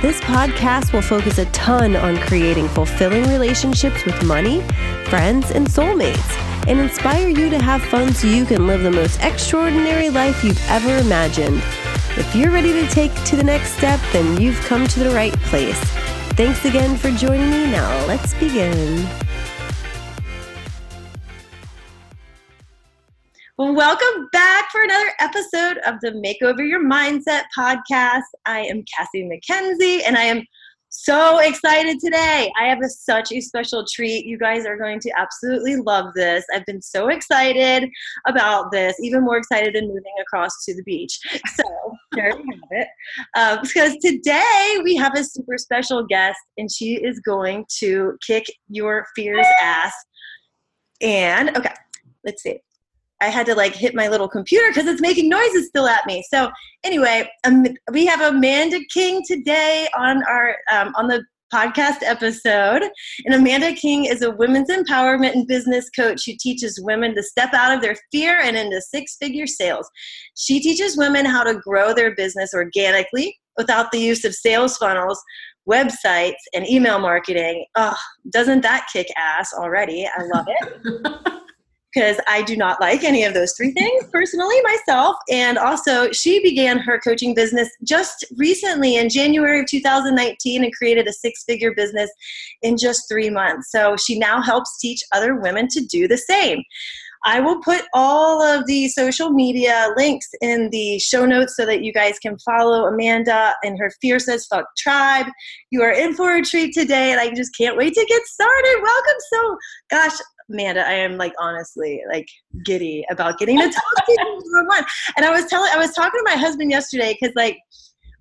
This 0.00 0.20
podcast 0.20 0.92
will 0.92 1.02
focus 1.02 1.38
a 1.38 1.46
ton 1.46 1.96
on 1.96 2.18
creating 2.18 2.68
fulfilling 2.68 3.24
relationships 3.24 4.04
with 4.04 4.22
money, 4.22 4.62
friends, 5.06 5.50
and 5.50 5.66
soulmates 5.66 6.38
and 6.68 6.78
inspire 6.78 7.26
you 7.26 7.50
to 7.50 7.58
have 7.58 7.82
fun 7.82 8.14
so 8.14 8.28
you 8.28 8.44
can 8.44 8.68
live 8.68 8.84
the 8.84 8.92
most 8.92 9.18
extraordinary 9.22 10.08
life 10.08 10.44
you've 10.44 10.62
ever 10.68 10.98
imagined. 10.98 11.60
If 12.16 12.32
you're 12.36 12.52
ready 12.52 12.72
to 12.74 12.86
take 12.88 13.12
to 13.24 13.34
the 13.34 13.42
next 13.42 13.72
step, 13.72 13.98
then 14.12 14.40
you've 14.40 14.60
come 14.66 14.86
to 14.86 15.00
the 15.00 15.10
right 15.10 15.36
place. 15.40 15.80
Thanks 16.36 16.64
again 16.64 16.96
for 16.96 17.10
joining 17.10 17.50
me. 17.50 17.68
Now, 17.68 18.06
let's 18.06 18.34
begin. 18.34 19.27
Well, 23.58 23.74
welcome 23.74 24.28
back 24.30 24.70
for 24.70 24.84
another 24.84 25.10
episode 25.18 25.78
of 25.78 25.96
the 26.00 26.12
Makeover 26.12 26.64
Your 26.64 26.80
Mindset 26.80 27.42
podcast. 27.58 28.22
I 28.46 28.60
am 28.60 28.84
Cassie 28.96 29.28
McKenzie, 29.28 30.02
and 30.06 30.16
I 30.16 30.22
am 30.22 30.44
so 30.90 31.38
excited 31.38 31.98
today. 31.98 32.52
I 32.56 32.68
have 32.68 32.78
a, 32.84 32.88
such 32.88 33.32
a 33.32 33.40
special 33.40 33.84
treat. 33.92 34.26
You 34.26 34.38
guys 34.38 34.64
are 34.64 34.76
going 34.76 35.00
to 35.00 35.10
absolutely 35.18 35.74
love 35.74 36.14
this. 36.14 36.44
I've 36.54 36.64
been 36.66 36.80
so 36.80 37.08
excited 37.08 37.90
about 38.28 38.70
this, 38.70 38.94
even 39.02 39.24
more 39.24 39.38
excited 39.38 39.74
than 39.74 39.88
moving 39.88 40.04
across 40.22 40.64
to 40.66 40.76
the 40.76 40.84
beach. 40.84 41.18
So, 41.56 41.64
there 42.12 42.28
you 42.28 42.36
have 42.36 42.70
it. 42.70 42.88
Um, 43.36 43.58
because 43.64 43.96
today 43.96 44.76
we 44.84 44.94
have 44.94 45.16
a 45.16 45.24
super 45.24 45.58
special 45.58 46.06
guest, 46.06 46.38
and 46.58 46.70
she 46.70 46.94
is 46.94 47.18
going 47.18 47.64
to 47.80 48.16
kick 48.24 48.44
your 48.68 49.04
fears 49.16 49.48
ass. 49.60 49.94
And, 51.00 51.56
okay, 51.56 51.74
let's 52.24 52.44
see. 52.44 52.60
I 53.20 53.28
had 53.28 53.46
to 53.46 53.54
like 53.54 53.74
hit 53.74 53.94
my 53.94 54.08
little 54.08 54.28
computer 54.28 54.68
because 54.70 54.86
it's 54.86 55.00
making 55.00 55.28
noises 55.28 55.68
still 55.68 55.86
at 55.86 56.06
me. 56.06 56.24
So 56.30 56.50
anyway, 56.84 57.28
um, 57.44 57.66
we 57.92 58.06
have 58.06 58.20
Amanda 58.20 58.80
King 58.92 59.22
today 59.26 59.88
on 59.96 60.22
our 60.24 60.56
um, 60.70 60.92
on 60.96 61.08
the 61.08 61.24
podcast 61.52 62.02
episode. 62.02 62.82
And 63.24 63.34
Amanda 63.34 63.72
King 63.72 64.04
is 64.04 64.22
a 64.22 64.30
women's 64.30 64.70
empowerment 64.70 65.32
and 65.32 65.46
business 65.46 65.88
coach 65.90 66.24
who 66.26 66.32
teaches 66.38 66.80
women 66.82 67.14
to 67.14 67.22
step 67.22 67.54
out 67.54 67.74
of 67.74 67.82
their 67.82 67.96
fear 68.12 68.38
and 68.40 68.56
into 68.56 68.80
six 68.80 69.16
figure 69.16 69.46
sales. 69.46 69.88
She 70.36 70.60
teaches 70.60 70.96
women 70.96 71.24
how 71.24 71.44
to 71.44 71.60
grow 71.60 71.94
their 71.94 72.14
business 72.14 72.52
organically 72.54 73.36
without 73.56 73.90
the 73.90 73.98
use 73.98 74.24
of 74.24 74.34
sales 74.34 74.76
funnels, 74.76 75.20
websites, 75.68 76.34
and 76.54 76.68
email 76.68 76.98
marketing. 76.98 77.64
Oh, 77.74 77.96
doesn't 78.30 78.60
that 78.62 78.88
kick 78.92 79.08
ass 79.16 79.52
already? 79.52 80.06
I 80.06 80.22
love 80.34 80.46
it. 80.48 81.42
because 81.92 82.18
I 82.28 82.42
do 82.42 82.56
not 82.56 82.80
like 82.80 83.02
any 83.02 83.24
of 83.24 83.34
those 83.34 83.54
three 83.54 83.72
things 83.72 84.04
personally 84.12 84.56
myself. 84.62 85.16
And 85.30 85.58
also, 85.58 86.12
she 86.12 86.42
began 86.42 86.78
her 86.78 87.00
coaching 87.00 87.34
business 87.34 87.68
just 87.84 88.24
recently 88.36 88.96
in 88.96 89.08
January 89.08 89.60
of 89.60 89.66
2019 89.66 90.64
and 90.64 90.74
created 90.74 91.06
a 91.06 91.12
six 91.12 91.44
figure 91.44 91.74
business 91.74 92.10
in 92.62 92.76
just 92.76 93.08
three 93.08 93.30
months. 93.30 93.70
So 93.70 93.96
she 93.96 94.18
now 94.18 94.42
helps 94.42 94.78
teach 94.78 95.00
other 95.12 95.40
women 95.40 95.68
to 95.68 95.80
do 95.80 96.06
the 96.06 96.18
same. 96.18 96.62
I 97.24 97.40
will 97.40 97.60
put 97.60 97.82
all 97.94 98.42
of 98.42 98.66
the 98.66 98.88
social 98.88 99.30
media 99.30 99.88
links 99.96 100.28
in 100.40 100.70
the 100.70 100.98
show 100.98 101.26
notes 101.26 101.56
so 101.56 101.66
that 101.66 101.82
you 101.82 101.92
guys 101.92 102.18
can 102.18 102.38
follow 102.38 102.86
Amanda 102.86 103.54
and 103.62 103.78
her 103.78 103.90
Fierce 104.00 104.28
as 104.28 104.46
Fuck 104.46 104.66
tribe. 104.76 105.26
You 105.70 105.82
are 105.82 105.90
in 105.90 106.14
for 106.14 106.36
a 106.36 106.42
treat 106.42 106.72
today, 106.74 107.10
and 107.10 107.20
I 107.20 107.34
just 107.34 107.56
can't 107.56 107.76
wait 107.76 107.94
to 107.94 108.06
get 108.08 108.22
started. 108.22 108.80
Welcome. 108.82 109.20
So, 109.32 109.56
gosh, 109.90 110.18
Amanda, 110.50 110.86
I 110.86 110.94
am 110.94 111.16
like 111.16 111.32
honestly 111.38 112.02
like 112.10 112.28
giddy 112.64 113.04
about 113.10 113.38
getting 113.38 113.58
to 113.58 113.64
talk 113.64 114.06
to 114.06 114.12
you 114.12 114.64
one. 114.66 114.84
And 115.16 115.26
I 115.26 115.30
was 115.30 115.46
telling, 115.46 115.70
I 115.72 115.78
was 115.78 115.92
talking 115.92 116.18
to 116.18 116.24
my 116.24 116.36
husband 116.36 116.70
yesterday 116.70 117.16
because 117.18 117.34
like 117.36 117.58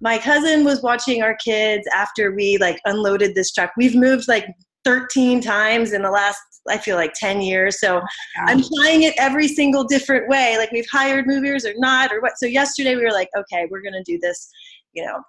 my 0.02 0.18
cousin 0.18 0.64
was 0.64 0.82
watching 0.82 1.24
our 1.24 1.36
kids 1.44 1.88
after 1.94 2.36
we 2.36 2.58
like 2.60 2.80
unloaded 2.86 3.34
this 3.36 3.52
truck. 3.52 3.72
We've 3.78 3.96
moved 3.96 4.28
like 4.28 4.46
13 4.84 5.42
times 5.42 5.94
in 5.94 6.02
the 6.02 6.12
last 6.12 6.40
I 6.70 6.78
feel 6.78 6.98
like 6.98 7.14
10 7.14 7.42
years. 7.42 7.80
So 7.80 7.98
oh 8.00 8.02
I'm 8.46 8.62
trying 8.62 9.04
it 9.04 9.14
every 9.18 9.48
single 9.48 9.86
different 9.86 10.28
way. 10.28 10.58
Like 10.58 10.72
we've 10.72 10.88
hired 10.92 11.26
movers 11.26 11.66
or 11.66 11.74
not 11.78 12.12
or 12.12 12.22
what. 12.22 12.38
So 12.38 12.46
yesterday 12.46 12.96
we 12.96 13.04
were 13.04 13.12
like, 13.12 13.30
okay, 13.38 13.68
we're 13.72 13.82
going 13.82 13.94
to 13.94 14.04
do 14.04 14.20
this, 14.22 14.50
you 14.94 15.06
know, 15.06 15.22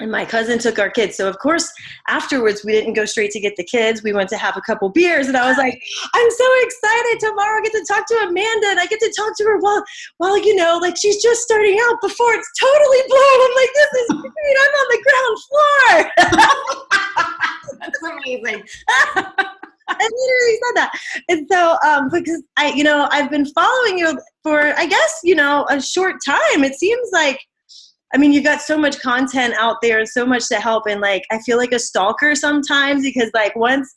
and 0.00 0.10
my 0.10 0.24
cousin 0.24 0.58
took 0.58 0.78
our 0.78 0.90
kids. 0.90 1.16
So 1.16 1.28
of 1.28 1.38
course, 1.38 1.70
afterwards 2.08 2.64
we 2.64 2.72
didn't 2.72 2.94
go 2.94 3.04
straight 3.04 3.30
to 3.32 3.40
get 3.40 3.56
the 3.56 3.64
kids. 3.64 4.02
We 4.02 4.12
went 4.12 4.28
to 4.30 4.36
have 4.36 4.56
a 4.56 4.60
couple 4.62 4.88
beers, 4.88 5.28
and 5.28 5.36
I 5.36 5.48
was 5.48 5.58
like, 5.58 5.80
"I'm 6.14 6.30
so 6.30 6.46
excited! 6.62 7.20
Tomorrow 7.20 7.58
I 7.58 7.62
get 7.62 7.72
to 7.72 7.84
talk 7.88 8.06
to 8.08 8.14
Amanda, 8.28 8.68
and 8.68 8.80
I 8.80 8.86
get 8.86 9.00
to 9.00 9.12
talk 9.16 9.36
to 9.36 9.44
her 9.44 9.58
while, 9.58 9.84
while 10.18 10.38
you 10.38 10.54
know, 10.54 10.78
like 10.80 10.96
she's 10.96 11.22
just 11.22 11.42
starting 11.42 11.78
out 11.88 12.00
before 12.00 12.32
it's 12.34 12.50
totally 12.58 13.02
blown." 13.08 13.38
I'm 13.44 13.54
like, 13.56 13.72
"This 13.74 13.92
is 14.00 14.08
great! 14.20 14.56
I'm 14.64 14.74
on 14.80 14.88
the 14.90 15.02
ground 15.06 15.36
floor." 15.48 16.10
That's 17.80 18.02
amazing. 18.02 18.62
I 19.90 20.04
literally 20.04 20.58
said 20.62 20.76
that. 20.76 20.92
And 21.28 21.46
so, 21.50 21.76
um, 21.84 22.08
because 22.12 22.42
I, 22.56 22.72
you 22.72 22.84
know, 22.84 23.08
I've 23.10 23.30
been 23.30 23.46
following 23.46 23.98
you 23.98 24.18
for, 24.42 24.72
I 24.78 24.86
guess, 24.86 25.20
you 25.24 25.34
know, 25.34 25.66
a 25.68 25.80
short 25.80 26.16
time. 26.24 26.62
It 26.62 26.74
seems 26.74 27.08
like 27.12 27.40
I 28.12 28.18
mean, 28.18 28.32
you've 28.32 28.44
got 28.44 28.60
so 28.60 28.76
much 28.76 29.00
content 29.00 29.54
out 29.58 29.76
there 29.82 29.98
and 29.98 30.08
so 30.08 30.26
much 30.26 30.48
to 30.48 30.56
help. 30.56 30.84
And 30.88 31.00
like, 31.00 31.24
I 31.30 31.38
feel 31.40 31.58
like 31.58 31.72
a 31.72 31.78
stalker 31.78 32.34
sometimes 32.34 33.02
because 33.02 33.30
like 33.34 33.54
once, 33.54 33.92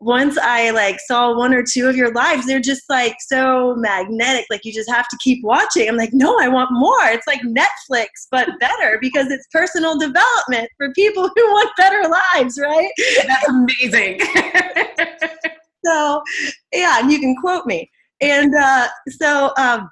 once 0.00 0.38
I 0.38 0.70
like 0.70 0.98
saw 1.00 1.36
one 1.36 1.52
or 1.52 1.62
two 1.62 1.86
of 1.86 1.94
your 1.94 2.12
lives, 2.12 2.46
they're 2.46 2.60
just 2.60 2.84
like 2.88 3.16
so 3.20 3.74
magnetic. 3.76 4.46
Like 4.48 4.64
you 4.64 4.72
just 4.72 4.90
have 4.90 5.06
to 5.08 5.18
keep 5.22 5.44
watching. 5.44 5.88
I'm 5.88 5.96
like, 5.96 6.12
no, 6.12 6.38
I 6.40 6.48
want 6.48 6.70
more. 6.72 7.04
It's 7.06 7.26
like 7.26 7.40
Netflix, 7.42 8.06
but 8.30 8.48
better 8.60 8.98
because 9.00 9.30
it's 9.30 9.46
personal 9.52 9.98
development 9.98 10.70
for 10.78 10.92
people 10.94 11.24
who 11.34 11.42
want 11.50 11.70
better 11.76 12.02
lives, 12.34 12.58
right? 12.58 12.90
That's 13.26 13.48
amazing. 13.48 14.20
so, 15.84 16.22
yeah, 16.72 16.98
and 17.00 17.12
you 17.12 17.20
can 17.20 17.36
quote 17.36 17.66
me. 17.66 17.90
And 18.22 18.54
uh, 18.54 18.88
so, 19.08 19.52
um, 19.58 19.90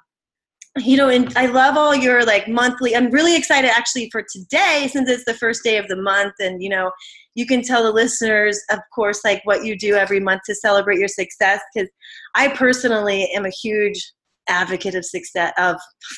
you 0.79 0.97
know, 0.97 1.09
and 1.09 1.31
I 1.37 1.47
love 1.47 1.77
all 1.77 1.95
your 1.95 2.25
like 2.25 2.47
monthly. 2.47 2.95
I'm 2.95 3.11
really 3.11 3.35
excited 3.35 3.69
actually 3.69 4.09
for 4.11 4.23
today 4.31 4.89
since 4.91 5.09
it's 5.09 5.25
the 5.25 5.33
first 5.33 5.63
day 5.63 5.77
of 5.77 5.87
the 5.87 5.95
month, 5.95 6.33
and 6.39 6.61
you 6.61 6.69
know, 6.69 6.91
you 7.35 7.45
can 7.45 7.61
tell 7.61 7.83
the 7.83 7.91
listeners, 7.91 8.59
of 8.71 8.79
course, 8.93 9.21
like 9.23 9.41
what 9.43 9.63
you 9.63 9.77
do 9.77 9.95
every 9.95 10.19
month 10.19 10.41
to 10.45 10.55
celebrate 10.55 10.99
your 10.99 11.07
success. 11.07 11.61
Because 11.73 11.89
I 12.35 12.49
personally 12.49 13.29
am 13.35 13.45
a 13.45 13.49
huge 13.49 14.11
advocate 14.49 14.95
of 14.95 15.05
success 15.05 15.53
of 15.59 15.75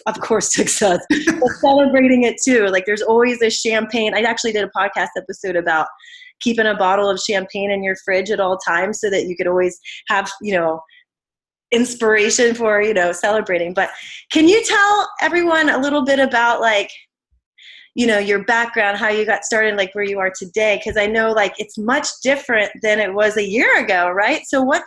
of 0.08 0.18
course 0.22 0.54
success 0.56 1.06
but 1.10 1.50
celebrating 1.60 2.24
it 2.24 2.38
too 2.42 2.68
like 2.68 2.86
there's 2.86 3.02
always 3.02 3.42
a 3.42 3.50
champagne 3.50 4.14
i 4.16 4.22
actually 4.22 4.54
did 4.54 4.64
a 4.64 4.70
podcast 4.70 5.10
episode 5.18 5.58
about 5.58 5.86
keeping 6.40 6.66
a 6.66 6.76
bottle 6.76 7.10
of 7.10 7.20
champagne 7.20 7.70
in 7.70 7.84
your 7.84 7.96
fridge 8.06 8.32
at 8.32 8.40
all 8.40 8.58
times 8.58 9.02
so 9.02 9.10
that 9.10 9.26
you 9.26 9.36
could 9.36 9.48
always 9.48 9.78
have 10.08 10.32
you 10.42 10.54
know 10.54 10.82
inspiration 11.72 12.54
for 12.54 12.82
you 12.82 12.94
know 12.94 13.12
celebrating. 13.12 13.74
But 13.74 13.90
can 14.32 14.48
you 14.48 14.64
tell 14.64 15.10
everyone 15.22 15.70
a 15.70 15.78
little 15.78 16.04
bit 16.04 16.20
about 16.20 16.62
like 16.62 16.92
you 17.96 18.08
know 18.08 18.20
your 18.20 18.44
background 18.46 18.98
how 18.98 19.10
you 19.10 19.26
got 19.26 19.44
started 19.44 19.76
like 19.78 19.94
where 19.96 20.04
you 20.04 20.20
are 20.20 20.32
today? 20.38 20.78
Because 20.78 20.98
i 20.98 21.08
know 21.08 21.32
like 21.32 21.54
it's 21.58 21.78
much 21.78 22.08
different 22.24 22.72
than 22.82 23.00
it 23.00 23.14
was 23.14 23.38
a 23.38 23.48
year 23.48 23.84
ago 23.84 24.10
right? 24.10 24.42
So 24.46 24.62
what 24.62 24.84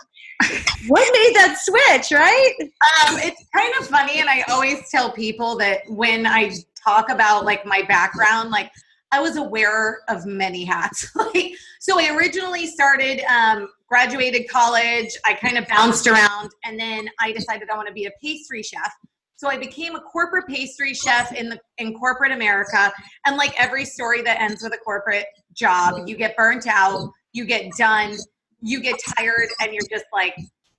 what 0.89 1.13
made 1.13 1.35
that 1.37 1.59
switch 1.61 2.11
right? 2.13 2.55
Um, 2.61 3.19
it's 3.19 3.45
kind 3.55 3.73
of 3.81 3.87
funny 3.87 4.21
and 4.21 4.29
i 4.29 4.43
always 4.49 4.91
tell 4.91 5.11
people 5.13 5.57
that 5.59 5.81
when 5.89 6.27
i 6.27 6.53
talk 6.83 7.09
about 7.09 7.45
like 7.45 7.65
my 7.65 7.83
background 7.89 8.51
like 8.51 8.71
i 9.13 9.21
was 9.21 9.37
aware 9.37 10.01
of 10.09 10.27
many 10.27 10.65
hats. 10.65 11.11
Like 11.17 11.53
so 11.81 11.99
i 12.01 12.15
originally 12.15 12.67
started 12.67 13.21
um, 13.25 13.69
graduated 13.95 14.49
college. 14.49 15.11
I 15.25 15.35
kind 15.35 15.57
of 15.57 15.69
bounced 15.69 16.09
around 16.09 16.51
and 16.65 16.77
then 16.77 17.09
I 17.21 17.31
decided 17.31 17.71
I 17.71 17.77
want 17.77 17.87
to 17.87 17.95
be 17.95 18.07
a 18.07 18.11
pastry 18.21 18.61
chef. 18.61 18.93
So 19.37 19.49
I 19.49 19.57
became 19.57 19.95
a 19.95 20.01
corporate 20.01 20.49
pastry 20.49 20.95
chef 20.95 21.33
in 21.33 21.49
the 21.49 21.61
in 21.79 21.95
corporate 21.95 22.33
America. 22.33 22.93
And 23.25 23.37
like 23.37 23.55
every 23.57 23.85
story 23.85 24.21
that 24.23 24.41
ends 24.41 24.65
with 24.65 24.75
a 24.75 24.79
corporate 24.79 25.27
job, 25.53 26.09
you 26.09 26.17
get 26.17 26.37
burnt 26.37 26.67
out, 26.67 27.09
you 27.33 27.45
get 27.45 27.71
done, 27.79 28.17
you 28.61 28.81
get 28.81 28.99
tired, 29.17 29.49
and 29.61 29.73
you're 29.73 29.89
just 29.89 30.07
like, 30.13 30.35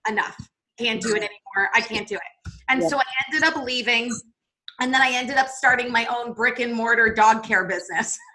enough. 0.09 0.35
Can't 0.77 1.01
do 1.01 1.11
it 1.11 1.19
anymore. 1.19 1.69
I 1.73 1.79
can't 1.79 2.07
do 2.07 2.15
it. 2.15 2.51
And 2.67 2.81
yeah. 2.81 2.87
so 2.89 2.97
I 2.97 3.03
ended 3.27 3.47
up 3.47 3.63
leaving. 3.63 4.11
And 4.81 4.93
then 4.93 5.01
I 5.01 5.11
ended 5.13 5.37
up 5.37 5.47
starting 5.47 5.89
my 5.89 6.05
own 6.07 6.33
brick 6.33 6.59
and 6.59 6.73
mortar 6.73 7.13
dog 7.13 7.43
care 7.43 7.63
business. 7.63 8.19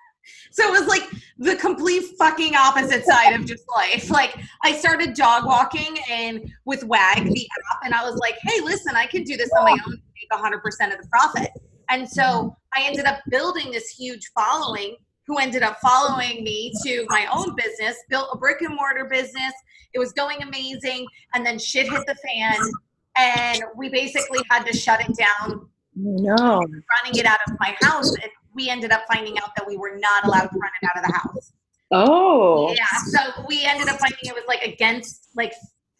So 0.53 0.67
it 0.67 0.81
was 0.81 0.89
like 0.89 1.09
the 1.39 1.57
complete 1.57 2.05
fucking 2.19 2.55
opposite 2.57 3.05
side 3.05 3.33
of 3.33 3.47
just 3.47 3.65
life. 3.75 4.11
Like 4.11 4.37
I 4.63 4.73
started 4.73 5.15
dog 5.15 5.47
walking 5.47 5.99
and 6.11 6.51
with 6.65 6.85
Wag 6.85 7.25
the 7.25 7.49
app, 7.71 7.81
and 7.85 7.95
I 7.95 8.03
was 8.05 8.17
like, 8.17 8.35
hey, 8.43 8.61
listen, 8.63 8.97
I 8.97 9.07
can 9.07 9.23
do 9.25 9.37
this 9.37 9.51
on 9.59 9.65
my 9.65 9.71
own 9.71 9.93
and 9.93 10.03
make 10.17 10.31
100% 10.31 10.93
of 10.93 11.01
the 11.01 11.09
profit. 11.09 11.51
And 11.89 12.09
so 12.09 12.57
I 12.75 12.83
ended 12.85 13.05
up 13.05 13.21
building 13.31 13.71
this 13.73 13.89
huge 13.89 14.31
following 14.35 14.97
who 15.27 15.39
ended 15.39 15.63
up 15.63 15.79
following 15.81 16.43
me 16.43 16.73
to 16.85 17.05
my 17.09 17.27
own 17.33 17.55
business, 17.55 17.97
built 18.09 18.31
a 18.33 18.37
brick 18.39 18.63
and 18.63 18.75
mortar 18.75 19.05
business. 19.05 19.53
It 19.93 19.99
was 19.99 20.13
going 20.13 20.43
amazing. 20.43 21.07
And 21.35 21.47
then 21.47 21.59
shit 21.59 21.89
hit 21.89 22.05
the 22.07 22.17
fan. 22.17 22.57
And 23.17 23.63
we 23.77 23.89
basically 23.89 24.41
had 24.51 24.65
to 24.67 24.77
shut 24.77 25.01
it 25.01 25.17
down. 25.17 25.69
No. 25.95 26.35
Running 26.35 27.15
it 27.15 27.27
out 27.27 27.39
of 27.49 27.57
my 27.61 27.77
house. 27.81 28.11
And 28.11 28.31
we 28.61 28.69
ended 28.69 28.93
up 28.93 29.05
finding 29.11 29.39
out 29.39 29.55
that 29.57 29.67
we 29.67 29.79
were 29.79 29.99
not 29.99 30.27
allowed 30.27 30.49
to 30.49 30.59
run 30.59 30.71
it 30.83 30.87
out 30.87 31.03
of 31.03 31.11
the 31.11 31.19
house. 31.19 31.53
Oh. 31.93 32.75
Yeah. 32.75 32.85
So 33.07 33.45
we 33.49 33.65
ended 33.65 33.89
up 33.89 33.99
finding 33.99 34.19
it 34.23 34.35
was 34.35 34.45
like 34.47 34.63
against 34.63 35.29
like 35.35 35.55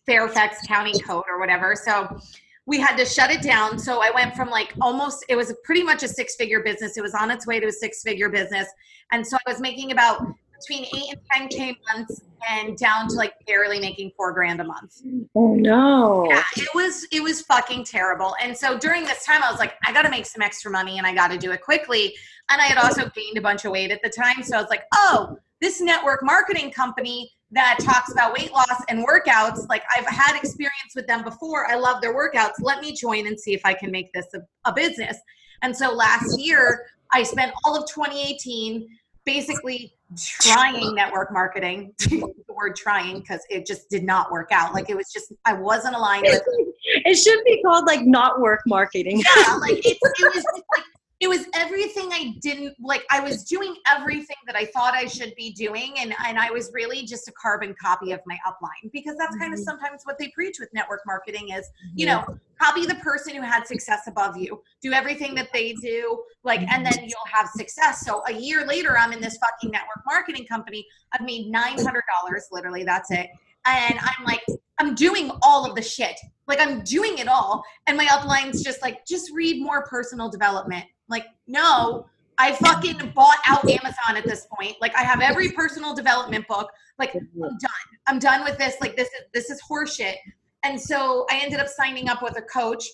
Fairfax 0.05 0.67
County 0.67 0.93
code 1.01 1.25
or 1.27 1.41
whatever. 1.41 1.75
So 1.75 2.21
we 2.67 2.79
had 2.79 2.97
to 2.97 3.07
shut 3.07 3.31
it 3.31 3.41
down. 3.41 3.79
So 3.79 4.03
I 4.03 4.11
went 4.15 4.37
from 4.37 4.51
like 4.51 4.75
almost, 4.83 5.25
it 5.31 5.37
was 5.37 5.55
pretty 5.65 5.83
much 5.83 6.03
a 6.03 6.09
six 6.09 6.37
figure 6.37 6.63
business. 6.63 6.99
It 6.99 7.03
was 7.03 7.15
on 7.15 7.31
its 7.31 7.47
way 7.47 7.61
to 7.61 7.67
a 7.67 7.73
six 7.73 8.03
figure 8.03 8.29
business. 8.29 8.69
And 9.11 9.27
so 9.27 9.39
I 9.47 9.51
was 9.51 9.61
making 9.61 9.93
about 9.93 10.23
between 10.61 10.85
eight 10.85 11.19
and 11.35 11.51
10K 11.51 11.77
months 11.93 12.23
and 12.49 12.77
down 12.77 13.09
to 13.09 13.15
like 13.15 13.35
barely 13.47 13.81
making 13.81 14.11
four 14.17 14.33
grand 14.33 14.61
a 14.61 14.65
month. 14.65 15.03
Oh 15.35 15.55
no. 15.55 16.27
Yeah, 16.29 16.43
it 16.57 16.69
was, 16.75 17.07
it 17.13 17.23
was 17.23 17.43
fucking 17.43 17.85
terrible. 17.85 18.35
And 18.43 18.57
so 18.57 18.79
during 18.79 19.05
this 19.05 19.25
time, 19.25 19.43
I 19.43 19.51
was 19.51 19.61
like, 19.61 19.75
I 19.85 19.93
got 19.93 20.03
to 20.03 20.11
make 20.11 20.27
some 20.27 20.43
extra 20.43 20.71
money 20.71 20.99
and 20.99 21.07
I 21.07 21.15
got 21.15 21.29
to 21.29 21.39
do 21.39 21.53
it 21.53 21.63
quickly. 21.63 22.15
And 22.51 22.61
I 22.61 22.65
had 22.65 22.79
also 22.79 23.09
gained 23.11 23.39
a 23.39 23.43
bunch 23.43 23.65
of 23.65 23.73
weight 23.73 23.91
at 23.91 24.01
the 24.03 24.11
time. 24.11 24.43
So 24.43 24.57
I 24.57 24.61
was 24.61 24.71
like, 24.71 24.85
oh, 24.95 25.37
this 25.61 25.81
network 25.81 26.21
marketing 26.23 26.71
company 26.71 27.31
that 27.53 27.79
talks 27.83 28.13
about 28.13 28.33
weight 28.33 28.53
loss 28.53 28.83
and 28.89 29.07
workouts, 29.07 29.69
like 29.69 29.83
I've 29.95 30.07
had 30.07 30.37
experience 30.37 30.95
with 30.95 31.07
them 31.07 31.25
before. 31.25 31.67
I 31.67 31.75
love 31.75 32.01
their 32.01 32.15
workouts. 32.15 32.55
Let 32.61 32.81
me 32.81 32.95
join 32.95 33.27
and 33.27 33.39
see 33.39 33.53
if 33.53 33.61
I 33.65 33.75
can 33.75 33.91
make 33.91 34.13
this 34.13 34.27
a, 34.35 34.41
a 34.69 34.73
business. 34.73 35.19
And 35.63 35.77
so 35.77 35.93
last 35.93 36.41
year, 36.41 36.87
I 37.13 37.25
spent 37.25 37.53
all 37.65 37.77
of 37.77 37.89
2018 37.89 38.89
basically 39.25 39.93
trying 40.41 40.95
network 40.95 41.33
marketing 41.33 41.93
the 41.99 42.33
word 42.49 42.75
trying 42.75 43.21
because 43.21 43.41
it 43.49 43.67
just 43.67 43.89
did 43.91 44.03
not 44.03 44.31
work 44.33 44.49
out. 44.53 44.75
Like 44.75 44.91
it 44.91 44.97
was 44.97 45.13
just 45.13 45.33
i 45.45 45.53
wasn't 45.53 45.95
aligned 45.95 46.27
with 46.27 46.43
it 46.83 47.15
should 47.15 47.43
be 47.45 47.63
called 47.63 47.87
like 47.87 48.05
not 48.05 48.41
work 48.41 48.61
marketing. 48.67 49.23
Yeah 49.37 49.55
like 49.57 49.79
it, 49.87 49.99
it 50.03 50.35
was 50.35 50.45
like 50.75 50.85
it 51.21 51.29
was 51.29 51.45
everything 51.55 52.09
I 52.13 52.35
didn't 52.41 52.75
like. 52.81 53.05
I 53.11 53.21
was 53.21 53.45
doing 53.45 53.75
everything 53.87 54.37
that 54.47 54.57
I 54.57 54.65
thought 54.65 54.95
I 54.95 55.05
should 55.05 55.35
be 55.37 55.53
doing, 55.53 55.93
and 55.99 56.15
and 56.27 56.39
I 56.39 56.51
was 56.51 56.71
really 56.73 57.05
just 57.05 57.29
a 57.29 57.33
carbon 57.33 57.75
copy 57.81 58.13
of 58.13 58.21
my 58.27 58.39
upline 58.47 58.91
because 58.91 59.17
that's 59.19 59.37
kind 59.37 59.53
of 59.53 59.59
mm-hmm. 59.59 59.65
sometimes 59.65 60.01
what 60.05 60.19
they 60.19 60.29
preach 60.29 60.57
with 60.59 60.71
network 60.73 61.03
marketing 61.07 61.51
is 61.51 61.69
you 61.95 62.07
know 62.07 62.25
copy 62.59 62.87
the 62.87 62.95
person 62.97 63.35
who 63.35 63.43
had 63.43 63.67
success 63.67 64.07
above 64.07 64.39
you, 64.39 64.63
do 64.83 64.93
everything 64.93 65.35
that 65.35 65.49
they 65.53 65.75
do, 65.75 66.23
like, 66.43 66.61
and 66.61 66.85
then 66.85 66.93
mm-hmm. 66.93 67.05
you'll 67.05 67.31
have 67.31 67.49
success. 67.49 68.05
So 68.05 68.23
a 68.27 68.33
year 68.33 68.67
later, 68.67 68.97
I'm 68.97 69.13
in 69.13 69.21
this 69.21 69.37
fucking 69.39 69.71
network 69.71 70.03
marketing 70.07 70.47
company. 70.47 70.87
I've 71.13 71.23
made 71.23 71.51
nine 71.51 71.77
hundred 71.77 72.05
dollars, 72.19 72.47
literally. 72.51 72.83
That's 72.83 73.11
it. 73.11 73.29
And 73.67 73.99
I'm 74.01 74.25
like, 74.25 74.43
I'm 74.79 74.95
doing 74.95 75.31
all 75.43 75.69
of 75.69 75.77
the 75.77 75.83
shit. 75.83 76.19
Like 76.47 76.61
I'm 76.61 76.83
doing 76.83 77.19
it 77.19 77.29
all. 77.29 77.63
And 77.87 77.97
my 77.97 78.09
upline's 78.11 78.63
just 78.65 78.81
like, 78.81 79.05
just 79.07 79.31
read 79.33 79.63
more 79.63 79.87
personal 79.87 80.31
development. 80.31 80.85
Like, 81.11 81.27
no, 81.47 82.07
I 82.39 82.53
fucking 82.53 83.13
bought 83.15 83.39
out 83.47 83.69
Amazon 83.69 84.17
at 84.17 84.25
this 84.25 84.47
point. 84.59 84.77
Like 84.81 84.95
I 84.97 85.03
have 85.03 85.21
every 85.21 85.53
personal 85.53 85.95
development 85.95 86.49
book. 86.49 86.71
Like 86.99 87.15
I'm 87.15 87.21
mm-hmm. 87.23 87.43
done. 87.43 87.99
I'm 88.07 88.19
done 88.19 88.45
with 88.45 88.57
this. 88.57 88.77
Like 88.81 88.97
this 88.97 89.09
is 89.09 89.23
this 89.35 89.51
is 89.51 89.61
horseshit. 89.71 90.15
And 90.63 90.81
so 90.81 91.27
I 91.31 91.41
ended 91.43 91.61
up 91.61 91.69
signing 91.69 92.09
up 92.09 92.23
with 92.23 92.39
a 92.39 92.43
coach, 92.43 92.85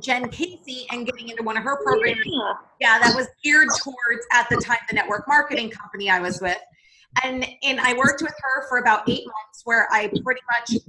Jen 0.00 0.28
Casey, 0.30 0.86
and 0.90 1.04
getting 1.04 1.28
into 1.28 1.42
one 1.42 1.58
of 1.58 1.64
her 1.64 1.82
programs 1.82 2.20
Yeah. 2.24 2.52
yeah 2.80 2.98
that 2.98 3.14
was 3.14 3.28
geared 3.44 3.68
towards 3.82 4.26
at 4.32 4.48
the 4.48 4.56
time 4.56 4.78
the 4.88 4.94
network 4.94 5.26
marketing 5.28 5.70
company 5.70 6.10
i 6.10 6.20
was 6.20 6.40
with 6.40 6.58
and 7.24 7.46
and 7.62 7.80
i 7.80 7.94
worked 7.94 8.22
with 8.22 8.34
her 8.42 8.68
for 8.68 8.78
about 8.78 9.08
eight 9.08 9.24
months 9.24 9.62
where 9.64 9.86
i 9.92 10.10
pretty 10.24 10.40
much 10.50 10.80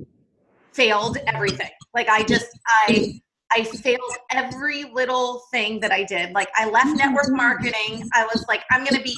failed 0.72 1.18
everything 1.28 1.70
like 1.94 2.08
i 2.10 2.24
just 2.24 2.48
i 2.88 3.22
i 3.54 3.64
failed 3.64 4.00
every 4.32 4.86
little 4.94 5.44
thing 5.52 5.80
that 5.80 5.92
i 5.92 6.04
did 6.04 6.32
like 6.34 6.50
i 6.56 6.70
left 6.70 6.88
mm-hmm. 6.88 6.98
network 6.98 7.30
marketing 7.30 8.08
i 8.14 8.24
was 8.26 8.46
like 8.48 8.64
i'm 8.72 8.84
going 8.84 8.96
to 8.96 9.04
be 9.04 9.16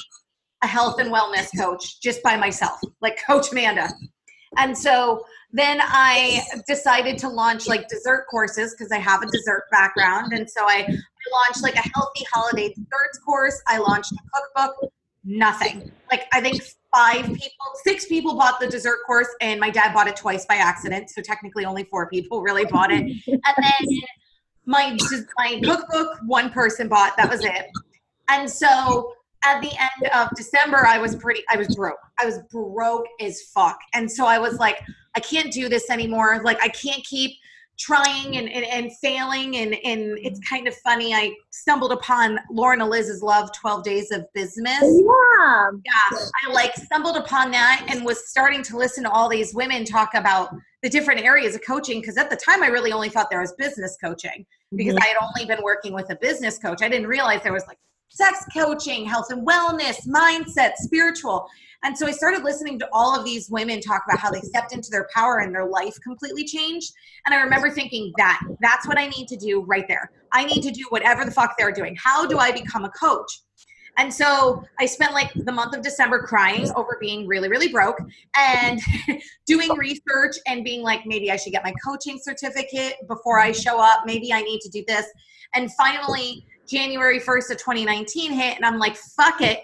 a 0.62 0.66
health 0.66 0.98
and 0.98 1.12
wellness 1.12 1.48
coach 1.58 2.00
just 2.00 2.22
by 2.22 2.36
myself 2.36 2.80
like 3.00 3.18
coach 3.26 3.52
amanda 3.52 3.88
and 4.58 4.76
so 4.76 5.24
then 5.52 5.78
I 5.80 6.42
decided 6.66 7.18
to 7.18 7.28
launch 7.28 7.66
like 7.66 7.88
dessert 7.88 8.26
courses 8.30 8.74
because 8.74 8.92
I 8.92 8.98
have 8.98 9.22
a 9.22 9.26
dessert 9.26 9.64
background. 9.70 10.32
And 10.32 10.48
so 10.48 10.62
I, 10.62 10.78
I 10.80 10.86
launched 10.88 11.62
like 11.62 11.76
a 11.76 11.88
healthy 11.94 12.24
holiday 12.32 12.68
desserts 12.68 13.18
course. 13.24 13.60
I 13.66 13.78
launched 13.78 14.12
a 14.12 14.16
cookbook, 14.34 14.92
nothing. 15.24 15.90
Like 16.10 16.24
I 16.32 16.40
think 16.40 16.62
five 16.94 17.24
people, 17.24 17.66
six 17.84 18.06
people 18.06 18.36
bought 18.36 18.60
the 18.60 18.66
dessert 18.66 18.98
course, 19.06 19.28
and 19.40 19.60
my 19.60 19.70
dad 19.70 19.94
bought 19.94 20.08
it 20.08 20.16
twice 20.16 20.44
by 20.46 20.56
accident. 20.56 21.10
So 21.10 21.22
technically 21.22 21.64
only 21.64 21.84
four 21.84 22.08
people 22.08 22.42
really 22.42 22.64
bought 22.64 22.90
it. 22.90 23.00
And 23.26 23.40
then 23.56 24.00
my 24.66 24.96
my 25.38 25.60
cookbook, 25.62 26.18
one 26.26 26.50
person 26.50 26.88
bought, 26.88 27.16
that 27.16 27.30
was 27.30 27.44
it. 27.44 27.70
And 28.28 28.50
so 28.50 29.12
at 29.44 29.60
the 29.62 29.70
end 29.78 30.12
of 30.12 30.28
December, 30.36 30.84
I 30.86 30.98
was 30.98 31.14
pretty, 31.14 31.42
I 31.50 31.56
was 31.56 31.74
broke. 31.74 31.98
I 32.18 32.26
was 32.26 32.40
broke 32.50 33.06
as 33.20 33.42
fuck. 33.54 33.78
And 33.94 34.10
so 34.10 34.26
I 34.26 34.38
was 34.38 34.58
like, 34.58 34.80
I 35.14 35.20
can't 35.20 35.52
do 35.52 35.68
this 35.68 35.88
anymore. 35.88 36.40
Like, 36.44 36.60
I 36.62 36.68
can't 36.68 37.04
keep 37.04 37.32
trying 37.78 38.36
and, 38.36 38.48
and, 38.48 38.64
and 38.64 38.90
failing. 38.98 39.56
And, 39.58 39.74
and 39.84 40.18
it's 40.18 40.40
kind 40.40 40.66
of 40.66 40.74
funny. 40.78 41.14
I 41.14 41.32
stumbled 41.50 41.92
upon 41.92 42.40
Lauren 42.50 42.80
Eliz's 42.80 43.22
Love 43.22 43.52
12 43.52 43.84
Days 43.84 44.10
of 44.10 44.24
Business. 44.32 44.82
Yeah. 44.82 45.70
Yeah, 45.84 46.18
I 46.44 46.52
like 46.52 46.74
stumbled 46.74 47.16
upon 47.16 47.50
that 47.52 47.86
and 47.88 48.04
was 48.04 48.28
starting 48.28 48.62
to 48.64 48.76
listen 48.76 49.04
to 49.04 49.10
all 49.10 49.28
these 49.28 49.54
women 49.54 49.84
talk 49.84 50.14
about 50.14 50.54
the 50.86 50.90
different 50.90 51.20
areas 51.20 51.56
of 51.56 51.62
coaching. 51.66 52.00
Because 52.00 52.16
at 52.16 52.30
the 52.30 52.36
time, 52.36 52.62
I 52.62 52.68
really 52.68 52.92
only 52.92 53.08
thought 53.08 53.28
there 53.28 53.40
was 53.40 53.52
business 53.54 53.96
coaching 54.00 54.46
because 54.76 54.94
Mhm. 54.94 55.02
I 55.02 55.06
had 55.06 55.16
only 55.20 55.44
been 55.44 55.64
working 55.64 55.92
with 55.92 56.08
a 56.10 56.14
business 56.14 56.58
coach. 56.58 56.80
I 56.80 56.88
didn't 56.88 57.08
realize 57.08 57.42
there 57.42 57.52
was 57.52 57.66
like 57.66 57.78
sex 58.08 58.44
coaching, 58.54 59.04
health 59.04 59.30
and 59.30 59.44
wellness, 59.44 60.06
mindset, 60.06 60.76
spiritual. 60.76 61.50
And 61.82 61.98
so 61.98 62.06
I 62.06 62.12
started 62.12 62.44
listening 62.44 62.78
to 62.78 62.88
all 62.92 63.18
of 63.18 63.24
these 63.24 63.50
women 63.50 63.80
talk 63.80 64.04
about 64.08 64.20
how 64.20 64.30
they 64.30 64.40
stepped 64.40 64.72
into 64.72 64.88
their 64.92 65.08
power 65.12 65.38
and 65.38 65.52
their 65.52 65.66
life 65.66 65.96
completely 66.04 66.44
changed. 66.44 66.92
And 67.24 67.34
I 67.34 67.40
remember 67.40 67.68
thinking 67.68 68.12
that 68.16 68.40
that's 68.60 68.86
what 68.86 68.96
I 68.96 69.08
need 69.08 69.26
to 69.26 69.36
do 69.36 69.62
right 69.62 69.88
there. 69.88 70.12
I 70.32 70.44
need 70.44 70.62
to 70.62 70.70
do 70.70 70.84
whatever 70.90 71.24
the 71.24 71.32
fuck 71.32 71.56
they're 71.58 71.72
doing. 71.72 71.96
How 72.00 72.26
do 72.26 72.38
I 72.38 72.52
become 72.52 72.84
a 72.84 72.90
coach? 72.90 73.40
And 73.98 74.12
so 74.12 74.64
I 74.78 74.86
spent 74.86 75.14
like 75.14 75.32
the 75.34 75.52
month 75.52 75.74
of 75.74 75.82
December 75.82 76.22
crying 76.22 76.70
over 76.76 76.98
being 77.00 77.26
really, 77.26 77.48
really 77.48 77.68
broke 77.68 77.98
and 78.36 78.80
doing 79.46 79.70
research 79.76 80.36
and 80.46 80.64
being 80.64 80.82
like, 80.82 81.06
maybe 81.06 81.30
I 81.30 81.36
should 81.36 81.52
get 81.52 81.64
my 81.64 81.74
coaching 81.84 82.18
certificate 82.22 82.94
before 83.08 83.40
I 83.40 83.52
show 83.52 83.80
up. 83.80 84.02
Maybe 84.04 84.32
I 84.32 84.42
need 84.42 84.60
to 84.60 84.68
do 84.68 84.84
this. 84.86 85.06
And 85.54 85.72
finally, 85.72 86.44
January 86.66 87.20
1st 87.20 87.52
of 87.52 87.58
2019 87.58 88.32
hit, 88.32 88.56
and 88.56 88.64
I'm 88.64 88.78
like, 88.78 88.96
fuck 88.96 89.40
it. 89.40 89.60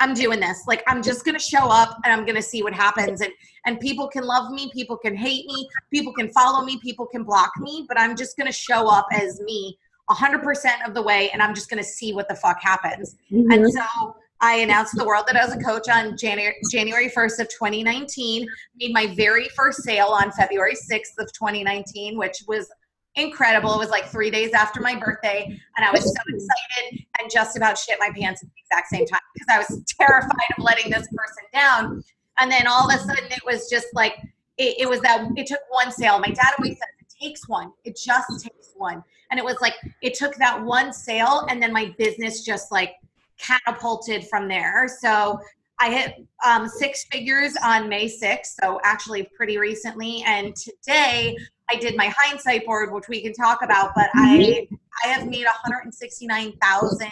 I'm 0.00 0.12
doing 0.12 0.40
this. 0.40 0.64
Like, 0.66 0.82
I'm 0.86 1.02
just 1.02 1.24
gonna 1.24 1.38
show 1.38 1.68
up 1.68 1.98
and 2.04 2.12
I'm 2.12 2.26
gonna 2.26 2.42
see 2.42 2.62
what 2.62 2.74
happens. 2.74 3.20
And 3.20 3.32
and 3.66 3.80
people 3.80 4.08
can 4.08 4.24
love 4.24 4.50
me, 4.52 4.70
people 4.74 4.98
can 4.98 5.16
hate 5.16 5.46
me, 5.46 5.68
people 5.90 6.12
can 6.12 6.30
follow 6.30 6.64
me, 6.64 6.78
people 6.82 7.06
can 7.06 7.24
block 7.24 7.50
me, 7.58 7.86
but 7.88 7.98
I'm 7.98 8.14
just 8.14 8.36
gonna 8.36 8.52
show 8.52 8.88
up 8.88 9.06
as 9.12 9.40
me 9.40 9.78
100% 10.10 10.86
of 10.86 10.94
the 10.94 11.02
way, 11.02 11.30
and 11.30 11.42
I'm 11.42 11.54
just 11.54 11.70
gonna 11.70 11.84
see 11.84 12.12
what 12.12 12.28
the 12.28 12.34
fuck 12.34 12.60
happens. 12.62 13.16
Mhm. 13.30 13.54
And 13.54 13.72
so 13.72 14.16
I 14.40 14.56
announced 14.56 14.92
to 14.92 14.98
the 14.98 15.06
world 15.06 15.26
that 15.26 15.36
I 15.36 15.44
was 15.44 15.54
a 15.54 15.58
coach 15.58 15.88
on 15.88 16.16
January, 16.18 16.56
January 16.70 17.08
1st 17.08 17.40
of 17.40 17.48
2019. 17.48 18.46
Made 18.76 18.92
my 18.92 19.06
very 19.14 19.48
first 19.50 19.82
sale 19.82 20.08
on 20.08 20.30
February 20.32 20.74
6th 20.74 21.18
of 21.18 21.32
2019, 21.32 22.18
which 22.18 22.42
was 22.46 22.70
incredible. 23.16 23.72
It 23.74 23.78
was 23.78 23.90
like 23.90 24.06
three 24.06 24.30
days 24.30 24.52
after 24.52 24.80
my 24.80 24.96
birthday, 24.96 25.44
and 25.76 25.86
I 25.86 25.90
was 25.90 26.02
so 26.04 26.20
excited 26.28 27.06
and 27.18 27.30
just 27.30 27.56
about 27.56 27.78
shit 27.78 27.98
my 28.00 28.10
pants 28.10 28.42
at 28.42 28.48
the 28.50 28.60
exact 28.60 28.88
same 28.88 29.06
time 29.06 29.20
because 29.32 29.48
I 29.50 29.58
was 29.58 29.84
terrified 30.00 30.50
of 30.58 30.64
letting 30.64 30.90
this 30.90 31.06
person 31.08 31.44
down. 31.52 32.04
And 32.38 32.50
then 32.50 32.66
all 32.66 32.90
of 32.90 32.94
a 32.94 32.98
sudden, 32.98 33.30
it 33.30 33.44
was 33.46 33.70
just 33.70 33.86
like 33.94 34.16
it, 34.58 34.76
it 34.80 34.88
was 34.88 35.00
that 35.00 35.28
it 35.36 35.46
took 35.46 35.60
one 35.70 35.90
sale. 35.90 36.18
My 36.18 36.30
dad 36.30 36.54
always 36.58 36.76
said 36.76 36.88
it 37.00 37.06
takes 37.20 37.48
one. 37.48 37.72
It 37.84 37.96
just 37.96 38.42
takes 38.42 38.72
one. 38.76 39.02
And 39.34 39.40
it 39.40 39.44
was 39.44 39.56
like 39.60 39.74
it 40.00 40.14
took 40.14 40.36
that 40.36 40.62
one 40.62 40.92
sale, 40.92 41.44
and 41.50 41.60
then 41.60 41.72
my 41.72 41.92
business 41.98 42.44
just 42.44 42.70
like 42.70 42.94
catapulted 43.36 44.28
from 44.28 44.46
there. 44.46 44.86
So 45.00 45.40
I 45.80 45.90
hit 45.92 46.24
um, 46.46 46.68
six 46.68 47.04
figures 47.10 47.56
on 47.64 47.88
May 47.88 48.06
6th, 48.06 48.54
so 48.62 48.78
actually 48.84 49.28
pretty 49.36 49.58
recently. 49.58 50.22
And 50.24 50.54
today 50.54 51.36
I 51.68 51.74
did 51.74 51.96
my 51.96 52.14
hindsight 52.16 52.64
board, 52.64 52.92
which 52.92 53.08
we 53.08 53.20
can 53.22 53.32
talk 53.32 53.62
about. 53.62 53.90
But 53.96 54.08
I 54.14 54.68
I 55.04 55.08
have 55.08 55.26
made 55.26 55.46
one 55.46 55.54
hundred 55.64 55.80
and 55.82 55.92
sixty 55.92 56.28
nine 56.28 56.52
thousand 56.62 57.10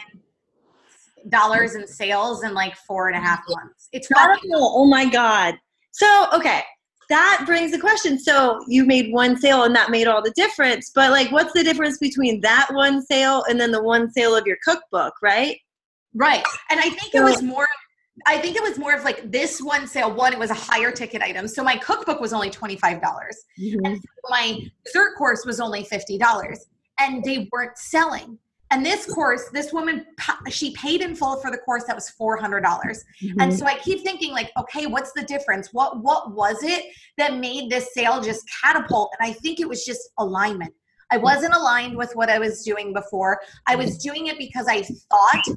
dollars 1.28 1.74
in 1.74 1.88
sales 1.88 2.44
in 2.44 2.54
like 2.54 2.76
four 2.76 3.08
and 3.08 3.16
a 3.16 3.20
half 3.20 3.40
months. 3.48 3.88
It's 3.90 4.06
fucking 4.06 4.44
Incredible. 4.44 4.74
Oh 4.76 4.86
my 4.86 5.06
God. 5.06 5.56
So, 5.90 6.28
okay. 6.34 6.62
That 7.12 7.42
brings 7.45 7.73
the 7.73 7.78
question. 7.78 8.19
So 8.19 8.64
you 8.69 8.87
made 8.87 9.12
one 9.12 9.37
sale 9.37 9.64
and 9.64 9.76
that 9.76 9.90
made 9.90 10.07
all 10.07 10.23
the 10.23 10.33
difference. 10.35 10.90
But 10.95 11.11
like, 11.11 11.31
what's 11.31 11.52
the 11.52 11.62
difference 11.62 11.99
between 11.99 12.40
that 12.40 12.69
one 12.73 13.04
sale 13.04 13.45
and 13.50 13.61
then 13.61 13.71
the 13.71 13.83
one 13.83 14.11
sale 14.11 14.35
of 14.35 14.47
your 14.47 14.57
cookbook, 14.64 15.12
right? 15.23 15.59
Right. 16.14 16.42
And 16.71 16.81
I 16.81 16.88
think 16.88 17.14
it 17.14 17.23
was 17.23 17.42
more 17.42 17.69
I 18.26 18.38
think 18.38 18.57
it 18.57 18.62
was 18.62 18.78
more 18.78 18.95
of 18.95 19.04
like 19.04 19.31
this 19.31 19.61
one 19.61 19.87
sale. 19.87 20.14
One, 20.14 20.33
it 20.33 20.38
was 20.38 20.50
a 20.50 20.54
higher 20.54 20.90
ticket 20.90 21.23
item. 21.23 21.49
So 21.49 21.62
my 21.62 21.76
cookbook 21.76 22.21
was 22.21 22.33
only 22.33 22.50
25. 22.50 23.00
dollars 23.00 23.37
mm-hmm. 23.59 23.85
And 23.85 24.00
my 24.28 24.59
dessert 24.85 25.16
course 25.16 25.45
was 25.45 25.61
only 25.61 25.85
$50. 25.85 26.57
And 27.00 27.25
they 27.25 27.49
weren't 27.52 27.76
selling. 27.76 28.38
And 28.72 28.84
this 28.84 29.04
course, 29.04 29.50
this 29.52 29.70
woman, 29.70 30.06
she 30.48 30.74
paid 30.74 31.02
in 31.02 31.14
full 31.14 31.36
for 31.36 31.50
the 31.50 31.58
course 31.58 31.84
that 31.84 31.94
was 31.94 32.08
four 32.08 32.38
hundred 32.38 32.62
dollars. 32.62 33.04
Mm-hmm. 33.22 33.40
And 33.40 33.54
so 33.54 33.66
I 33.66 33.76
keep 33.78 34.00
thinking, 34.00 34.32
like, 34.32 34.50
okay, 34.56 34.86
what's 34.86 35.12
the 35.12 35.22
difference? 35.24 35.68
What 35.72 36.02
what 36.02 36.34
was 36.34 36.62
it 36.62 36.86
that 37.18 37.36
made 37.36 37.70
this 37.70 37.92
sale 37.92 38.22
just 38.22 38.44
catapult? 38.64 39.12
And 39.20 39.28
I 39.28 39.34
think 39.34 39.60
it 39.60 39.68
was 39.68 39.84
just 39.84 40.00
alignment. 40.18 40.72
I 41.10 41.16
mm-hmm. 41.16 41.24
wasn't 41.24 41.54
aligned 41.54 41.98
with 41.98 42.12
what 42.14 42.30
I 42.30 42.38
was 42.38 42.64
doing 42.64 42.94
before. 42.94 43.38
I 43.66 43.76
was 43.76 43.90
mm-hmm. 43.90 44.10
doing 44.10 44.26
it 44.28 44.38
because 44.38 44.66
I 44.68 44.82
thought 44.82 45.56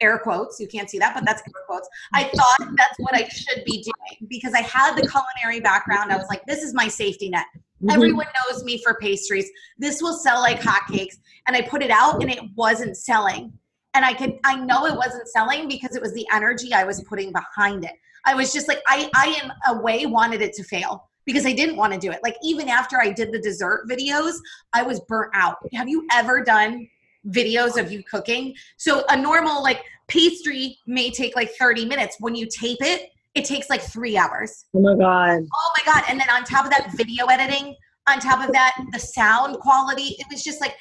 air 0.00 0.18
quotes 0.18 0.58
you 0.58 0.66
can't 0.66 0.90
see 0.90 0.98
that 0.98 1.14
but 1.14 1.24
that's 1.24 1.40
air 1.40 1.62
quotes 1.68 1.88
i 2.14 2.24
mm-hmm. 2.24 2.36
thought 2.36 2.74
that's 2.76 2.98
what 2.98 3.14
i 3.14 3.28
should 3.28 3.64
be 3.64 3.80
doing 3.80 4.28
because 4.28 4.52
i 4.52 4.60
had 4.60 4.96
the 4.96 5.08
culinary 5.08 5.60
background 5.60 6.10
i 6.10 6.16
was 6.16 6.26
like 6.28 6.44
this 6.46 6.64
is 6.64 6.74
my 6.74 6.88
safety 6.88 7.30
net 7.30 7.46
mm-hmm. 7.84 7.90
everyone 7.90 8.26
knows 8.48 8.64
me 8.64 8.82
for 8.82 8.94
pastries 8.94 9.50
this 9.78 10.02
will 10.02 10.14
sell 10.14 10.40
like 10.40 10.60
hotcakes 10.60 11.16
and 11.46 11.56
i 11.56 11.62
put 11.62 11.82
it 11.82 11.90
out 11.90 12.20
and 12.22 12.30
it 12.30 12.40
wasn't 12.56 12.96
selling 12.96 13.52
and 13.94 14.04
i 14.04 14.12
could 14.12 14.38
i 14.44 14.56
know 14.56 14.86
it 14.86 14.96
wasn't 14.96 15.26
selling 15.28 15.68
because 15.68 15.94
it 15.94 16.02
was 16.02 16.12
the 16.14 16.26
energy 16.32 16.72
i 16.72 16.84
was 16.84 17.02
putting 17.04 17.32
behind 17.32 17.84
it 17.84 17.92
i 18.24 18.34
was 18.34 18.52
just 18.52 18.68
like 18.68 18.82
i 18.86 19.10
i 19.14 19.40
in 19.42 19.50
a 19.68 19.80
way 19.80 20.06
wanted 20.06 20.42
it 20.42 20.52
to 20.52 20.62
fail 20.62 21.08
because 21.26 21.46
I 21.46 21.54
didn't 21.54 21.76
want 21.76 21.94
to 21.94 21.98
do 21.98 22.10
it. 22.10 22.20
Like 22.22 22.36
even 22.42 22.68
after 22.68 23.00
I 23.00 23.10
did 23.10 23.32
the 23.32 23.38
dessert 23.38 23.88
videos, 23.88 24.34
I 24.74 24.82
was 24.82 25.00
burnt 25.08 25.30
out. 25.32 25.56
Have 25.72 25.88
you 25.88 26.06
ever 26.12 26.44
done 26.44 26.86
videos 27.28 27.80
of 27.80 27.90
you 27.90 28.02
cooking. 28.04 28.54
So 28.76 29.04
a 29.08 29.16
normal 29.16 29.62
like 29.62 29.82
pastry 30.08 30.78
may 30.86 31.10
take 31.10 31.34
like 31.36 31.50
30 31.58 31.86
minutes. 31.86 32.16
When 32.20 32.34
you 32.34 32.46
tape 32.46 32.78
it, 32.80 33.10
it 33.34 33.44
takes 33.44 33.68
like 33.68 33.82
three 33.82 34.16
hours. 34.16 34.66
Oh 34.74 34.80
my 34.80 34.94
God. 34.94 35.46
Oh 35.52 35.72
my 35.78 35.92
God. 35.92 36.04
And 36.08 36.20
then 36.20 36.30
on 36.30 36.44
top 36.44 36.64
of 36.64 36.70
that, 36.70 36.92
video 36.94 37.26
editing, 37.26 37.74
on 38.08 38.20
top 38.20 38.46
of 38.46 38.52
that, 38.52 38.76
the 38.92 38.98
sound 38.98 39.58
quality, 39.58 40.16
it 40.18 40.26
was 40.30 40.42
just 40.42 40.60
like, 40.60 40.76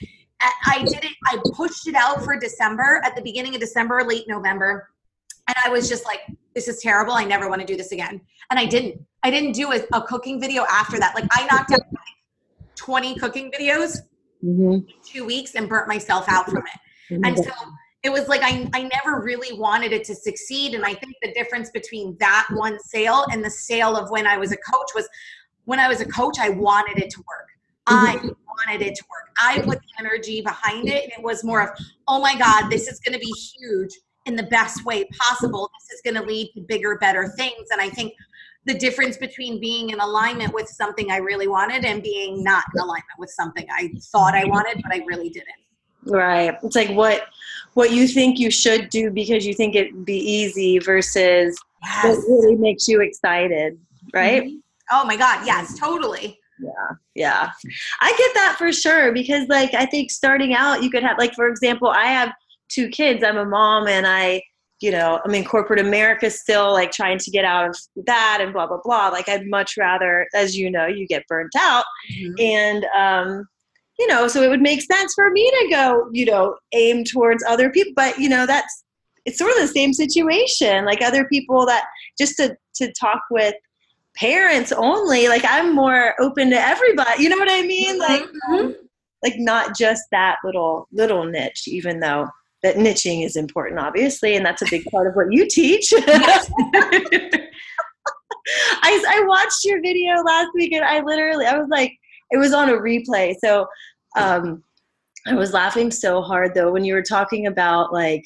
I 0.65 0.79
did 0.79 1.05
it, 1.05 1.13
I 1.25 1.37
pushed 1.53 1.87
it 1.87 1.95
out 1.95 2.23
for 2.23 2.37
December 2.37 3.01
at 3.05 3.15
the 3.15 3.21
beginning 3.21 3.55
of 3.55 3.61
December, 3.61 4.03
late 4.03 4.25
November. 4.27 4.89
And 5.47 5.55
I 5.65 5.69
was 5.69 5.87
just 5.89 6.05
like, 6.05 6.19
this 6.53 6.67
is 6.67 6.79
terrible. 6.81 7.13
I 7.13 7.23
never 7.23 7.49
want 7.49 7.61
to 7.61 7.67
do 7.67 7.75
this 7.75 7.91
again. 7.91 8.21
And 8.49 8.59
I 8.59 8.65
didn't. 8.65 9.01
I 9.25 9.31
didn't 9.31 9.53
do 9.53 9.71
a, 9.71 9.79
a 9.93 10.01
cooking 10.01 10.39
video 10.39 10.65
after 10.69 10.99
that. 10.99 11.15
Like 11.15 11.25
I 11.31 11.45
knocked 11.45 11.71
out 11.71 11.79
20 12.75 13.15
cooking 13.15 13.49
videos 13.51 13.99
mm-hmm. 14.43 14.79
two 15.05 15.25
weeks 15.25 15.55
and 15.55 15.69
burnt 15.69 15.87
myself 15.87 16.25
out 16.27 16.45
from 16.45 16.57
it. 16.57 17.13
Mm-hmm. 17.13 17.25
And 17.25 17.37
so 17.37 17.51
it 18.03 18.11
was 18.11 18.27
like 18.27 18.41
I, 18.43 18.69
I 18.73 18.83
never 18.83 19.21
really 19.21 19.57
wanted 19.57 19.93
it 19.93 20.03
to 20.05 20.15
succeed. 20.15 20.73
And 20.73 20.85
I 20.85 20.93
think 20.93 21.15
the 21.21 21.33
difference 21.33 21.69
between 21.71 22.17
that 22.19 22.47
one 22.51 22.77
sale 22.79 23.25
and 23.31 23.43
the 23.43 23.49
sale 23.49 23.95
of 23.95 24.09
when 24.11 24.27
I 24.27 24.37
was 24.37 24.51
a 24.51 24.57
coach 24.57 24.89
was 24.93 25.07
when 25.65 25.79
I 25.79 25.87
was 25.87 26.01
a 26.01 26.05
coach, 26.05 26.37
I 26.39 26.49
wanted 26.49 27.01
it 27.01 27.09
to 27.11 27.19
work. 27.19 27.47
I 27.87 28.15
mm-hmm. 28.17 28.27
wanted 28.27 28.85
it 28.85 28.95
to 28.95 29.03
work. 29.09 29.33
I 29.41 29.59
put 29.59 29.79
the 29.79 29.87
energy 29.99 30.41
behind 30.41 30.87
it, 30.87 31.03
and 31.03 31.13
it 31.13 31.23
was 31.23 31.43
more 31.43 31.61
of, 31.61 31.69
oh 32.07 32.21
my 32.21 32.37
God, 32.37 32.69
this 32.69 32.87
is 32.87 32.99
going 32.99 33.13
to 33.13 33.19
be 33.19 33.33
huge 33.59 33.91
in 34.25 34.35
the 34.35 34.43
best 34.43 34.85
way 34.85 35.05
possible. 35.19 35.69
This 35.79 35.97
is 35.97 36.01
going 36.01 36.21
to 36.21 36.27
lead 36.27 36.51
to 36.55 36.61
bigger, 36.61 36.97
better 36.97 37.27
things. 37.37 37.69
And 37.71 37.81
I 37.81 37.89
think 37.89 38.13
the 38.65 38.73
difference 38.73 39.17
between 39.17 39.59
being 39.59 39.89
in 39.89 39.99
alignment 39.99 40.53
with 40.53 40.69
something 40.69 41.11
I 41.11 41.17
really 41.17 41.47
wanted 41.47 41.83
and 41.83 42.01
being 42.01 42.43
not 42.43 42.63
in 42.73 42.81
alignment 42.81 43.19
with 43.19 43.29
something 43.29 43.65
I 43.71 43.91
thought 44.11 44.33
I 44.33 44.45
wanted, 44.45 44.81
but 44.81 44.93
I 44.93 45.03
really 45.05 45.29
didn't. 45.29 45.49
Right. 46.05 46.57
It's 46.63 46.75
like 46.75 46.91
what 46.91 47.27
what 47.73 47.91
you 47.91 48.07
think 48.07 48.39
you 48.39 48.51
should 48.51 48.89
do 48.89 49.11
because 49.11 49.45
you 49.45 49.53
think 49.53 49.75
it'd 49.75 50.05
be 50.05 50.17
easy 50.17 50.79
versus 50.79 51.57
yes. 51.83 52.03
what 52.05 52.27
really 52.27 52.55
makes 52.55 52.87
you 52.87 53.01
excited. 53.01 53.79
Right? 54.13 54.43
Mm-hmm. 54.43 54.57
Oh 54.91 55.05
my 55.05 55.17
God, 55.17 55.45
yes, 55.45 55.79
totally. 55.79 56.39
Yeah, 56.59 56.95
yeah. 57.15 57.51
I 57.99 58.13
get 58.17 58.33
that 58.35 58.55
for 58.57 58.71
sure 58.71 59.11
because 59.11 59.47
like 59.47 59.73
I 59.73 59.85
think 59.85 60.11
starting 60.11 60.53
out 60.53 60.83
you 60.83 60.89
could 60.89 61.03
have 61.03 61.17
like 61.17 61.33
for 61.33 61.47
example, 61.47 61.89
I 61.89 62.05
have 62.05 62.31
two 62.69 62.89
kids. 62.89 63.23
I'm 63.23 63.37
a 63.37 63.45
mom 63.45 63.87
and 63.87 64.05
I 64.05 64.41
you 64.83 64.91
know, 64.91 65.21
I'm 65.23 65.33
in 65.33 65.45
corporate 65.45 65.79
America 65.79 66.29
still, 66.29 66.73
like 66.73 66.91
trying 66.91 67.17
to 67.17 67.31
get 67.31 67.45
out 67.45 67.69
of 67.69 67.77
that 68.05 68.39
and 68.41 68.51
blah, 68.51 68.67
blah, 68.67 68.81
blah. 68.83 69.07
Like, 69.07 69.29
I'd 69.29 69.47
much 69.47 69.77
rather, 69.77 70.27
as 70.33 70.57
you 70.57 70.69
know, 70.69 70.87
you 70.87 71.07
get 71.07 71.25
burnt 71.29 71.53
out. 71.57 71.85
Mm-hmm. 72.11 72.33
And, 72.41 72.85
um, 72.93 73.45
you 74.03 74.09
know, 74.09 74.27
so 74.27 74.41
it 74.41 74.49
would 74.49 74.61
make 74.61 74.81
sense 74.81 75.13
for 75.13 75.31
me 75.31 75.49
to 75.49 75.67
go, 75.69 76.09
you 76.11 76.25
know, 76.25 76.57
aim 76.73 77.05
towards 77.05 77.43
other 77.47 77.69
people. 77.69 77.93
But, 77.95 78.19
you 78.19 78.27
know, 78.27 78.45
that's, 78.45 78.83
it's 79.23 79.37
sort 79.37 79.51
of 79.51 79.57
the 79.59 79.67
same 79.67 79.93
situation. 79.93 80.83
Like, 80.83 81.01
other 81.01 81.25
people 81.25 81.65
that 81.67 81.85
just 82.17 82.35
to, 82.37 82.57
to 82.75 82.91
talk 82.99 83.21
with 83.31 83.55
parents 84.17 84.73
only, 84.73 85.29
like, 85.29 85.45
I'm 85.47 85.73
more 85.73 86.15
open 86.19 86.49
to 86.49 86.59
everybody. 86.59 87.23
You 87.23 87.29
know 87.29 87.37
what 87.37 87.49
I 87.49 87.61
mean? 87.61 87.97
Like, 87.97 88.23
mm-hmm. 88.23 88.71
like 89.23 89.35
not 89.37 89.77
just 89.77 90.03
that 90.11 90.39
little, 90.43 90.89
little 90.91 91.23
niche, 91.23 91.63
even 91.67 92.01
though 92.01 92.27
that 92.61 92.75
niching 92.75 93.25
is 93.25 93.37
important, 93.37 93.79
obviously, 93.79 94.35
and 94.35 94.45
that's 94.45 94.61
a 94.61 94.69
big 94.69 94.83
part 94.91 95.07
of 95.07 95.13
what 95.13 95.31
you 95.31 95.47
teach. 95.49 95.93
I, 98.83 99.01
I 99.07 99.23
watched 99.25 99.63
your 99.63 99.81
video 99.81 100.21
last 100.23 100.49
week 100.53 100.73
and 100.73 100.83
I 100.83 100.99
literally, 100.99 101.45
I 101.45 101.57
was 101.57 101.69
like, 101.69 101.93
it 102.31 102.37
was 102.37 102.53
on 102.53 102.69
a 102.69 102.73
replay. 102.73 103.35
So 103.41 103.67
um, 104.15 104.63
I 105.25 105.35
was 105.35 105.53
laughing 105.53 105.91
so 105.91 106.21
hard 106.21 106.53
though 106.53 106.71
when 106.71 106.83
you 106.83 106.93
were 106.93 107.03
talking 107.03 107.47
about 107.47 107.93
like 107.93 108.25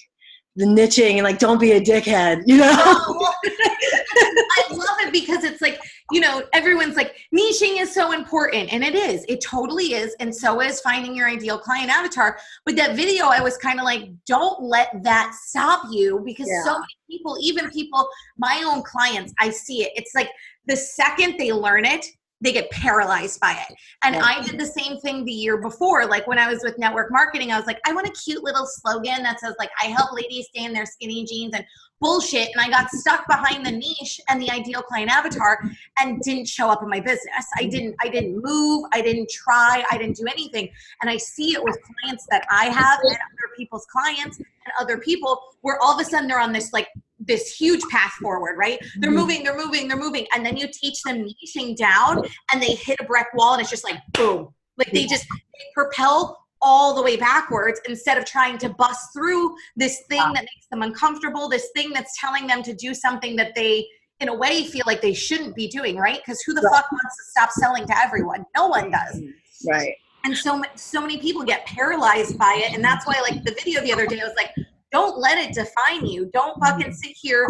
the 0.58 0.66
niching 0.66 1.14
and 1.14 1.24
like, 1.24 1.38
don't 1.38 1.60
be 1.60 1.74
a 1.74 1.82
dickhead, 1.82 2.42
you 2.48 2.58
know? 2.58 2.66
I 2.68 4.64
love 4.72 4.98
it 5.02 5.14
because 5.14 5.44
it's 5.44 5.62
like, 5.62 5.80
you 6.12 6.20
know, 6.20 6.42
everyone's 6.52 6.96
like, 6.96 7.16
niching 7.34 7.80
is 7.80 7.94
so 7.94 8.12
important. 8.12 8.74
And 8.74 8.84
it 8.84 8.96
is. 8.96 9.24
It 9.30 9.40
totally 9.40 9.94
is. 9.94 10.16
And 10.20 10.36
so 10.36 10.60
is 10.62 10.82
finding 10.82 11.16
your 11.16 11.30
ideal 11.30 11.60
client 11.60 11.92
avatar. 11.92 12.40
But 12.66 12.76
that 12.78 12.96
video, 12.96 13.26
I 13.28 13.40
was 13.40 13.56
kind 13.58 13.80
of 13.80 13.86
like, 13.86 14.10
don't 14.26 14.64
let 14.64 14.90
that 15.04 15.36
stop 15.36 15.84
you 15.92 16.24
because 16.26 16.50
yeah. 16.50 16.64
so 16.64 16.74
many 16.74 16.88
people, 17.08 17.38
even 17.40 17.70
people, 17.70 18.10
my 18.40 18.64
own 18.66 18.82
clients, 18.82 19.34
I 19.40 19.52
see 19.52 19.84
it. 19.84 19.92
It's 19.96 20.16
like 20.16 20.32
the 20.66 20.76
second 20.76 21.38
they 21.38 21.52
learn 21.52 21.86
it, 21.86 22.04
they 22.42 22.52
get 22.52 22.70
paralyzed 22.70 23.40
by 23.40 23.58
it. 23.68 23.76
And 24.04 24.16
yeah. 24.16 24.24
I 24.24 24.42
did 24.44 24.60
the 24.60 24.66
same 24.66 24.98
thing 25.00 25.26
the 25.26 25.32
year 25.32 25.58
before. 25.58 26.06
Like 26.06 26.28
when 26.28 26.38
I 26.38 26.52
was 26.52 26.62
with 26.64 26.78
network 26.78 27.12
marketing, 27.12 27.52
I 27.52 27.58
was 27.58 27.66
like, 27.66 27.80
I 27.86 27.94
want 27.94 28.08
a 28.08 28.12
cute 28.12 28.44
little 28.44 28.66
slogan 28.66 29.24
that 29.24 29.40
says 29.40 29.56
like 29.58 29.72
I 29.82 29.86
help 29.86 30.14
ladies 30.14 30.48
stay 30.48 30.66
in 30.66 30.74
their 30.74 30.86
skinny 30.86 31.26
jeans 31.26 31.54
and 31.56 31.66
bullshit 32.00 32.50
and 32.54 32.62
I 32.62 32.70
got 32.70 32.92
stuck 32.92 33.28
behind 33.28 33.66
the 33.66 33.72
niche 33.72 34.22
and 34.30 34.40
the 34.40 34.52
ideal 34.52 34.84
client 34.84 35.10
avatar 35.10 35.60
and 36.00 36.22
didn't 36.22 36.48
show 36.48 36.70
up 36.70 36.84
in 36.84 36.90
my 36.90 37.00
business. 37.00 37.48
I 37.58 37.66
didn't 37.66 37.96
I 38.02 38.10
didn't 38.10 38.40
move, 38.44 38.86
I 38.94 39.02
didn't 39.02 39.30
try, 39.30 39.84
I 39.92 39.98
didn't 39.98 40.18
do 40.18 40.26
anything. 40.28 40.70
And 41.02 41.10
I 41.10 41.18
see 41.18 41.54
it 41.54 41.64
with 41.64 41.80
clients 41.82 42.28
that 42.30 42.46
I 42.52 42.66
have 42.66 43.00
and 43.02 43.12
other 43.14 43.56
people's 43.58 43.88
clients 43.88 44.38
and 44.38 44.48
other 44.80 45.00
people 45.00 45.42
where 45.62 45.80
all 45.82 45.96
of 45.96 46.00
a 46.00 46.06
sudden 46.06 46.28
they're 46.28 46.40
on 46.40 46.54
this 46.54 46.72
like 46.72 46.88
this 47.28 47.56
huge 47.56 47.82
path 47.92 48.14
forward, 48.14 48.58
right? 48.58 48.80
They're 48.98 49.12
mm-hmm. 49.12 49.20
moving, 49.20 49.44
they're 49.44 49.58
moving, 49.58 49.88
they're 49.88 49.98
moving. 49.98 50.28
And 50.34 50.46
then 50.46 50.58
you 50.58 50.68
teach 50.72 51.02
them 51.04 51.26
niching 51.26 51.76
down 51.76 52.26
and 52.52 52.62
they 52.62 52.76
hit 52.76 52.98
a 53.02 53.06
brick 53.06 53.28
wall 53.34 53.54
and 53.54 53.62
it's 53.62 53.70
just 53.70 53.84
like 53.84 54.00
boom. 54.14 54.50
Like 54.78 54.92
they 54.92 55.06
just 55.06 55.26
they 55.30 55.66
propel 55.74 56.38
all 56.62 56.96
the 56.96 57.02
way 57.02 57.16
backwards 57.16 57.80
instead 57.88 58.18
of 58.18 58.26
trying 58.26 58.58
to 58.60 58.70
bust 58.70 59.14
through 59.14 59.56
this 59.76 60.04
thing 60.10 60.20
that 60.34 60.42
makes 60.42 60.68
them 60.72 60.82
uncomfortable, 60.82 61.50
this 61.50 61.70
thing 61.76 61.92
that's 61.94 62.20
telling 62.20 62.48
them 62.48 62.64
to 62.64 62.74
do 62.74 62.94
something 62.94 63.36
that 63.36 63.54
they, 63.56 63.86
in 64.20 64.30
a 64.30 64.36
way, 64.36 64.64
feel 64.66 64.84
like 64.88 65.02
they 65.02 65.14
shouldn't 65.14 65.56
be 65.56 65.68
doing, 65.68 65.98
right? 65.98 66.20
Because 66.26 66.42
who 66.42 66.54
the 66.54 66.62
right. 66.62 66.76
fuck 66.76 66.92
wants 66.92 67.16
to 67.18 67.24
stop 67.30 67.52
selling 67.52 67.86
to 67.86 67.98
everyone? 67.98 68.46
No 68.56 68.68
one 68.68 68.90
does. 68.90 69.22
Right. 69.68 69.94
And 70.24 70.36
so, 70.36 70.62
so 70.76 71.00
many 71.00 71.18
people 71.20 71.44
get 71.44 71.66
paralyzed 71.66 72.38
by 72.38 72.62
it. 72.66 72.74
And 72.74 72.84
that's 72.84 73.06
why, 73.06 73.16
like, 73.22 73.44
the 73.44 73.52
video 73.52 73.82
the 73.82 73.94
other 73.94 74.08
day, 74.08 74.20
I 74.20 74.24
was 74.24 74.34
like, 74.36 74.52
don't 74.92 75.18
let 75.20 75.38
it 75.38 75.54
define 75.54 76.06
you. 76.06 76.30
Don't 76.34 76.58
fucking 76.64 76.94
sit 76.94 77.16
here 77.20 77.48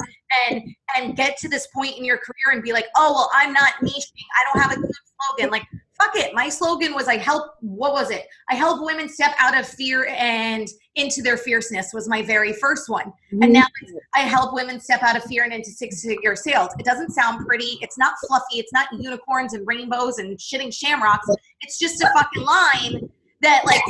and 0.49 0.61
and 0.95 1.15
get 1.15 1.37
to 1.37 1.49
this 1.49 1.67
point 1.73 1.97
in 1.97 2.03
your 2.03 2.17
career 2.17 2.53
and 2.53 2.63
be 2.63 2.73
like, 2.73 2.85
oh 2.95 3.13
well, 3.13 3.31
I'm 3.33 3.53
not 3.53 3.73
niching. 3.81 4.25
I 4.39 4.53
don't 4.53 4.61
have 4.61 4.71
a 4.77 4.81
good 4.81 4.91
slogan. 5.19 5.51
Like 5.51 5.63
fuck 5.99 6.15
it. 6.15 6.33
My 6.33 6.49
slogan 6.49 6.93
was 6.93 7.07
I 7.07 7.17
help, 7.17 7.53
what 7.61 7.93
was 7.93 8.11
it? 8.11 8.25
I 8.49 8.55
help 8.55 8.85
women 8.85 9.09
step 9.09 9.33
out 9.39 9.57
of 9.57 9.67
fear 9.67 10.07
and 10.07 10.67
into 10.95 11.21
their 11.21 11.37
fierceness 11.37 11.91
was 11.93 12.07
my 12.07 12.21
very 12.21 12.53
first 12.53 12.89
one. 12.89 13.11
And 13.31 13.53
now 13.53 13.61
mm-hmm. 13.61 13.97
I 14.15 14.21
help 14.21 14.53
women 14.53 14.79
step 14.79 15.01
out 15.03 15.15
of 15.15 15.23
fear 15.23 15.43
and 15.43 15.53
into 15.53 15.69
six 15.69 16.03
figure 16.03 16.35
sales. 16.35 16.69
It 16.79 16.85
doesn't 16.85 17.11
sound 17.11 17.45
pretty. 17.45 17.77
It's 17.81 17.97
not 17.97 18.15
fluffy. 18.27 18.59
It's 18.59 18.73
not 18.73 18.87
unicorns 18.97 19.53
and 19.53 19.65
rainbows 19.67 20.17
and 20.19 20.37
shitting 20.37 20.73
shamrocks. 20.73 21.27
It's 21.61 21.79
just 21.79 22.01
a 22.01 22.09
fucking 22.15 22.43
line 22.43 23.09
that 23.41 23.65
like 23.65 23.81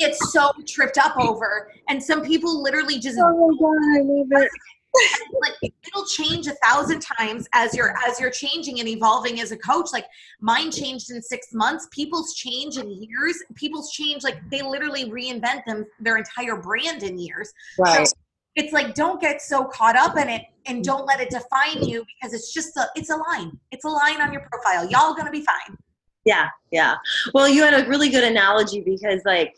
it's 0.00 0.32
so 0.32 0.50
tripped 0.66 0.98
up 0.98 1.16
over. 1.18 1.70
And 1.88 2.02
some 2.02 2.22
people 2.22 2.62
literally 2.62 2.98
just 2.98 3.18
oh 3.20 3.32
my 3.32 3.56
God, 3.58 3.98
I 3.98 4.02
love 4.02 4.42
it. 4.44 4.50
Like 5.40 5.72
it'll 5.86 6.06
change 6.06 6.46
a 6.46 6.54
thousand 6.64 7.00
times 7.00 7.46
as 7.52 7.74
you're 7.74 7.94
as 8.08 8.18
you're 8.18 8.30
changing 8.30 8.80
and 8.80 8.88
evolving 8.88 9.40
as 9.40 9.52
a 9.52 9.56
coach. 9.56 9.90
Like 9.92 10.06
mine 10.40 10.70
changed 10.70 11.10
in 11.10 11.22
six 11.22 11.48
months. 11.52 11.88
People's 11.92 12.34
change 12.34 12.76
in 12.76 12.90
years 12.90 13.42
people's 13.54 13.92
change 13.92 14.24
like 14.24 14.38
they 14.50 14.62
literally 14.62 15.08
reinvent 15.08 15.64
them 15.66 15.84
their 16.00 16.16
entire 16.16 16.56
brand 16.56 17.02
in 17.02 17.18
years. 17.18 17.52
Right. 17.78 18.06
so 18.06 18.12
it's 18.56 18.72
like 18.72 18.94
don't 18.94 19.20
get 19.20 19.40
so 19.40 19.64
caught 19.64 19.96
up 19.96 20.16
in 20.18 20.28
it 20.28 20.42
and 20.66 20.82
don't 20.82 21.06
let 21.06 21.20
it 21.20 21.30
define 21.30 21.82
you 21.88 22.04
because 22.20 22.34
it's 22.34 22.52
just 22.52 22.76
a 22.76 22.88
it's 22.96 23.10
a 23.10 23.16
line. 23.16 23.58
It's 23.70 23.84
a 23.84 23.88
line 23.88 24.20
on 24.20 24.32
your 24.32 24.46
profile. 24.50 24.90
Y'all 24.90 25.14
gonna 25.14 25.30
be 25.30 25.44
fine. 25.44 25.76
Yeah 26.24 26.48
yeah. 26.72 26.96
Well 27.32 27.48
you 27.48 27.62
had 27.62 27.74
a 27.74 27.88
really 27.88 28.08
good 28.08 28.24
analogy 28.24 28.80
because 28.80 29.20
like 29.24 29.54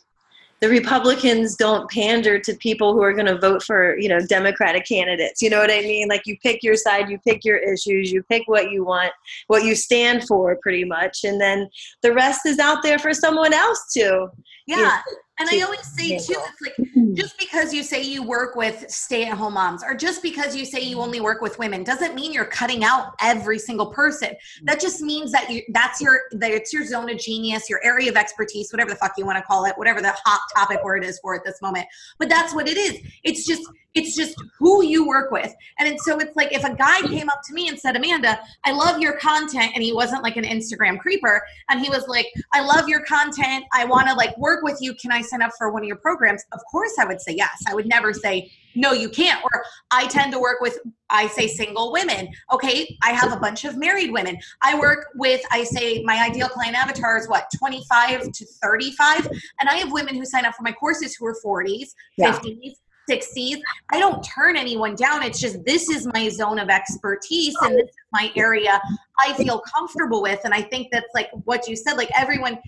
the 0.62 0.68
Republicans 0.68 1.56
don't 1.56 1.90
pander 1.90 2.38
to 2.38 2.54
people 2.54 2.92
who 2.92 3.02
are 3.02 3.12
going 3.12 3.26
to 3.26 3.36
vote 3.36 3.64
for, 3.64 3.98
you 3.98 4.08
know, 4.08 4.20
Democratic 4.20 4.86
candidates. 4.86 5.42
You 5.42 5.50
know 5.50 5.58
what 5.58 5.72
I 5.72 5.80
mean? 5.80 6.06
Like 6.06 6.22
you 6.24 6.38
pick 6.38 6.62
your 6.62 6.76
side, 6.76 7.10
you 7.10 7.18
pick 7.18 7.44
your 7.44 7.56
issues, 7.56 8.12
you 8.12 8.22
pick 8.22 8.44
what 8.46 8.70
you 8.70 8.84
want, 8.84 9.10
what 9.48 9.64
you 9.64 9.74
stand 9.74 10.24
for 10.28 10.56
pretty 10.62 10.84
much. 10.84 11.24
And 11.24 11.40
then 11.40 11.68
the 12.02 12.14
rest 12.14 12.46
is 12.46 12.60
out 12.60 12.80
there 12.84 13.00
for 13.00 13.12
someone 13.12 13.52
else 13.52 13.92
to. 13.94 14.30
Yeah. 14.68 14.76
You 14.76 14.82
know, 14.84 14.96
and 15.38 15.48
I 15.48 15.62
always 15.62 15.80
say 15.80 16.18
too, 16.18 16.34
it's 16.38 16.60
like 16.60 16.74
mm-hmm. 16.78 17.14
just 17.14 17.38
because 17.38 17.72
you 17.72 17.82
say 17.82 18.02
you 18.02 18.22
work 18.22 18.54
with 18.54 18.88
stay-at-home 18.90 19.54
moms, 19.54 19.82
or 19.82 19.94
just 19.94 20.22
because 20.22 20.54
you 20.54 20.64
say 20.64 20.80
you 20.80 21.00
only 21.00 21.20
work 21.20 21.40
with 21.40 21.58
women, 21.58 21.82
doesn't 21.84 22.14
mean 22.14 22.32
you're 22.32 22.44
cutting 22.44 22.84
out 22.84 23.14
every 23.20 23.58
single 23.58 23.86
person. 23.86 24.28
Mm-hmm. 24.30 24.66
That 24.66 24.80
just 24.80 25.00
means 25.00 25.32
that 25.32 25.50
you 25.50 25.62
that's 25.70 26.00
your 26.00 26.20
that 26.32 26.50
it's 26.50 26.72
your 26.72 26.84
zone 26.84 27.10
of 27.10 27.18
genius, 27.18 27.68
your 27.70 27.80
area 27.84 28.10
of 28.10 28.16
expertise, 28.16 28.70
whatever 28.72 28.90
the 28.90 28.96
fuck 28.96 29.12
you 29.16 29.24
want 29.24 29.38
to 29.38 29.42
call 29.42 29.64
it, 29.64 29.76
whatever 29.76 30.00
the 30.00 30.14
hot 30.24 30.40
topic 30.54 30.84
word 30.84 31.04
is 31.04 31.18
for 31.20 31.34
at 31.34 31.44
this 31.44 31.60
moment. 31.62 31.86
But 32.18 32.28
that's 32.28 32.54
what 32.54 32.68
it 32.68 32.76
is. 32.76 32.98
It's 33.24 33.46
just 33.46 33.62
it's 33.94 34.16
just 34.16 34.34
who 34.58 34.84
you 34.84 35.06
work 35.06 35.30
with. 35.30 35.54
And 35.78 36.00
so 36.00 36.18
it's 36.18 36.34
like 36.34 36.52
if 36.52 36.64
a 36.64 36.74
guy 36.74 37.00
came 37.02 37.28
up 37.28 37.40
to 37.46 37.52
me 37.52 37.68
and 37.68 37.78
said, 37.78 37.94
Amanda, 37.94 38.40
I 38.64 38.72
love 38.72 39.00
your 39.00 39.18
content, 39.18 39.72
and 39.74 39.82
he 39.82 39.92
wasn't 39.92 40.22
like 40.22 40.36
an 40.36 40.44
Instagram 40.44 40.98
creeper, 40.98 41.42
and 41.68 41.80
he 41.80 41.90
was 41.90 42.06
like, 42.08 42.26
I 42.52 42.64
love 42.64 42.88
your 42.88 43.04
content. 43.04 43.64
I 43.72 43.84
want 43.84 44.08
to 44.08 44.14
like 44.14 44.36
work 44.38 44.62
with 44.62 44.78
you. 44.80 44.94
Can 44.94 45.12
I 45.12 45.21
sign 45.22 45.42
up 45.42 45.52
for 45.56 45.70
one 45.72 45.82
of 45.82 45.88
your 45.88 45.96
programs? 45.96 46.44
Of 46.52 46.60
course 46.70 46.92
I 46.98 47.04
would 47.04 47.20
say 47.20 47.34
yes. 47.36 47.62
I 47.68 47.74
would 47.74 47.86
never 47.86 48.12
say, 48.12 48.50
no, 48.74 48.92
you 48.92 49.08
can't. 49.08 49.42
Or 49.44 49.64
I 49.90 50.06
tend 50.08 50.32
to 50.32 50.38
work 50.38 50.60
with, 50.60 50.78
I 51.10 51.26
say 51.28 51.46
single 51.46 51.92
women. 51.92 52.28
Okay, 52.52 52.96
I 53.02 53.12
have 53.12 53.32
a 53.32 53.36
bunch 53.36 53.64
of 53.64 53.76
married 53.76 54.12
women. 54.12 54.38
I 54.62 54.78
work 54.78 55.08
with, 55.14 55.42
I 55.50 55.64
say 55.64 56.02
my 56.04 56.22
ideal 56.22 56.48
client 56.48 56.76
avatar 56.76 57.18
is 57.18 57.28
what, 57.28 57.46
25 57.56 58.32
to 58.32 58.46
35? 58.62 59.28
And 59.60 59.68
I 59.68 59.76
have 59.76 59.92
women 59.92 60.14
who 60.14 60.24
sign 60.24 60.44
up 60.44 60.54
for 60.54 60.62
my 60.62 60.72
courses 60.72 61.14
who 61.14 61.26
are 61.26 61.36
40s, 61.44 61.88
yeah. 62.16 62.38
50s, 62.38 62.74
60s. 63.10 63.60
I 63.90 63.98
don't 63.98 64.22
turn 64.22 64.56
anyone 64.56 64.94
down. 64.94 65.22
It's 65.22 65.40
just 65.40 65.64
this 65.64 65.88
is 65.88 66.06
my 66.14 66.28
zone 66.28 66.58
of 66.58 66.68
expertise 66.68 67.54
and 67.62 67.74
this 67.74 67.88
is 67.88 67.96
my 68.12 68.30
area 68.36 68.80
I 69.18 69.32
feel 69.34 69.60
comfortable 69.60 70.22
with. 70.22 70.40
And 70.44 70.54
I 70.54 70.62
think 70.62 70.88
that's 70.92 71.12
like 71.14 71.30
what 71.44 71.68
you 71.68 71.76
said, 71.76 71.96
like 71.96 72.10
everyone 72.16 72.58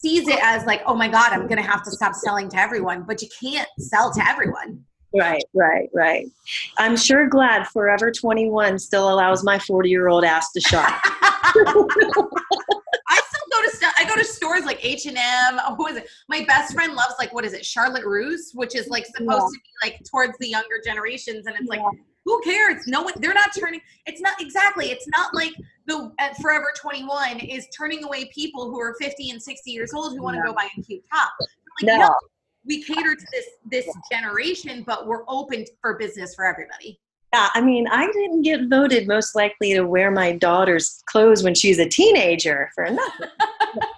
sees 0.00 0.28
it 0.28 0.38
as 0.42 0.64
like, 0.66 0.82
oh 0.86 0.94
my 0.94 1.08
God, 1.08 1.32
I'm 1.32 1.46
going 1.46 1.62
to 1.62 1.68
have 1.68 1.82
to 1.84 1.90
stop 1.90 2.14
selling 2.14 2.48
to 2.50 2.56
everyone, 2.58 3.02
but 3.02 3.20
you 3.22 3.28
can't 3.40 3.68
sell 3.78 4.12
to 4.12 4.28
everyone. 4.28 4.84
Right, 5.14 5.42
right, 5.54 5.88
right. 5.94 6.26
I'm 6.76 6.96
sure 6.96 7.28
glad 7.28 7.66
Forever 7.68 8.12
21 8.12 8.78
still 8.78 9.12
allows 9.12 9.42
my 9.42 9.58
40 9.58 9.88
year 9.88 10.08
old 10.08 10.24
ass 10.24 10.52
to 10.52 10.60
shop. 10.60 11.00
I 13.10 13.20
still 13.26 13.46
go 13.50 13.62
to 13.62 13.70
st- 13.72 13.92
I 13.98 14.04
go 14.06 14.14
to 14.16 14.24
stores 14.24 14.64
like 14.66 14.84
H 14.84 15.06
and 15.06 15.16
M. 15.16 15.58
Who 15.76 15.86
is 15.86 15.96
it? 15.96 16.08
My 16.28 16.44
best 16.46 16.74
friend 16.74 16.94
loves 16.94 17.14
like 17.18 17.32
what 17.32 17.46
is 17.46 17.54
it? 17.54 17.64
Charlotte 17.64 18.04
Russe, 18.04 18.52
which 18.52 18.76
is 18.76 18.88
like 18.88 19.06
supposed 19.06 19.28
yeah. 19.30 19.38
to 19.38 19.52
be 19.52 19.88
like 19.90 20.00
towards 20.10 20.36
the 20.38 20.48
younger 20.48 20.80
generations, 20.84 21.46
and 21.46 21.56
it's 21.56 21.66
yeah. 21.72 21.88
Who 22.28 22.40
cares? 22.42 22.86
No 22.86 23.00
one. 23.00 23.14
They're 23.16 23.32
not 23.32 23.50
turning. 23.58 23.80
It's 24.04 24.20
not 24.20 24.38
exactly. 24.38 24.90
It's 24.90 25.08
not 25.08 25.34
like 25.34 25.52
the 25.86 26.12
Forever 26.42 26.70
21 26.78 27.40
is 27.40 27.66
turning 27.76 28.04
away 28.04 28.26
people 28.34 28.70
who 28.70 28.78
are 28.78 28.94
50 29.00 29.30
and 29.30 29.42
60 29.42 29.70
years 29.70 29.94
old 29.94 30.12
who 30.12 30.22
want 30.22 30.36
to 30.36 30.42
go 30.42 30.52
buy 30.52 30.68
a 30.76 30.82
cute 30.82 31.02
top. 31.10 31.30
Like, 31.40 31.48
no. 31.84 31.96
no. 31.96 32.14
We 32.66 32.82
cater 32.84 33.14
to 33.14 33.26
this 33.32 33.46
this 33.70 33.86
generation, 34.12 34.84
but 34.86 35.06
we're 35.06 35.24
open 35.26 35.64
for 35.80 35.96
business 35.96 36.34
for 36.34 36.44
everybody. 36.44 37.00
Yeah, 37.32 37.48
I 37.54 37.62
mean, 37.62 37.86
I 37.90 38.06
didn't 38.12 38.42
get 38.42 38.68
voted 38.68 39.08
most 39.08 39.34
likely 39.34 39.72
to 39.72 39.84
wear 39.84 40.10
my 40.10 40.32
daughter's 40.32 41.02
clothes 41.06 41.42
when 41.42 41.54
she's 41.54 41.78
a 41.78 41.88
teenager 41.88 42.70
for 42.74 42.90
nothing. 42.90 43.28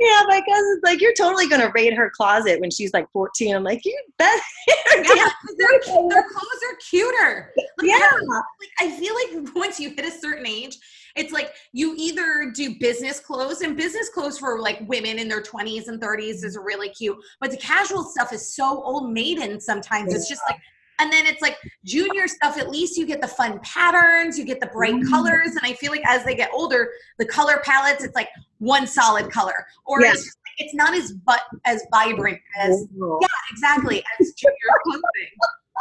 yeah, 0.00 0.22
my 0.28 0.40
cousin's 0.48 0.80
like, 0.82 1.00
you're 1.00 1.14
totally 1.14 1.48
gonna 1.48 1.70
raid 1.74 1.94
her 1.94 2.10
closet 2.10 2.60
when 2.60 2.70
she's 2.70 2.92
like 2.92 3.10
14. 3.12 3.56
I'm 3.56 3.64
like, 3.64 3.84
you 3.84 3.98
bet. 4.18 4.40
yeah, 4.68 5.04
their, 5.58 5.80
their 6.08 6.24
clothes 6.30 6.62
are 6.70 6.76
cuter. 6.88 7.52
Like, 7.56 7.90
yeah, 7.90 8.10
like 8.26 8.44
I 8.80 8.90
feel 8.90 9.14
like 9.14 9.54
once 9.54 9.80
you 9.80 9.90
hit 9.90 10.04
a 10.04 10.10
certain 10.10 10.46
age, 10.46 10.78
it's 11.14 11.32
like 11.32 11.54
you 11.72 11.94
either 11.98 12.52
do 12.54 12.78
business 12.78 13.20
clothes 13.20 13.60
and 13.60 13.76
business 13.76 14.08
clothes 14.08 14.38
for 14.38 14.60
like 14.60 14.80
women 14.86 15.18
in 15.18 15.28
their 15.28 15.42
20s 15.42 15.88
and 15.88 16.00
30s 16.00 16.42
is 16.42 16.56
really 16.56 16.88
cute 16.88 17.18
but 17.38 17.50
the 17.50 17.56
casual 17.58 18.02
stuff 18.02 18.32
is 18.32 18.54
so 18.54 18.82
old 18.82 19.12
maiden 19.12 19.60
sometimes 19.60 20.14
it's 20.14 20.26
just 20.28 20.40
like 20.48 20.58
and 21.02 21.12
then 21.12 21.26
it's 21.26 21.42
like 21.42 21.58
junior 21.84 22.28
stuff, 22.28 22.56
at 22.56 22.70
least 22.70 22.96
you 22.96 23.04
get 23.04 23.20
the 23.20 23.26
fun 23.26 23.58
patterns, 23.64 24.38
you 24.38 24.44
get 24.44 24.60
the 24.60 24.68
bright 24.68 24.94
mm. 24.94 25.08
colors. 25.08 25.48
And 25.48 25.60
I 25.64 25.72
feel 25.74 25.90
like 25.90 26.06
as 26.06 26.24
they 26.24 26.36
get 26.36 26.48
older, 26.54 26.90
the 27.18 27.26
color 27.26 27.60
palettes, 27.64 28.04
it's 28.04 28.14
like 28.14 28.28
one 28.58 28.86
solid 28.86 29.28
color. 29.30 29.66
Or 29.84 30.00
yes. 30.00 30.18
it's, 30.18 30.36
it's 30.58 30.74
not 30.74 30.94
as 30.94 31.12
but 31.12 31.40
as 31.64 31.84
vibrant 31.92 32.38
as 32.56 32.86
yeah, 32.94 33.26
exactly, 33.50 34.04
as 34.20 34.32
junior 34.32 34.54
clothing. 34.84 35.02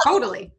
totally. 0.03 0.51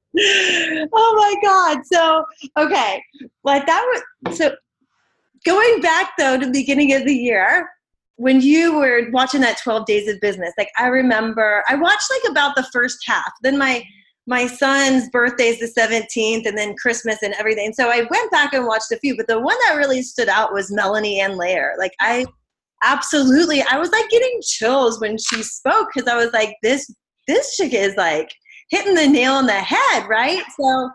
Oh 0.93 1.15
my 1.17 1.35
God. 1.43 1.85
So 1.85 2.25
okay. 2.57 3.03
Like 3.43 3.67
that 3.67 4.03
was 4.25 4.39
so 4.39 4.55
going 5.45 5.81
back 5.81 6.13
though 6.19 6.39
to 6.39 6.47
the 6.47 6.53
beginning 6.53 6.93
of 6.93 7.05
the 7.05 7.15
year, 7.15 7.69
when 8.15 8.41
you 8.41 8.77
were 8.77 9.09
watching 9.11 9.41
that 9.41 9.59
12 9.59 9.87
days 9.87 10.07
of 10.07 10.21
business, 10.21 10.53
like 10.57 10.69
I 10.79 10.87
remember 10.87 11.65
I 11.69 11.75
watched 11.75 12.09
like 12.11 12.31
about 12.31 12.55
the 12.55 12.69
first 12.73 12.99
half. 13.09 13.33
Then 13.43 13.59
my 13.59 13.83
my 14.27 14.47
son's 14.47 15.09
birthday 15.11 15.49
is 15.49 15.59
the 15.59 15.81
17th 15.81 16.47
and 16.47 16.57
then 16.57 16.77
Christmas 16.77 17.23
and 17.23 17.35
everything. 17.35 17.73
So 17.73 17.89
I 17.89 18.07
went 18.09 18.31
back 18.31 18.53
and 18.53 18.67
watched 18.67 18.93
a 18.93 18.99
few, 18.99 19.17
but 19.17 19.27
the 19.27 19.41
one 19.41 19.57
that 19.67 19.75
really 19.77 20.03
stood 20.03 20.29
out 20.29 20.53
was 20.53 20.71
Melanie 20.71 21.21
Ann 21.21 21.37
Layer. 21.37 21.75
Like 21.79 21.93
I 22.01 22.25
absolutely, 22.85 23.63
I 23.63 23.79
was 23.79 23.91
like 23.91 24.09
getting 24.11 24.41
chills 24.43 25.01
when 25.01 25.19
she 25.19 25.43
spoke 25.43 25.89
because 25.93 26.09
I 26.09 26.17
was 26.17 26.33
like, 26.33 26.55
this, 26.63 26.93
this 27.27 27.57
chick 27.57 27.75
is 27.75 27.97
like 27.97 28.31
hitting 28.71 28.95
the 28.95 29.09
nail 29.09 29.33
on 29.33 29.47
the 29.47 29.53
head, 29.53 30.09
right? 30.09 30.43
So 30.61 30.91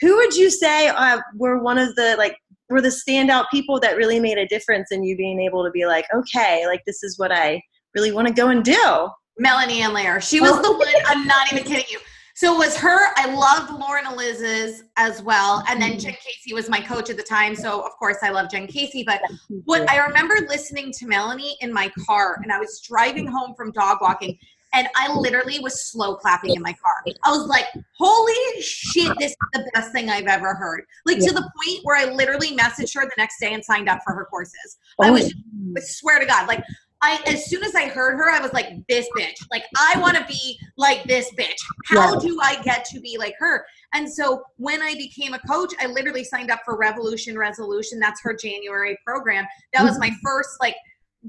who 0.00 0.16
would 0.16 0.36
you 0.36 0.48
say 0.48 0.88
uh, 0.88 1.20
were 1.36 1.62
one 1.62 1.78
of 1.78 1.94
the 1.96 2.14
like, 2.16 2.36
were 2.70 2.80
the 2.80 2.88
standout 2.88 3.46
people 3.50 3.80
that 3.80 3.96
really 3.96 4.20
made 4.20 4.38
a 4.38 4.46
difference 4.46 4.92
in 4.92 5.02
you 5.02 5.16
being 5.16 5.40
able 5.40 5.64
to 5.64 5.70
be 5.72 5.84
like, 5.84 6.06
okay, 6.14 6.64
like 6.66 6.82
this 6.86 7.02
is 7.02 7.18
what 7.18 7.32
I 7.32 7.60
really 7.94 8.12
want 8.12 8.28
to 8.28 8.34
go 8.34 8.48
and 8.48 8.64
do? 8.64 9.08
Melanie 9.38 9.82
Ann 9.82 9.92
Layer. 9.92 10.20
She 10.20 10.40
was 10.40 10.60
the 10.62 10.72
one, 10.72 10.88
I'm 11.06 11.26
not 11.26 11.52
even 11.52 11.64
kidding 11.64 11.86
you 11.90 11.98
so 12.42 12.56
it 12.56 12.58
was 12.58 12.76
her. 12.76 12.98
I 13.16 13.32
loved 13.32 13.70
Lauren 13.78 14.04
Eliz's 14.04 14.82
as 14.96 15.22
well. 15.22 15.62
And 15.68 15.80
then 15.80 15.92
mm-hmm. 15.92 16.00
Jen 16.00 16.14
Casey 16.14 16.52
was 16.52 16.68
my 16.68 16.80
coach 16.80 17.08
at 17.08 17.16
the 17.16 17.22
time. 17.22 17.54
So 17.54 17.82
of 17.82 17.92
course 17.92 18.16
I 18.20 18.30
love 18.30 18.50
Jen 18.50 18.66
Casey. 18.66 19.04
But 19.04 19.20
what 19.64 19.88
I 19.88 19.98
remember 19.98 20.34
listening 20.48 20.90
to 20.94 21.06
Melanie 21.06 21.56
in 21.60 21.72
my 21.72 21.88
car 22.04 22.40
and 22.42 22.50
I 22.50 22.58
was 22.58 22.80
driving 22.80 23.28
home 23.28 23.54
from 23.54 23.70
dog 23.70 23.98
walking 24.00 24.36
and 24.74 24.88
I 24.96 25.14
literally 25.14 25.60
was 25.60 25.88
slow 25.88 26.16
clapping 26.16 26.56
in 26.56 26.62
my 26.62 26.72
car. 26.72 27.14
I 27.24 27.30
was 27.30 27.46
like, 27.46 27.66
holy 27.96 28.60
shit, 28.60 29.16
this 29.18 29.30
is 29.30 29.36
the 29.52 29.70
best 29.74 29.92
thing 29.92 30.10
I've 30.10 30.26
ever 30.26 30.54
heard. 30.54 30.84
Like 31.06 31.18
yeah. 31.20 31.28
to 31.28 31.34
the 31.34 31.42
point 31.42 31.84
where 31.84 31.96
I 31.96 32.12
literally 32.12 32.56
messaged 32.56 32.94
her 32.94 33.04
the 33.04 33.14
next 33.18 33.38
day 33.38 33.52
and 33.52 33.64
signed 33.64 33.88
up 33.88 34.00
for 34.04 34.14
her 34.14 34.24
courses. 34.24 34.78
Oh. 34.98 35.04
I 35.04 35.10
was 35.10 35.32
I 35.76 35.80
swear 35.80 36.18
to 36.18 36.26
God, 36.26 36.48
like 36.48 36.64
I 37.02 37.20
as 37.26 37.46
soon 37.46 37.64
as 37.64 37.74
I 37.74 37.88
heard 37.88 38.16
her, 38.16 38.30
I 38.30 38.40
was 38.40 38.52
like, 38.52 38.68
this 38.88 39.08
bitch. 39.18 39.34
Like 39.50 39.64
I 39.76 39.98
want 39.98 40.16
to 40.16 40.24
be 40.24 40.58
like 40.76 41.04
this 41.04 41.30
bitch. 41.38 41.58
How 41.86 42.18
do 42.18 42.38
I 42.42 42.62
get 42.62 42.84
to 42.86 43.00
be 43.00 43.16
like 43.18 43.34
her? 43.38 43.64
And 43.92 44.10
so 44.10 44.42
when 44.56 44.80
I 44.80 44.94
became 44.94 45.34
a 45.34 45.38
coach, 45.40 45.74
I 45.80 45.86
literally 45.86 46.24
signed 46.24 46.50
up 46.50 46.60
for 46.64 46.76
Revolution 46.76 47.36
Resolution. 47.36 47.98
That's 47.98 48.22
her 48.22 48.34
January 48.34 48.96
program. 49.04 49.46
That 49.74 49.82
was 49.82 49.98
my 49.98 50.08
mm-hmm. 50.08 50.16
first 50.24 50.50
like 50.60 50.76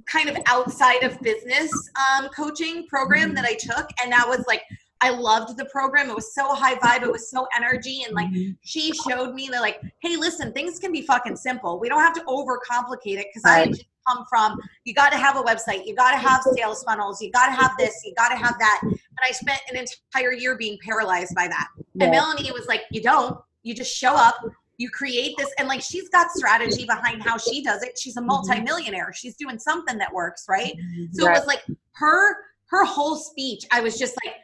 kind 0.08 0.30
of 0.30 0.38
outside 0.48 1.04
of 1.04 1.20
business 1.22 1.72
um, 2.18 2.30
coaching 2.30 2.88
program 2.88 3.30
mm-hmm. 3.30 3.36
that 3.36 3.46
I 3.46 3.54
took, 3.56 3.90
and 4.02 4.12
that 4.12 4.28
was 4.28 4.44
like 4.48 4.64
I 5.04 5.10
loved 5.10 5.58
the 5.58 5.66
program. 5.66 6.10
It 6.10 6.16
was 6.16 6.34
so 6.34 6.56
high 6.56 6.76
vibe. 6.76 7.04
It 7.04 7.12
was 7.12 7.30
so 7.30 7.46
energy. 7.56 8.04
And 8.04 8.16
like 8.16 8.30
mm-hmm. 8.30 8.52
she 8.62 8.94
showed 8.94 9.34
me 9.34 9.50
that 9.50 9.62
like, 9.62 9.82
hey, 10.02 10.16
listen, 10.16 10.54
things 10.54 10.80
can 10.80 10.94
be 10.94 11.02
fucking 11.02 11.36
simple. 11.36 11.78
We 11.78 11.90
don't 11.90 12.00
have 12.00 12.14
to 12.14 12.22
overcomplicate 12.22 13.18
it 13.18 13.28
because 13.28 13.44
right. 13.44 13.68
I 13.68 13.74
come 14.08 14.26
from. 14.30 14.60
You 14.86 14.94
got 14.94 15.12
to 15.12 15.18
have 15.18 15.38
a 15.38 15.42
website. 15.42 15.86
You 15.86 15.96
got 15.96 16.12
to 16.12 16.18
have 16.18 16.42
sales 16.56 16.84
funnels. 16.84 17.22
You 17.22 17.32
got 17.32 17.48
to 17.48 17.54
have 17.54 17.72
this. 17.78 18.02
You 18.06 18.14
got 18.16 18.30
to 18.30 18.36
have 18.36 18.56
that. 18.60 18.80
And 18.84 19.00
i 19.24 19.32
spent 19.32 19.62
an 19.70 19.78
entire 19.78 20.34
year 20.34 20.58
being 20.58 20.78
paralyzed 20.84 21.36
by 21.36 21.48
that. 21.48 21.68
Yeah. 21.94 22.06
and 22.06 22.12
melanie 22.12 22.52
was 22.52 22.68
like 22.68 22.82
you 22.92 23.02
don't. 23.02 23.40
You 23.64 23.74
just 23.74 23.96
show 23.96 24.16
up. 24.16 24.36
You 24.78 24.90
create 24.90 25.36
this. 25.38 25.50
And 25.60 25.68
like 25.68 25.82
she's 25.82 26.10
got 26.10 26.32
strategy 26.32 26.86
behind 26.86 27.24
how 27.24 27.38
she 27.38 27.64
does 27.64 27.84
it. 27.84 27.98
She's 27.98 28.18
a 28.18 28.20
mm-hmm. 28.20 28.28
multimillionaire. 28.28 29.14
She's 29.14 29.36
doing 29.36 29.60
something 29.60 29.98
that 29.98 30.14
works 30.14 30.46
right? 30.50 30.76
So 31.14 31.28
it 31.28 31.32
was 31.32 31.48
like 31.48 31.64
her 31.94 32.38
her 32.74 32.86
whole 32.86 33.16
speech 33.16 33.66
i 33.72 33.80
was 33.80 33.98
just 33.98 34.16
like 34.26 34.36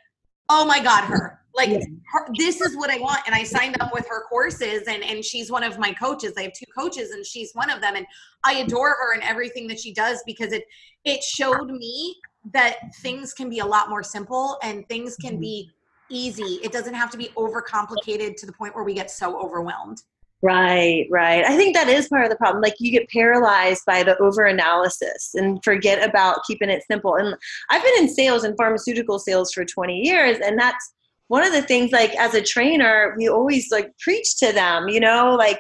oh 0.49 0.65
my 0.65 0.81
god 0.81 1.03
her 1.03 1.38
like 1.55 1.69
yeah. 1.69 1.79
her, 2.11 2.27
this 2.37 2.61
is 2.61 2.75
what 2.75 2.89
i 2.89 2.97
want 2.99 3.19
and 3.25 3.35
i 3.35 3.43
signed 3.43 3.75
up 3.79 3.93
with 3.93 4.07
her 4.07 4.23
courses 4.25 4.83
and 4.87 5.03
and 5.03 5.23
she's 5.23 5.51
one 5.51 5.63
of 5.63 5.77
my 5.79 5.91
coaches 5.93 6.33
i 6.37 6.43
have 6.43 6.53
two 6.53 6.65
coaches 6.77 7.11
and 7.11 7.25
she's 7.25 7.51
one 7.53 7.69
of 7.69 7.81
them 7.81 7.95
and 7.95 8.05
i 8.43 8.55
adore 8.55 8.89
her 8.89 9.13
and 9.13 9.23
everything 9.23 9.67
that 9.67 9.79
she 9.79 9.93
does 9.93 10.21
because 10.25 10.51
it 10.53 10.63
it 11.05 11.23
showed 11.23 11.71
me 11.71 12.15
that 12.53 12.77
things 13.01 13.33
can 13.33 13.49
be 13.49 13.59
a 13.59 13.65
lot 13.65 13.89
more 13.89 14.03
simple 14.03 14.57
and 14.63 14.87
things 14.87 15.15
can 15.17 15.33
mm-hmm. 15.33 15.41
be 15.41 15.71
easy 16.09 16.59
it 16.63 16.71
doesn't 16.71 16.93
have 16.93 17.09
to 17.09 17.17
be 17.17 17.29
overcomplicated 17.35 18.35
to 18.35 18.45
the 18.45 18.53
point 18.53 18.73
where 18.75 18.83
we 18.83 18.93
get 18.93 19.11
so 19.11 19.39
overwhelmed 19.39 20.01
Right, 20.41 21.05
right. 21.11 21.43
I 21.43 21.57
think 21.57 21.75
that 21.75 21.89
is 21.89 22.07
part 22.07 22.23
of 22.23 22.29
the 22.29 22.37
problem. 22.37 22.61
Like 22.61 22.75
you 22.79 22.91
get 22.91 23.09
paralyzed 23.09 23.83
by 23.85 24.03
the 24.03 24.17
over 24.19 24.45
analysis 24.45 25.35
and 25.35 25.61
forget 25.65 26.07
about 26.07 26.45
keeping 26.47 26.69
it 26.69 26.81
simple. 26.89 27.15
And 27.15 27.35
I've 27.69 27.83
been 27.83 28.03
in 28.03 28.07
sales 28.07 28.45
and 28.45 28.55
pharmaceutical 28.55 29.19
sales 29.19 29.51
for 29.51 29.65
20 29.65 29.97
years, 29.97 30.37
and 30.41 30.57
that's 30.57 30.93
one 31.29 31.43
of 31.43 31.53
the 31.53 31.61
things 31.61 31.91
like 31.91 32.13
as 32.15 32.33
a 32.33 32.41
trainer, 32.41 33.15
we 33.17 33.29
always 33.29 33.71
like 33.71 33.91
preach 33.99 34.37
to 34.39 34.51
them, 34.51 34.89
you 34.89 34.99
know, 34.99 35.35
like 35.35 35.59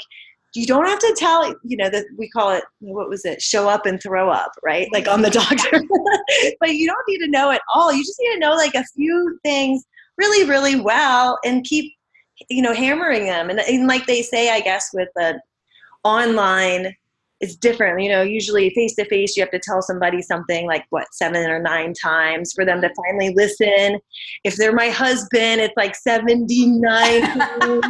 you 0.55 0.65
don't 0.65 0.87
have 0.87 0.99
to 0.99 1.15
tell, 1.17 1.47
you 1.63 1.77
know, 1.77 1.89
that 1.89 2.05
we 2.17 2.27
call 2.29 2.51
it 2.51 2.63
what 2.79 3.07
was 3.07 3.23
it, 3.23 3.41
show 3.41 3.69
up 3.69 3.85
and 3.85 4.01
throw 4.01 4.29
up, 4.29 4.51
right? 4.63 4.87
Like 4.91 5.07
on 5.07 5.21
the 5.21 5.29
doctor. 5.29 5.81
but 6.59 6.73
you 6.73 6.87
don't 6.87 7.05
need 7.07 7.19
to 7.19 7.31
know 7.31 7.51
it 7.51 7.61
all. 7.73 7.93
You 7.93 8.03
just 8.03 8.19
need 8.19 8.33
to 8.33 8.39
know 8.39 8.55
like 8.55 8.75
a 8.75 8.83
few 8.95 9.39
things 9.43 9.85
really, 10.17 10.49
really 10.49 10.79
well 10.79 11.39
and 11.45 11.63
keep 11.63 11.93
you 12.49 12.61
know 12.61 12.73
hammering 12.73 13.25
them 13.25 13.49
and, 13.49 13.59
and 13.59 13.87
like 13.87 14.05
they 14.05 14.21
say 14.21 14.49
i 14.49 14.61
guess 14.61 14.91
with 14.93 15.09
the 15.15 15.39
online 16.03 16.95
it's 17.39 17.55
different 17.55 18.01
you 18.01 18.09
know 18.09 18.21
usually 18.21 18.69
face 18.71 18.95
to 18.95 19.05
face 19.05 19.35
you 19.35 19.43
have 19.43 19.51
to 19.51 19.59
tell 19.59 19.81
somebody 19.81 20.21
something 20.21 20.67
like 20.67 20.85
what 20.89 21.07
seven 21.13 21.49
or 21.49 21.59
nine 21.59 21.93
times 21.93 22.53
for 22.53 22.65
them 22.65 22.81
to 22.81 22.89
finally 22.95 23.33
listen. 23.35 23.99
If 24.43 24.55
they're 24.55 24.73
my 24.73 24.89
husband 24.89 25.61
it's 25.61 25.73
like 25.77 25.95
79 25.95 27.21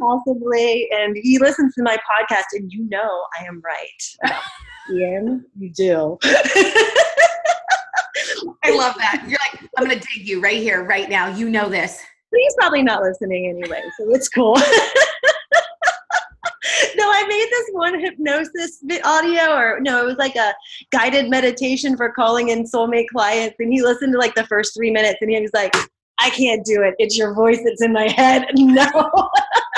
possibly 0.00 0.88
and 0.92 1.16
he 1.22 1.38
listens 1.38 1.74
to 1.74 1.82
my 1.82 1.96
podcast 1.96 2.44
and 2.52 2.72
you 2.72 2.88
know 2.88 3.24
i 3.38 3.44
am 3.44 3.60
right 3.64 4.02
ian 4.90 5.44
you 5.58 5.70
do. 5.72 6.18
I 8.62 8.76
love 8.76 8.94
that. 8.98 9.24
You're 9.26 9.38
like 9.52 9.70
i'm 9.76 9.84
gonna 9.84 9.96
dig 9.96 10.26
you 10.28 10.40
right 10.40 10.58
here 10.58 10.84
right 10.84 11.08
now. 11.08 11.28
You 11.28 11.50
know 11.50 11.68
this. 11.68 12.00
He's 12.34 12.54
probably 12.58 12.82
not 12.82 13.02
listening 13.02 13.48
anyway, 13.48 13.82
so 13.98 14.10
it's 14.14 14.28
cool. 14.28 14.56
no, 16.96 17.04
I 17.04 17.26
made 17.26 17.48
this 17.50 17.68
one 17.72 18.00
hypnosis 18.00 18.82
audio, 19.04 19.54
or 19.54 19.80
no, 19.80 20.02
it 20.02 20.06
was 20.06 20.16
like 20.16 20.36
a 20.36 20.54
guided 20.90 21.30
meditation 21.30 21.96
for 21.96 22.10
calling 22.10 22.50
in 22.50 22.64
soulmate 22.64 23.08
clients, 23.08 23.56
and 23.58 23.72
he 23.72 23.82
listened 23.82 24.12
to 24.12 24.18
like 24.18 24.34
the 24.34 24.46
first 24.46 24.74
three 24.74 24.90
minutes, 24.90 25.18
and 25.22 25.30
he 25.30 25.40
was 25.40 25.50
like, 25.54 25.74
"I 26.18 26.28
can't 26.30 26.64
do 26.64 26.82
it. 26.82 26.94
It's 26.98 27.16
your 27.16 27.34
voice 27.34 27.60
that's 27.64 27.82
in 27.82 27.92
my 27.92 28.08
head." 28.08 28.46
No. 28.54 28.86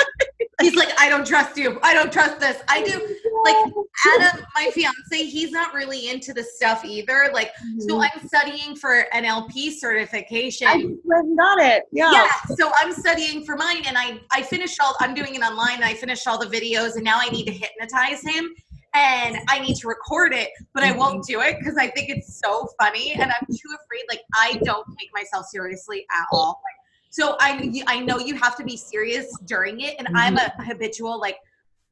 he's 0.63 0.75
like, 0.75 0.89
I 0.99 1.09
don't 1.09 1.25
trust 1.25 1.57
you. 1.57 1.79
I 1.83 1.93
don't 1.93 2.11
trust 2.11 2.39
this. 2.39 2.61
I 2.67 2.83
do. 2.83 2.99
Like 3.43 3.73
Adam, 4.15 4.45
my 4.55 4.69
fiance, 4.71 5.25
he's 5.25 5.51
not 5.51 5.73
really 5.73 6.09
into 6.09 6.33
the 6.33 6.43
stuff 6.43 6.85
either. 6.85 7.29
Like, 7.33 7.49
mm-hmm. 7.49 7.79
so 7.81 8.01
I'm 8.01 8.27
studying 8.27 8.75
for 8.75 9.05
an 9.13 9.25
NLP 9.25 9.73
certification. 9.73 10.67
I 10.67 10.81
got 10.81 11.59
it. 11.59 11.83
Yeah. 11.91 12.11
Yeah. 12.11 12.55
So 12.55 12.71
I'm 12.79 12.93
studying 12.93 13.45
for 13.45 13.55
mine, 13.55 13.83
and 13.85 13.97
I 13.97 14.19
I 14.31 14.41
finished 14.41 14.79
all. 14.81 14.95
I'm 14.99 15.13
doing 15.13 15.35
it 15.35 15.41
online. 15.41 15.75
And 15.75 15.85
I 15.85 15.93
finished 15.93 16.27
all 16.27 16.37
the 16.37 16.45
videos, 16.45 16.95
and 16.95 17.03
now 17.03 17.17
I 17.19 17.29
need 17.29 17.45
to 17.45 17.53
hypnotize 17.53 18.21
him. 18.21 18.53
And 18.95 19.37
I 19.49 19.57
need 19.57 19.75
to 19.77 19.87
record 19.87 20.33
it, 20.33 20.49
but 20.75 20.83
I 20.83 20.91
won't 20.91 21.25
do 21.25 21.41
it 21.41 21.57
because 21.57 21.77
I 21.77 21.87
think 21.87 22.09
it's 22.09 22.39
so 22.39 22.67
funny, 22.79 23.13
and 23.13 23.23
I'm 23.23 23.47
too 23.47 23.75
afraid. 23.83 24.03
Like 24.07 24.21
I 24.35 24.59
don't 24.63 24.85
take 24.99 25.09
myself 25.15 25.47
seriously 25.47 26.05
at 26.11 26.27
all. 26.31 26.61
Like, 26.63 26.82
so 27.13 27.37
I 27.39 27.71
I 27.85 27.99
know 27.99 28.17
you 28.17 28.33
have 28.37 28.57
to 28.57 28.63
be 28.63 28.75
serious 28.75 29.31
during 29.45 29.81
it, 29.81 29.95
and 29.99 30.07
I'm 30.15 30.35
a 30.35 30.39
mm-hmm. 30.39 30.63
habitual 30.63 31.19
like 31.19 31.37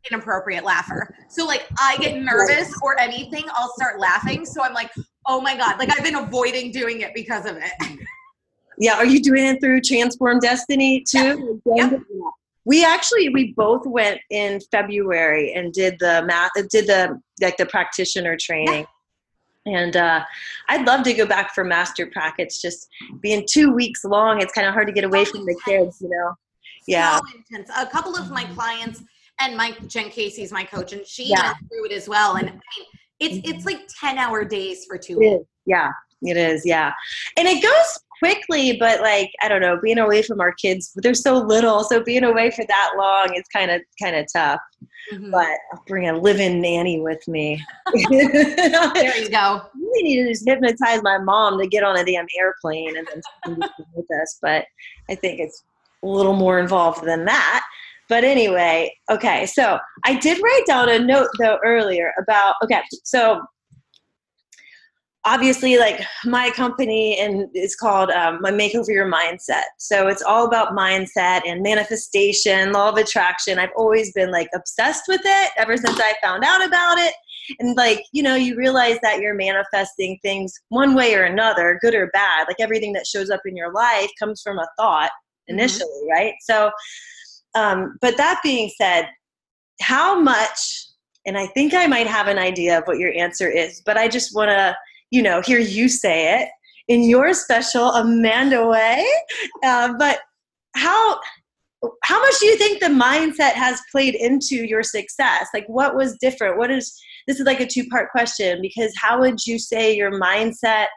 inappropriate 0.10 0.63
laugher. 0.63 1.15
So 1.29 1.45
like 1.45 1.67
I 1.79 1.95
get 1.97 2.19
nervous 2.19 2.73
or 2.81 2.99
anything, 2.99 3.43
I'll 3.53 3.71
start 3.75 3.99
laughing. 3.99 4.45
So 4.45 4.63
I'm 4.63 4.73
like, 4.73 4.89
oh 5.27 5.39
my 5.39 5.55
god, 5.55 5.77
like 5.77 5.95
I've 5.95 6.03
been 6.03 6.15
avoiding 6.15 6.71
doing 6.71 7.01
it 7.01 7.13
because 7.13 7.45
of 7.45 7.57
it. 7.57 7.99
Yeah, 8.77 8.95
are 8.95 9.05
you 9.05 9.21
doing 9.21 9.45
it 9.45 9.62
through 9.62 9.81
Transform 9.81 10.39
Destiny 10.39 11.03
too? 11.07 11.62
Yeah. 11.67 11.91
yeah. 11.91 11.99
We 12.65 12.84
actually 12.84 13.29
we 13.29 13.53
both 13.53 13.86
went 13.86 14.19
in 14.31 14.60
February 14.71 15.53
and 15.53 15.71
did 15.71 15.97
the 15.99 16.23
math 16.25 16.49
did 16.71 16.88
the 16.88 17.21
like 17.41 17.57
the 17.57 17.67
practitioner 17.67 18.38
training. 18.39 18.79
Yeah 18.79 19.01
and 19.65 19.95
uh, 19.95 20.24
I'd 20.69 20.86
love 20.86 21.04
to 21.04 21.13
go 21.13 21.26
back 21.26 21.54
for 21.54 21.63
master 21.63 22.08
prac. 22.08 22.36
It's 22.39 22.62
just 22.62 22.88
being 23.21 23.45
two 23.50 23.71
weeks 23.71 24.04
long. 24.04 24.41
It's 24.41 24.54
kind 24.54 24.67
of 24.67 24.74
hard 24.74 24.88
to 24.88 24.93
get 24.93 25.04
away 25.04 25.26
so 25.26 25.32
from 25.32 25.41
intense. 25.41 25.63
the 25.65 25.71
kids, 25.71 26.02
you 26.02 26.10
know. 26.10 26.34
Yeah. 26.88 27.17
So 27.17 27.21
intense. 27.36 27.69
A 27.78 27.86
couple 27.86 28.15
of 28.15 28.32
my 28.32 28.45
clients 28.45 29.04
and 29.39 29.56
Mike 29.56 29.88
Jen 29.88 30.10
Casey's 30.10 30.52
my 30.52 30.63
coach, 30.63 30.93
and 30.93 31.06
she 31.06 31.30
yeah. 31.30 31.43
went 31.47 31.58
through 31.69 31.86
it 31.86 31.91
as 31.91 32.08
well. 32.10 32.36
And 32.36 32.50
I 32.50 32.52
mean, 32.52 32.62
it's 33.19 33.36
it's 33.47 33.58
mm-hmm. 33.60 33.65
like 33.65 33.89
ten 34.00 34.17
hour 34.17 34.43
days 34.43 34.86
for 34.86 34.97
two 34.97 35.19
weeks. 35.19 35.45
Yeah, 35.65 35.91
it 36.21 36.38
is. 36.38 36.65
Yeah, 36.65 36.91
and 37.38 37.47
it 37.47 37.62
goes 37.62 38.00
quickly, 38.21 38.77
but 38.77 39.01
like 39.01 39.31
I 39.41 39.47
don't 39.47 39.62
know, 39.62 39.79
being 39.81 39.97
away 39.97 40.21
from 40.21 40.39
our 40.39 40.53
kids, 40.53 40.91
they're 40.95 41.13
so 41.13 41.38
little, 41.38 41.84
so 41.84 42.03
being 42.03 42.23
away 42.23 42.51
for 42.51 42.63
that 42.65 42.91
long 42.97 43.36
is 43.36 43.43
kind 43.53 43.71
of 43.71 43.81
kind 44.01 44.15
of 44.15 44.27
tough. 44.31 44.60
Mm-hmm. 45.12 45.31
But 45.31 45.57
I'll 45.73 45.84
bring 45.88 46.07
a 46.07 46.17
living 46.17 46.62
nanny 46.62 46.99
with 47.01 47.27
me. 47.27 47.63
there 48.10 49.17
you 49.17 49.29
go. 49.29 49.62
We 49.93 50.03
need 50.03 50.23
to 50.23 50.29
just 50.29 50.47
hypnotize 50.47 51.03
my 51.03 51.17
mom 51.17 51.60
to 51.60 51.67
get 51.67 51.84
on 51.84 51.97
a 51.97 52.05
damn 52.05 52.25
airplane 52.39 52.95
and 52.95 53.05
then 53.45 53.57
with 53.93 54.05
us. 54.21 54.39
But 54.41 54.63
I 55.10 55.15
think 55.15 55.41
it's 55.41 55.65
a 56.01 56.07
little 56.07 56.34
more 56.34 56.60
involved 56.60 57.03
than 57.03 57.25
that. 57.25 57.65
But 58.07 58.23
anyway, 58.23 58.95
okay. 59.10 59.45
So 59.47 59.79
I 60.05 60.15
did 60.15 60.41
write 60.41 60.63
down 60.65 60.88
a 60.88 60.97
note 60.97 61.27
though 61.39 61.60
earlier 61.65 62.13
about 62.21 62.55
okay. 62.63 62.81
So 63.03 63.41
obviously 65.25 65.77
like 65.77 66.03
my 66.25 66.49
company 66.51 67.19
and 67.19 67.47
it's 67.53 67.75
called 67.75 68.10
um, 68.10 68.39
my 68.41 68.51
makeover 68.51 68.88
your 68.88 69.10
mindset 69.10 69.65
so 69.77 70.07
it's 70.07 70.23
all 70.23 70.47
about 70.47 70.75
mindset 70.75 71.41
and 71.45 71.62
manifestation 71.62 72.71
law 72.71 72.89
of 72.89 72.97
attraction 72.97 73.60
i've 73.60 73.69
always 73.75 74.12
been 74.13 74.31
like 74.31 74.49
obsessed 74.55 75.03
with 75.07 75.21
it 75.23 75.51
ever 75.57 75.77
since 75.77 75.99
i 75.99 76.13
found 76.23 76.43
out 76.43 76.65
about 76.65 76.97
it 76.97 77.13
and 77.60 77.77
like 77.77 78.03
you 78.12 78.23
know 78.23 78.36
you 78.36 78.55
realize 78.55 78.97
that 79.03 79.19
you're 79.19 79.36
manifesting 79.36 80.17
things 80.23 80.53
one 80.69 80.95
way 80.95 81.13
or 81.13 81.23
another 81.23 81.77
good 81.81 81.93
or 81.93 82.10
bad 82.13 82.47
like 82.47 82.60
everything 82.60 82.93
that 82.93 83.05
shows 83.05 83.29
up 83.29 83.41
in 83.45 83.55
your 83.55 83.71
life 83.73 84.10
comes 84.17 84.41
from 84.41 84.57
a 84.57 84.67
thought 84.77 85.12
mm-hmm. 85.12 85.53
initially 85.53 85.88
mm-hmm. 86.03 86.12
right 86.12 86.34
so 86.41 86.71
um, 87.53 87.97
but 88.01 88.15
that 88.17 88.39
being 88.43 88.71
said 88.75 89.07
how 89.81 90.19
much 90.19 90.88
and 91.27 91.38
i 91.38 91.45
think 91.47 91.75
i 91.75 91.86
might 91.86 92.07
have 92.07 92.27
an 92.27 92.39
idea 92.39 92.79
of 92.79 92.84
what 92.86 92.97
your 92.97 93.13
answer 93.13 93.49
is 93.49 93.81
but 93.86 93.97
i 93.97 94.07
just 94.07 94.34
want 94.36 94.49
to 94.49 94.75
you 95.12 95.21
know, 95.21 95.41
hear 95.41 95.60
you 95.60 95.88
say 95.88 96.41
it 96.41 96.50
in 96.88 97.04
your 97.04 97.34
special 97.34 97.91
Amanda 97.91 98.65
way. 98.65 99.06
Uh, 99.63 99.93
but 100.00 100.19
how 100.76 101.19
how 102.04 102.19
much 102.19 102.39
do 102.39 102.45
you 102.45 102.58
think 102.58 102.80
the 102.80 102.88
mindset 102.88 103.54
has 103.54 103.82
played 103.91 104.13
into 104.15 104.67
your 104.67 104.84
success? 104.84 105.47
Like, 105.54 105.65
what 105.67 105.95
was 105.95 106.17
different? 106.21 106.58
What 106.58 106.71
is 106.71 107.00
this 107.28 107.39
is 107.39 107.45
like 107.45 107.60
a 107.60 107.65
two 107.65 107.86
part 107.88 108.12
question 108.12 108.60
because 108.62 108.93
how 108.95 109.19
would 109.19 109.45
you 109.45 109.60
say 109.60 109.95
your 109.95 110.12
mindset 110.19 110.88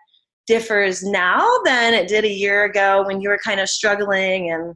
differs 0.46 1.02
now 1.02 1.48
than 1.64 1.94
it 1.94 2.06
did 2.06 2.24
a 2.24 2.30
year 2.30 2.64
ago 2.64 3.02
when 3.06 3.20
you 3.20 3.30
were 3.30 3.40
kind 3.42 3.60
of 3.60 3.68
struggling 3.68 4.50
and 4.50 4.74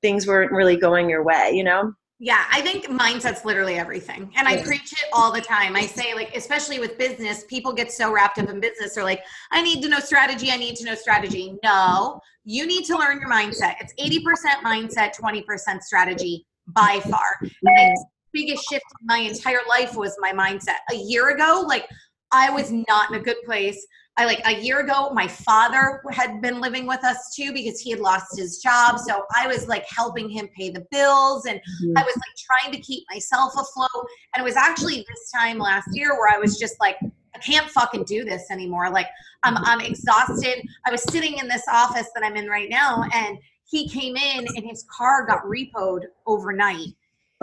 things 0.00 0.26
weren't 0.26 0.52
really 0.52 0.76
going 0.76 1.10
your 1.10 1.22
way? 1.22 1.50
You 1.52 1.64
know? 1.64 1.92
Yeah, 2.22 2.44
I 2.52 2.60
think 2.60 2.84
mindset's 2.86 3.46
literally 3.46 3.76
everything. 3.76 4.30
And 4.36 4.46
I 4.46 4.62
preach 4.62 4.92
it 4.92 5.08
all 5.10 5.32
the 5.32 5.40
time. 5.40 5.74
I 5.74 5.86
say, 5.86 6.12
like, 6.14 6.36
especially 6.36 6.78
with 6.78 6.98
business, 6.98 7.44
people 7.48 7.72
get 7.72 7.90
so 7.90 8.12
wrapped 8.12 8.38
up 8.38 8.50
in 8.50 8.60
business. 8.60 8.94
They're 8.94 9.04
like, 9.04 9.22
I 9.52 9.62
need 9.62 9.82
to 9.82 9.88
know 9.88 10.00
strategy. 10.00 10.50
I 10.50 10.58
need 10.58 10.76
to 10.76 10.84
know 10.84 10.94
strategy. 10.94 11.56
No, 11.64 12.20
you 12.44 12.66
need 12.66 12.84
to 12.84 12.98
learn 12.98 13.20
your 13.20 13.30
mindset. 13.30 13.76
It's 13.80 13.94
80% 13.94 14.62
mindset, 14.62 15.16
20% 15.18 15.80
strategy 15.80 16.46
by 16.66 17.00
far. 17.08 17.38
And 17.40 17.96
the 17.96 18.04
biggest 18.34 18.68
shift 18.68 18.84
in 19.00 19.06
my 19.06 19.18
entire 19.20 19.60
life 19.66 19.96
was 19.96 20.14
my 20.20 20.32
mindset. 20.32 20.76
A 20.92 20.96
year 20.96 21.30
ago, 21.30 21.64
like, 21.66 21.88
I 22.32 22.50
was 22.50 22.72
not 22.72 23.10
in 23.10 23.20
a 23.20 23.22
good 23.22 23.42
place. 23.44 23.86
I 24.16 24.26
like 24.26 24.42
a 24.44 24.60
year 24.60 24.80
ago, 24.80 25.10
my 25.14 25.26
father 25.26 26.02
had 26.10 26.42
been 26.42 26.60
living 26.60 26.86
with 26.86 27.02
us 27.04 27.34
too 27.34 27.52
because 27.52 27.80
he 27.80 27.90
had 27.90 28.00
lost 28.00 28.38
his 28.38 28.58
job. 28.58 28.98
So 28.98 29.24
I 29.34 29.46
was 29.46 29.66
like 29.66 29.86
helping 29.88 30.28
him 30.28 30.48
pay 30.56 30.70
the 30.70 30.84
bills 30.90 31.46
and 31.46 31.58
mm-hmm. 31.58 31.96
I 31.96 32.02
was 32.02 32.16
like 32.16 32.36
trying 32.36 32.72
to 32.72 32.80
keep 32.80 33.04
myself 33.10 33.54
afloat. 33.54 34.06
And 34.34 34.42
it 34.42 34.44
was 34.44 34.56
actually 34.56 35.06
this 35.08 35.30
time 35.34 35.58
last 35.58 35.88
year 35.92 36.10
where 36.18 36.34
I 36.34 36.38
was 36.38 36.58
just 36.58 36.78
like, 36.80 36.96
I 37.34 37.38
can't 37.38 37.68
fucking 37.70 38.04
do 38.04 38.24
this 38.24 38.50
anymore. 38.50 38.90
Like 38.90 39.08
I'm 39.42 39.56
I'm 39.58 39.80
exhausted. 39.80 40.66
I 40.86 40.90
was 40.90 41.02
sitting 41.04 41.38
in 41.38 41.48
this 41.48 41.64
office 41.72 42.08
that 42.14 42.24
I'm 42.24 42.36
in 42.36 42.48
right 42.48 42.68
now 42.68 43.04
and 43.14 43.38
he 43.64 43.88
came 43.88 44.16
in 44.16 44.46
and 44.56 44.66
his 44.66 44.84
car 44.94 45.24
got 45.24 45.44
repoed 45.44 46.02
overnight. 46.26 46.88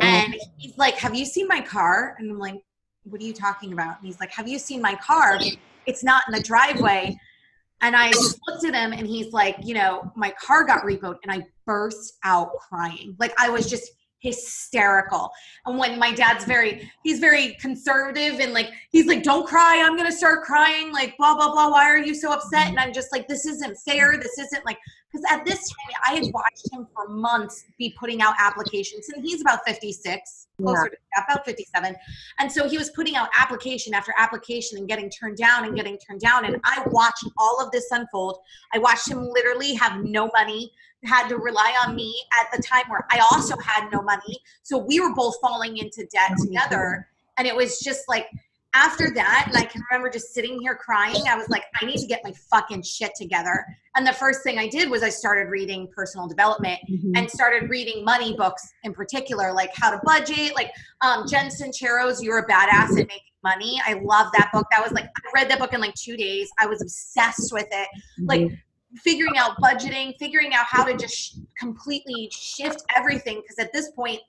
Oh. 0.01 0.05
And 0.05 0.35
he's 0.57 0.77
like, 0.77 0.95
Have 0.95 1.15
you 1.15 1.25
seen 1.25 1.47
my 1.47 1.61
car? 1.61 2.15
And 2.19 2.29
I'm 2.29 2.37
like, 2.37 2.61
What 3.09 3.21
are 3.21 3.25
you 3.25 3.33
talking 3.33 3.73
about? 3.73 3.97
And 3.97 4.05
he's 4.05 4.19
like, 4.19 4.31
Have 4.31 4.47
you 4.47 4.59
seen 4.59 4.81
my 4.81 4.95
car? 4.95 5.39
it's 5.85 6.03
not 6.03 6.23
in 6.27 6.33
the 6.33 6.41
driveway 6.41 7.17
And 7.81 7.95
I 7.95 8.11
just 8.11 8.39
looked 8.47 8.65
at 8.65 8.73
him 8.73 8.91
and 8.91 9.07
he's 9.07 9.33
like, 9.33 9.55
you 9.63 9.73
know, 9.73 10.11
my 10.15 10.31
car 10.31 10.65
got 10.65 10.83
repoed 10.83 11.17
and 11.23 11.31
I 11.31 11.45
burst 11.65 12.17
out 12.23 12.49
crying. 12.57 13.15
Like 13.19 13.33
I 13.37 13.49
was 13.49 13.69
just 13.69 13.91
hysterical. 14.19 15.29
And 15.65 15.77
when 15.77 15.99
my 15.99 16.11
dad's 16.11 16.43
very, 16.43 16.91
he's 17.03 17.19
very 17.19 17.55
conservative 17.61 18.39
and 18.39 18.51
like, 18.51 18.71
he's 18.89 19.05
like, 19.05 19.21
don't 19.21 19.45
cry. 19.45 19.83
I'm 19.85 19.95
going 19.95 20.09
to 20.09 20.15
start 20.15 20.43
crying. 20.43 20.91
Like, 20.91 21.15
blah, 21.17 21.35
blah, 21.35 21.51
blah. 21.51 21.69
Why 21.69 21.85
are 21.85 21.99
you 21.99 22.15
so 22.15 22.31
upset? 22.31 22.67
And 22.67 22.79
I'm 22.79 22.93
just 22.93 23.11
like, 23.11 23.27
this 23.27 23.45
isn't 23.45 23.77
fair. 23.85 24.17
This 24.17 24.39
isn't 24.39 24.65
like, 24.65 24.79
because 25.17 25.39
at 25.39 25.45
this 25.45 25.69
time 25.69 25.95
I 26.07 26.13
had 26.15 26.33
watched 26.33 26.71
him 26.71 26.87
for 26.93 27.07
months 27.09 27.65
be 27.77 27.95
putting 27.99 28.21
out 28.21 28.35
applications 28.39 29.09
and 29.09 29.23
he's 29.23 29.41
about 29.41 29.59
56, 29.65 30.47
closer 30.61 30.83
yeah. 30.83 31.23
to 31.23 31.33
about 31.33 31.45
57. 31.45 31.95
And 32.39 32.51
so 32.51 32.67
he 32.67 32.77
was 32.77 32.89
putting 32.91 33.15
out 33.15 33.29
application 33.37 33.93
after 33.93 34.13
application 34.17 34.77
and 34.77 34.87
getting 34.87 35.09
turned 35.09 35.37
down 35.37 35.65
and 35.65 35.75
getting 35.75 35.97
turned 35.97 36.21
down. 36.21 36.45
And 36.45 36.57
I 36.63 36.83
watched 36.87 37.25
all 37.37 37.63
of 37.63 37.71
this 37.71 37.87
unfold. 37.91 38.39
I 38.73 38.79
watched 38.79 39.09
him 39.09 39.29
literally 39.29 39.73
have 39.75 40.03
no 40.03 40.29
money 40.35 40.71
had 41.03 41.27
to 41.27 41.37
rely 41.37 41.73
on 41.85 41.95
me 41.95 42.13
at 42.41 42.47
the 42.51 42.61
time 42.61 42.83
where 42.87 43.05
I 43.11 43.19
also 43.31 43.55
had 43.57 43.87
no 43.91 44.01
money. 44.01 44.39
So 44.63 44.79
we 44.79 44.99
were 44.99 45.13
both 45.13 45.35
falling 45.39 45.77
into 45.77 46.07
debt 46.11 46.31
together. 46.41 47.07
And 47.37 47.47
it 47.47 47.55
was 47.55 47.79
just 47.79 48.09
like 48.09 48.27
after 48.73 49.11
that, 49.15 49.45
and 49.47 49.57
I 49.57 49.65
can 49.65 49.81
remember 49.89 50.09
just 50.09 50.33
sitting 50.33 50.59
here 50.61 50.75
crying, 50.75 51.23
I 51.27 51.35
was 51.35 51.49
like, 51.49 51.63
I 51.81 51.85
need 51.85 51.97
to 51.97 52.07
get 52.07 52.21
my 52.23 52.33
fucking 52.51 52.83
shit 52.83 53.11
together. 53.15 53.65
And 53.95 54.05
the 54.05 54.13
first 54.13 54.43
thing 54.43 54.59
I 54.59 54.67
did 54.67 54.89
was 54.89 55.03
I 55.03 55.09
started 55.09 55.49
reading 55.49 55.87
personal 55.95 56.27
development 56.27 56.79
mm-hmm. 56.89 57.11
and 57.15 57.29
started 57.29 57.69
reading 57.69 58.03
money 58.03 58.35
books 58.35 58.61
in 58.83 58.93
particular, 58.93 59.53
like 59.53 59.71
how 59.75 59.89
to 59.89 59.99
budget, 60.03 60.53
like 60.55 60.71
um, 61.01 61.25
Jen 61.27 61.49
Sincero's 61.49 62.21
You're 62.21 62.39
a 62.39 62.47
Badass 62.47 62.91
at 62.91 63.07
Making 63.07 63.19
Money. 63.43 63.81
I 63.85 63.93
love 64.03 64.27
that 64.37 64.49
book. 64.53 64.67
That 64.71 64.83
was 64.83 64.91
like, 64.91 65.05
I 65.05 65.31
read 65.33 65.49
that 65.49 65.59
book 65.59 65.73
in 65.73 65.81
like 65.81 65.95
two 65.95 66.17
days. 66.17 66.49
I 66.59 66.67
was 66.67 66.81
obsessed 66.81 67.51
with 67.51 67.67
it. 67.71 67.87
Like, 68.19 68.41
mm-hmm 68.41 68.55
figuring 69.03 69.37
out 69.37 69.51
budgeting, 69.57 70.15
figuring 70.17 70.53
out 70.53 70.65
how 70.65 70.83
to 70.83 70.95
just 70.95 71.15
sh- 71.15 71.35
completely 71.59 72.29
shift 72.31 72.83
everything. 72.95 73.41
Because 73.41 73.59
at 73.59 73.73
this 73.73 73.91
point, 73.91 74.19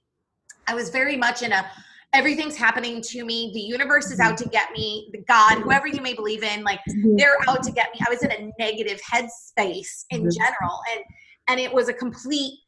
I 0.67 0.75
was 0.75 0.91
very 0.91 1.17
much 1.17 1.43
in 1.43 1.53
a 1.53 1.65
everything's 2.13 2.57
happening 2.57 3.03
to 3.03 3.25
me. 3.25 3.51
The 3.55 3.61
universe 3.61 4.11
is 4.11 4.21
out 4.21 4.37
to 4.39 4.49
get 4.49 4.73
me. 4.73 5.11
The 5.13 5.23
God, 5.29 5.59
whoever 5.61 5.87
you 5.87 6.01
may 6.01 6.15
believe 6.15 6.43
in, 6.43 6.65
like 6.65 6.81
mm-hmm. 6.89 7.17
they're 7.17 7.37
out 7.49 7.63
to 7.65 7.73
get 7.73 7.91
me. 7.93 8.01
I 8.07 8.11
was 8.11 8.23
in 8.23 8.31
a 8.31 8.51
negative 8.59 9.01
headspace 9.03 10.05
in 10.11 10.23
mm-hmm. 10.23 10.29
general, 10.31 10.81
and 10.95 11.05
and 11.49 11.61
it 11.61 11.73
was 11.73 11.89
a 11.89 11.95
complete 11.95 12.59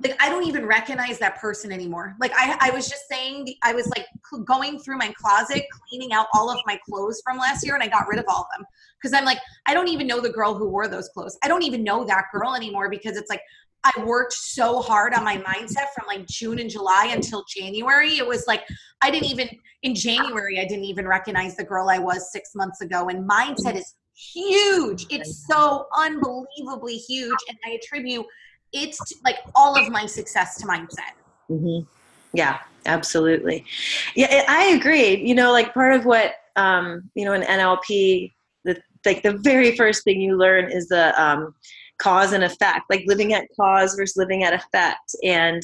like 0.00 0.16
I 0.20 0.28
don't 0.28 0.44
even 0.44 0.64
recognize 0.64 1.18
that 1.18 1.38
person 1.38 1.72
anymore. 1.72 2.14
Like 2.20 2.32
I, 2.36 2.56
I 2.60 2.70
was 2.70 2.88
just 2.88 3.08
saying, 3.08 3.52
I 3.64 3.72
was 3.72 3.88
like 3.88 4.06
going 4.44 4.78
through 4.78 4.96
my 4.96 5.12
closet, 5.18 5.64
cleaning 5.88 6.12
out 6.12 6.26
all 6.34 6.50
of 6.50 6.58
my 6.66 6.78
clothes 6.88 7.20
from 7.24 7.36
last 7.36 7.64
year, 7.64 7.74
and 7.74 7.82
I 7.82 7.88
got 7.88 8.06
rid 8.06 8.18
of 8.18 8.24
all 8.28 8.42
of 8.42 8.46
them 8.56 8.66
because 9.00 9.12
I'm 9.12 9.24
like, 9.24 9.38
I 9.66 9.74
don't 9.74 9.88
even 9.88 10.06
know 10.06 10.20
the 10.20 10.30
girl 10.30 10.54
who 10.54 10.68
wore 10.68 10.86
those 10.86 11.08
clothes. 11.08 11.36
I 11.42 11.48
don't 11.48 11.62
even 11.62 11.82
know 11.82 12.04
that 12.04 12.26
girl 12.32 12.54
anymore 12.54 12.88
because 12.88 13.16
it's 13.16 13.30
like 13.30 13.42
I 13.84 14.04
worked 14.04 14.32
so 14.32 14.80
hard 14.80 15.14
on 15.14 15.24
my 15.24 15.36
mindset 15.38 15.86
from 15.94 16.06
like 16.06 16.26
June 16.26 16.58
and 16.58 16.68
July 16.68 17.10
until 17.12 17.44
January. 17.48 18.18
It 18.18 18.26
was 18.26 18.46
like 18.46 18.62
I 19.02 19.10
didn't 19.10 19.30
even 19.30 19.48
in 19.82 19.94
January 19.94 20.60
I 20.60 20.64
didn't 20.64 20.84
even 20.84 21.06
recognize 21.06 21.56
the 21.56 21.64
girl 21.64 21.88
I 21.88 21.98
was 21.98 22.32
six 22.32 22.54
months 22.54 22.80
ago. 22.80 23.08
And 23.08 23.28
mindset 23.28 23.76
is 23.76 23.94
huge. 24.14 25.06
It's 25.10 25.46
so 25.46 25.86
unbelievably 25.96 26.96
huge, 26.96 27.38
and 27.48 27.58
I 27.66 27.78
attribute 27.82 28.26
it's 28.72 29.00
like 29.24 29.36
all 29.54 29.78
of 29.78 29.88
my 29.90 30.06
success 30.06 30.58
to 30.58 30.66
mindset. 30.66 31.14
Mm-hmm. 31.50 31.86
Yeah, 32.34 32.58
absolutely. 32.86 33.64
Yeah, 34.14 34.44
I 34.48 34.66
agree. 34.78 35.16
You 35.16 35.34
know, 35.34 35.52
like 35.52 35.72
part 35.72 35.94
of 35.94 36.04
what 36.04 36.34
um, 36.56 37.10
you 37.14 37.24
know 37.24 37.32
in 37.32 37.42
NLP, 37.42 38.32
the 38.64 38.80
like 39.06 39.22
the 39.22 39.38
very 39.38 39.76
first 39.76 40.04
thing 40.04 40.20
you 40.20 40.36
learn 40.36 40.70
is 40.70 40.88
the 40.88 41.20
um, 41.22 41.54
cause 41.98 42.32
and 42.32 42.44
effect, 42.44 42.82
like 42.90 43.04
living 43.06 43.32
at 43.32 43.46
cause 43.58 43.94
versus 43.94 44.16
living 44.16 44.44
at 44.44 44.54
effect. 44.54 45.14
And 45.24 45.62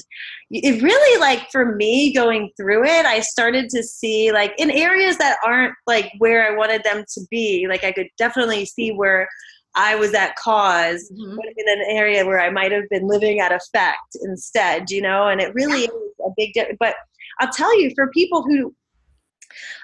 it 0.51 0.83
really 0.83 1.21
like 1.21 1.51
for 1.51 1.75
me 1.75 2.13
going 2.13 2.51
through 2.57 2.85
it, 2.85 3.07
I 3.07 3.21
started 3.21 3.69
to 3.71 3.83
see 3.83 4.33
like 4.33 4.53
in 4.59 4.71
areas 4.71 5.17
that 5.19 5.39
aren't 5.45 5.75
like 5.87 6.11
where 6.19 6.47
I 6.47 6.57
wanted 6.57 6.83
them 6.85 7.05
to 7.15 7.21
be. 7.31 7.67
Like 7.69 7.85
I 7.85 7.93
could 7.93 8.09
definitely 8.19 8.67
see 8.67 8.91
where 8.91 9.29
I 9.77 9.95
was 9.97 10.15
at 10.15 10.37
cause 10.37 11.11
mm-hmm. 11.13 11.39
in 11.57 11.69
an 11.69 11.85
area 11.89 12.25
where 12.25 12.41
I 12.41 12.51
might 12.51 12.73
have 12.73 12.89
been 12.91 13.09
living 13.09 13.41
at 13.41 13.53
effect 13.53 14.17
instead, 14.23 14.91
you 14.91 15.03
know, 15.03 15.29
and 15.29 15.41
it 15.41 15.53
really 15.55 15.83
is 15.83 15.91
a 16.25 16.31
big 16.37 16.53
difference. 16.53 16.77
But 16.79 16.95
I'll 17.41 17.53
tell 17.53 17.79
you, 17.81 17.91
for 17.95 18.09
people 18.11 18.43
who, 18.43 18.73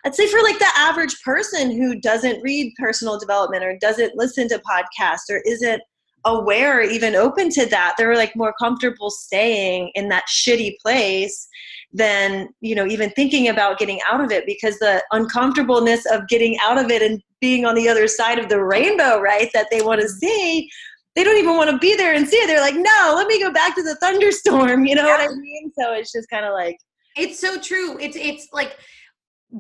I'd 0.05 0.15
say 0.15 0.29
for 0.29 0.43
like 0.43 0.59
the 0.59 0.71
average 0.77 1.21
person 1.23 1.73
who 1.73 2.01
doesn't 2.01 2.41
read 2.43 2.73
personal 2.79 3.19
development 3.19 3.65
or 3.65 3.77
doesn't 3.79 4.17
listen 4.17 4.49
to 4.49 4.61
podcasts 4.61 5.29
or 5.29 5.43
isn't 5.45 5.83
aware 6.25 6.81
or 6.81 6.83
even 6.83 7.15
open 7.15 7.51
to 7.51 7.67
that, 7.67 7.95
they're 7.97 8.17
like 8.17 8.35
more 8.37 8.55
comfortable 8.61 9.11
staying 9.11 9.91
in 9.95 10.09
that 10.09 10.25
shitty 10.29 10.77
place 10.81 11.49
than 11.93 12.49
you 12.61 12.75
know 12.75 12.87
even 12.87 13.11
thinking 13.11 13.49
about 13.49 13.79
getting 13.79 13.99
out 14.09 14.23
of 14.23 14.31
it 14.31 14.47
because 14.47 14.79
the 14.79 15.03
uncomfortableness 15.11 16.07
of 16.13 16.27
getting 16.29 16.57
out 16.63 16.79
of 16.79 16.91
it 16.91 17.03
and 17.03 17.21
being 17.41 17.67
on 17.67 17.75
the 17.75 17.89
other 17.89 18.07
side 18.07 18.39
of 18.39 18.49
the 18.49 18.63
rainbow 18.63 19.21
right 19.21 19.51
that 19.53 19.67
they 19.71 19.81
want 19.83 20.01
to 20.01 20.07
mm-hmm. 20.07 20.19
see 20.19 20.71
they 21.17 21.25
don't 21.25 21.39
even 21.39 21.57
want 21.57 21.69
to 21.69 21.79
be 21.79 21.97
there 21.97 22.15
and 22.15 22.29
see 22.29 22.37
it. 22.37 22.47
They're 22.47 22.61
like 22.61 22.77
no 22.77 23.13
let 23.17 23.27
me 23.27 23.41
go 23.41 23.53
back 23.53 23.75
to 23.75 23.83
the 23.83 23.97
thunderstorm 23.97 24.85
you 24.87 24.95
know 24.95 25.07
yeah. 25.07 25.17
what 25.17 25.31
i 25.31 25.35
mean? 25.35 25.73
So 25.79 25.93
it's 25.93 26.13
just 26.13 26.31
kind 26.31 26.45
of 26.45 26.53
like 26.53 26.79
it's 27.17 27.41
so 27.41 27.59
true. 27.61 27.99
It's 27.99 28.17
it's 28.17 28.49
like 28.53 28.77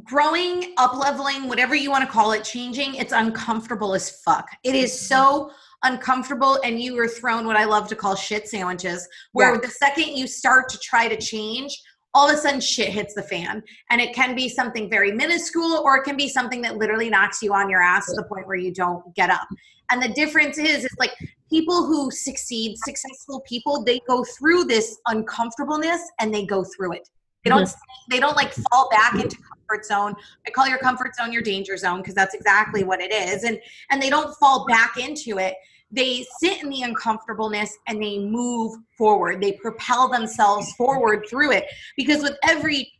growing 0.04 0.72
up 0.76 0.94
leveling 0.94 1.48
whatever 1.48 1.74
you 1.74 1.90
want 1.90 2.04
to 2.04 2.10
call 2.10 2.30
it 2.30 2.44
changing 2.44 2.94
it's 2.94 3.12
uncomfortable 3.12 3.92
as 3.92 4.22
fuck. 4.24 4.46
It 4.62 4.76
is 4.76 4.92
mm-hmm. 4.92 5.14
so 5.14 5.50
uncomfortable 5.82 6.58
and 6.64 6.80
you 6.80 6.98
are 6.98 7.08
thrown 7.08 7.46
what 7.46 7.56
i 7.56 7.64
love 7.64 7.88
to 7.88 7.96
call 7.96 8.14
shit 8.14 8.46
sandwiches 8.46 9.08
where 9.32 9.54
yeah. 9.54 9.60
the 9.60 9.68
second 9.68 10.16
you 10.16 10.26
start 10.26 10.68
to 10.68 10.78
try 10.78 11.08
to 11.08 11.16
change 11.16 11.80
all 12.14 12.28
of 12.28 12.34
a 12.34 12.38
sudden 12.38 12.60
shit 12.60 12.88
hits 12.88 13.14
the 13.14 13.22
fan. 13.22 13.62
And 13.90 14.00
it 14.00 14.14
can 14.14 14.34
be 14.34 14.48
something 14.48 14.90
very 14.90 15.12
minuscule 15.12 15.80
or 15.84 15.98
it 15.98 16.04
can 16.04 16.16
be 16.16 16.28
something 16.28 16.60
that 16.62 16.76
literally 16.76 17.08
knocks 17.08 17.42
you 17.42 17.54
on 17.54 17.70
your 17.70 17.82
ass 17.82 18.06
to 18.06 18.16
the 18.16 18.24
point 18.24 18.46
where 18.46 18.56
you 18.56 18.72
don't 18.72 19.14
get 19.14 19.30
up. 19.30 19.46
And 19.90 20.02
the 20.02 20.08
difference 20.08 20.58
is 20.58 20.84
it's 20.84 20.94
like 20.98 21.14
people 21.48 21.86
who 21.86 22.10
succeed 22.10 22.76
successful 22.78 23.40
people 23.46 23.84
they 23.84 24.00
go 24.08 24.24
through 24.24 24.64
this 24.64 24.98
uncomfortableness 25.06 26.00
and 26.20 26.32
they 26.32 26.46
go 26.46 26.64
through 26.64 26.92
it 26.92 27.08
they 27.44 27.50
don't 27.50 27.64
mm-hmm. 27.64 28.10
they 28.10 28.20
don't 28.20 28.36
like 28.36 28.52
fall 28.52 28.88
back 28.90 29.14
into 29.14 29.36
comfort 29.36 29.84
zone 29.84 30.14
i 30.46 30.50
call 30.50 30.68
your 30.68 30.78
comfort 30.78 31.14
zone 31.14 31.32
your 31.32 31.42
danger 31.42 31.76
zone 31.76 31.98
because 31.98 32.14
that's 32.14 32.34
exactly 32.34 32.84
what 32.84 33.00
it 33.00 33.12
is 33.12 33.44
and 33.44 33.58
and 33.90 34.00
they 34.00 34.10
don't 34.10 34.34
fall 34.36 34.66
back 34.66 34.96
into 34.96 35.38
it 35.38 35.54
they 35.90 36.24
sit 36.38 36.62
in 36.62 36.70
the 36.70 36.82
uncomfortableness 36.82 37.76
and 37.88 38.00
they 38.00 38.18
move 38.18 38.76
forward. 38.96 39.40
They 39.40 39.52
propel 39.52 40.08
themselves 40.08 40.72
forward 40.74 41.24
through 41.28 41.52
it 41.52 41.64
because 41.96 42.22
with 42.22 42.36
every 42.44 42.92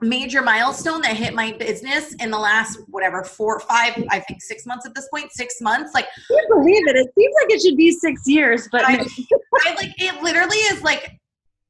major 0.00 0.40
milestone 0.40 1.02
that 1.02 1.16
hit 1.16 1.34
my 1.34 1.52
business 1.52 2.14
in 2.14 2.30
the 2.30 2.38
last 2.38 2.78
whatever 2.88 3.22
four 3.22 3.60
five 3.60 3.92
i 4.10 4.18
think 4.18 4.40
six 4.40 4.64
months 4.64 4.86
at 4.86 4.94
this 4.94 5.06
point 5.12 5.30
six 5.30 5.60
months 5.60 5.92
like 5.92 6.06
I 6.06 6.34
can't 6.34 6.48
believe 6.48 6.88
it 6.88 6.96
it 6.96 7.10
seems 7.18 7.34
like 7.42 7.52
it 7.52 7.60
should 7.60 7.76
be 7.76 7.90
six 7.90 8.22
years 8.26 8.66
but 8.72 8.82
I, 8.82 8.94
I 9.66 9.74
like 9.74 9.92
it 9.98 10.22
literally 10.22 10.56
is 10.56 10.82
like 10.82 11.19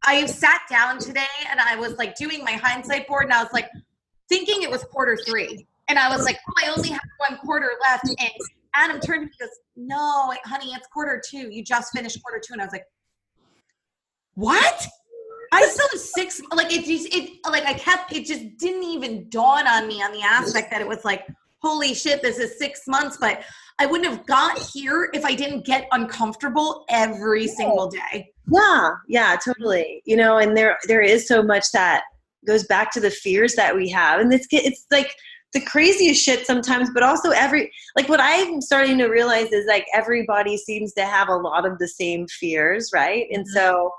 i 0.05 0.25
sat 0.27 0.63
down 0.71 0.99
today 0.99 1.27
and 1.51 1.61
i 1.61 1.77
was 1.77 1.97
like 1.99 2.15
doing 2.17 2.43
my 2.45 2.53
hindsight 2.53 3.07
board 3.07 3.25
and 3.25 3.33
i 3.33 3.43
was 3.43 3.53
like 3.53 3.69
thinking 4.29 4.63
it 4.63 4.71
was 4.71 4.85
quarter 4.85 5.17
three 5.27 5.67
and 5.89 5.99
i 5.99 6.09
was 6.15 6.25
like 6.25 6.39
oh 6.49 6.53
i 6.65 6.71
only 6.71 6.89
have 6.89 7.01
one 7.19 7.37
quarter 7.39 7.71
left 7.83 8.09
and 8.09 8.31
Adam 8.75 9.01
turned 9.01 9.23
to 9.23 9.27
me 9.27 9.31
and 9.33 9.39
goes, 9.39 9.59
No, 9.77 10.33
honey, 10.45 10.73
it's 10.73 10.87
quarter 10.89 11.21
two. 11.25 11.51
You 11.51 11.65
just 11.65 11.93
finished 11.95 12.23
quarter 12.23 12.41
two. 12.45 12.53
And 12.53 12.63
I 12.63 12.65
was 12.65 12.73
like, 12.73 12.87
What? 14.35 14.87
I 15.53 15.63
still 15.67 15.89
have 15.91 16.01
six 16.01 16.41
like 16.53 16.73
it 16.73 16.85
just 16.85 17.13
it 17.13 17.41
like 17.51 17.65
I 17.67 17.75
kept 17.75 18.13
it 18.13 18.25
just 18.25 18.57
didn't 18.57 18.85
even 18.85 19.29
dawn 19.31 19.67
on 19.67 19.89
me 19.89 20.01
on 20.01 20.13
the 20.13 20.23
aspect 20.23 20.71
that 20.71 20.81
it 20.81 20.87
was 20.87 21.05
like, 21.05 21.27
holy 21.59 21.93
shit, 21.93 22.23
this 22.23 22.39
is 22.39 22.57
six 22.57 22.83
months, 22.87 23.17
but 23.21 23.43
I 23.81 23.87
wouldn't 23.87 24.11
have 24.11 24.27
got 24.27 24.59
here 24.59 25.09
if 25.15 25.25
I 25.25 25.35
didn't 25.35 25.65
get 25.65 25.89
uncomfortable 25.91 26.85
every 26.91 27.49
single 27.49 27.89
day. 27.89 28.31
Yeah, 28.53 28.91
yeah, 29.09 29.37
totally. 29.43 30.03
You 30.05 30.17
know, 30.17 30.37
and 30.37 30.55
there 30.55 30.77
there 30.87 31.01
is 31.01 31.27
so 31.27 31.43
much 31.43 31.65
that 31.73 32.03
goes 32.47 32.65
back 32.65 32.93
to 32.93 33.01
the 33.01 33.11
fears 33.11 33.55
that 33.55 33.75
we 33.75 33.89
have. 33.89 34.21
And 34.21 34.35
it's 34.35 34.47
it's 34.51 34.85
like 34.91 35.15
the 35.55 35.63
craziest 35.63 36.23
shit 36.23 36.47
sometimes, 36.47 36.91
but 36.93 37.03
also 37.03 37.31
every 37.31 37.73
like 37.97 38.09
what 38.09 38.21
I'm 38.21 38.61
starting 38.61 38.99
to 38.99 39.07
realize 39.07 39.51
is 39.51 39.67
like 39.67 39.87
everybody 39.95 40.59
seems 40.59 40.93
to 40.95 41.07
have 41.07 41.29
a 41.29 41.37
lot 41.37 41.67
of 41.67 41.79
the 41.79 41.89
same 41.89 42.27
fears, 42.29 42.91
right? 42.93 43.27
And 43.33 43.47
mm-hmm. 43.47 43.57
so 43.57 43.91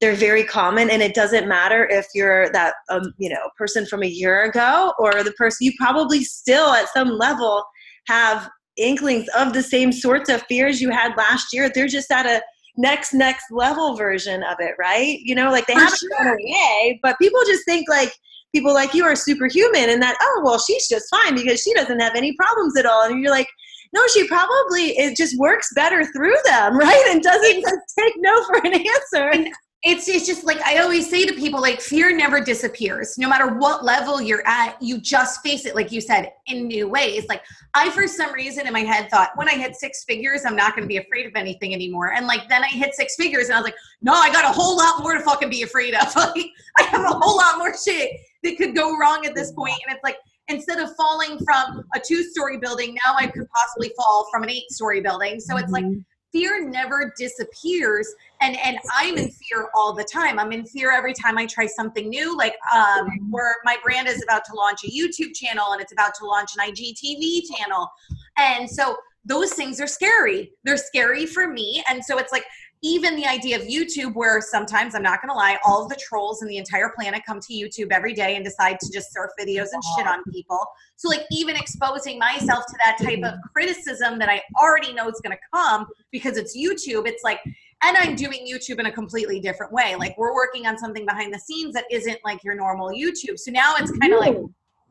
they're 0.00 0.14
very 0.14 0.44
common 0.44 0.88
and 0.90 1.02
it 1.02 1.12
doesn't 1.14 1.48
matter 1.48 1.86
if 1.90 2.06
you're 2.14 2.50
that 2.52 2.74
um, 2.88 3.12
you 3.18 3.28
know 3.28 3.50
person 3.58 3.84
from 3.84 4.02
a 4.02 4.06
year 4.06 4.44
ago 4.44 4.94
or 4.98 5.24
the 5.24 5.32
person 5.32 5.66
you 5.66 5.72
probably 5.76 6.22
still 6.22 6.68
at 6.70 6.88
some 6.90 7.18
level 7.18 7.64
have 8.06 8.48
inklings 8.78 9.26
of 9.36 9.52
the 9.52 9.62
same 9.62 9.92
sorts 9.92 10.30
of 10.30 10.42
fears 10.42 10.80
you 10.80 10.90
had 10.90 11.16
last 11.16 11.52
year 11.52 11.70
they're 11.74 11.86
just 11.86 12.10
at 12.10 12.26
a 12.26 12.42
next 12.76 13.12
next 13.12 13.50
level 13.50 13.96
version 13.96 14.42
of 14.44 14.56
it 14.60 14.74
right 14.78 15.18
you 15.20 15.34
know 15.34 15.50
like 15.50 15.66
they 15.66 15.74
For 15.74 15.80
haven't 15.80 15.98
sure. 15.98 16.10
gone 16.18 16.28
away 16.28 17.00
but 17.02 17.18
people 17.20 17.40
just 17.46 17.64
think 17.64 17.88
like 17.88 18.12
people 18.54 18.72
like 18.72 18.94
you 18.94 19.04
are 19.04 19.16
superhuman 19.16 19.90
and 19.90 20.00
that 20.00 20.16
oh 20.20 20.42
well 20.44 20.58
she's 20.58 20.88
just 20.88 21.08
fine 21.10 21.34
because 21.34 21.60
she 21.60 21.74
doesn't 21.74 22.00
have 22.00 22.14
any 22.14 22.34
problems 22.34 22.76
at 22.78 22.86
all 22.86 23.04
and 23.04 23.20
you're 23.20 23.32
like 23.32 23.48
no, 23.94 24.06
she 24.08 24.26
probably 24.28 24.98
it 24.98 25.16
just 25.16 25.38
works 25.38 25.70
better 25.74 26.04
through 26.04 26.36
them, 26.44 26.76
right? 26.78 27.06
And 27.08 27.22
doesn't 27.22 27.62
just 27.62 27.78
take 27.98 28.14
no 28.18 28.44
for 28.44 28.58
an 28.58 28.74
answer 28.74 29.50
it's 29.84 30.08
it's 30.08 30.26
just 30.26 30.44
like 30.44 30.60
I 30.62 30.78
always 30.78 31.08
say 31.08 31.24
to 31.24 31.32
people 31.34 31.60
like 31.60 31.80
fear 31.80 32.14
never 32.14 32.40
disappears. 32.40 33.16
No 33.16 33.28
matter 33.28 33.54
what 33.54 33.84
level 33.84 34.20
you're 34.20 34.46
at, 34.46 34.76
you 34.82 35.00
just 35.00 35.40
face 35.40 35.66
it 35.66 35.76
like 35.76 35.92
you 35.92 36.00
said 36.00 36.32
in 36.48 36.66
new 36.66 36.88
ways. 36.88 37.26
Like 37.28 37.42
I 37.74 37.88
for 37.90 38.08
some 38.08 38.32
reason 38.32 38.66
in 38.66 38.72
my 38.72 38.80
head 38.80 39.08
thought 39.08 39.30
when 39.36 39.48
I 39.48 39.52
hit 39.52 39.76
six 39.76 40.02
figures, 40.02 40.44
I'm 40.44 40.56
not 40.56 40.74
going 40.74 40.82
to 40.82 40.88
be 40.88 40.96
afraid 40.96 41.26
of 41.26 41.32
anything 41.36 41.74
anymore. 41.74 42.12
And 42.12 42.26
like 42.26 42.48
then 42.48 42.64
I 42.64 42.68
hit 42.68 42.94
six 42.94 43.14
figures 43.14 43.46
and 43.46 43.54
I 43.54 43.58
was 43.58 43.66
like, 43.66 43.76
"No, 44.02 44.14
I 44.14 44.32
got 44.32 44.44
a 44.44 44.52
whole 44.52 44.76
lot 44.76 45.00
more 45.00 45.14
to 45.14 45.20
fucking 45.20 45.50
be 45.50 45.62
afraid 45.62 45.94
of." 45.94 46.12
like 46.16 46.46
I 46.76 46.82
have 46.82 47.02
a 47.02 47.14
whole 47.14 47.36
lot 47.36 47.58
more 47.58 47.72
shit 47.76 48.10
that 48.42 48.56
could 48.56 48.74
go 48.74 48.98
wrong 48.98 49.26
at 49.26 49.36
this 49.36 49.52
point 49.52 49.76
and 49.86 49.94
it's 49.94 50.02
like 50.02 50.16
instead 50.48 50.80
of 50.80 50.90
falling 50.96 51.38
from 51.44 51.84
a 51.94 52.00
two-story 52.00 52.58
building, 52.58 52.96
now 53.06 53.14
I 53.16 53.26
could 53.26 53.46
possibly 53.54 53.92
fall 53.96 54.26
from 54.32 54.42
an 54.42 54.50
eight-story 54.50 55.02
building. 55.02 55.38
So 55.38 55.56
it's 55.56 55.70
like 55.70 55.84
mm-hmm 55.84 56.00
fear 56.32 56.68
never 56.68 57.12
disappears 57.16 58.08
and 58.40 58.56
and 58.64 58.78
i'm 58.98 59.16
in 59.16 59.30
fear 59.30 59.68
all 59.74 59.92
the 59.92 60.04
time. 60.04 60.38
I'm 60.38 60.52
in 60.52 60.64
fear 60.66 60.92
every 60.92 61.14
time 61.14 61.38
i 61.38 61.46
try 61.46 61.66
something 61.66 62.08
new 62.08 62.36
like 62.36 62.54
um 62.72 63.08
where 63.30 63.56
my 63.64 63.76
brand 63.82 64.08
is 64.08 64.22
about 64.22 64.44
to 64.46 64.54
launch 64.54 64.84
a 64.84 64.88
youtube 64.88 65.34
channel 65.34 65.72
and 65.72 65.80
it's 65.80 65.92
about 65.92 66.14
to 66.16 66.26
launch 66.26 66.50
an 66.58 66.70
igtv 66.70 67.40
channel. 67.56 67.88
And 68.36 68.68
so 68.68 68.96
those 69.24 69.52
things 69.52 69.80
are 69.80 69.86
scary. 69.86 70.52
They're 70.64 70.76
scary 70.76 71.26
for 71.26 71.48
me 71.48 71.82
and 71.88 72.04
so 72.04 72.18
it's 72.18 72.32
like 72.32 72.44
even 72.82 73.16
the 73.16 73.26
idea 73.26 73.56
of 73.56 73.62
YouTube, 73.62 74.14
where 74.14 74.40
sometimes 74.40 74.94
I'm 74.94 75.02
not 75.02 75.20
going 75.20 75.30
to 75.30 75.34
lie, 75.34 75.58
all 75.64 75.82
of 75.82 75.88
the 75.88 75.96
trolls 75.96 76.42
in 76.42 76.48
the 76.48 76.56
entire 76.56 76.92
planet 76.94 77.22
come 77.26 77.40
to 77.40 77.52
YouTube 77.52 77.90
every 77.90 78.14
day 78.14 78.36
and 78.36 78.44
decide 78.44 78.78
to 78.80 78.92
just 78.92 79.12
surf 79.12 79.30
videos 79.38 79.68
and 79.72 79.82
shit 79.96 80.06
on 80.06 80.22
people. 80.32 80.64
So, 80.96 81.08
like, 81.08 81.22
even 81.30 81.56
exposing 81.56 82.18
myself 82.18 82.66
to 82.66 82.74
that 82.84 82.98
type 83.02 83.22
of 83.24 83.38
criticism 83.52 84.18
that 84.18 84.28
I 84.28 84.42
already 84.60 84.92
know 84.92 85.08
is 85.08 85.20
going 85.22 85.36
to 85.36 85.42
come 85.52 85.86
because 86.12 86.36
it's 86.36 86.56
YouTube, 86.56 87.06
it's 87.06 87.24
like, 87.24 87.40
and 87.82 87.96
I'm 87.96 88.14
doing 88.14 88.46
YouTube 88.46 88.78
in 88.80 88.86
a 88.86 88.92
completely 88.92 89.40
different 89.40 89.72
way. 89.72 89.94
Like, 89.96 90.16
we're 90.18 90.34
working 90.34 90.66
on 90.66 90.78
something 90.78 91.06
behind 91.06 91.32
the 91.32 91.38
scenes 91.38 91.74
that 91.74 91.84
isn't 91.90 92.18
like 92.24 92.42
your 92.44 92.54
normal 92.54 92.90
YouTube. 92.90 93.38
So 93.38 93.50
now 93.50 93.74
it's 93.76 93.90
kind 93.98 94.12
of 94.12 94.20
like, 94.20 94.36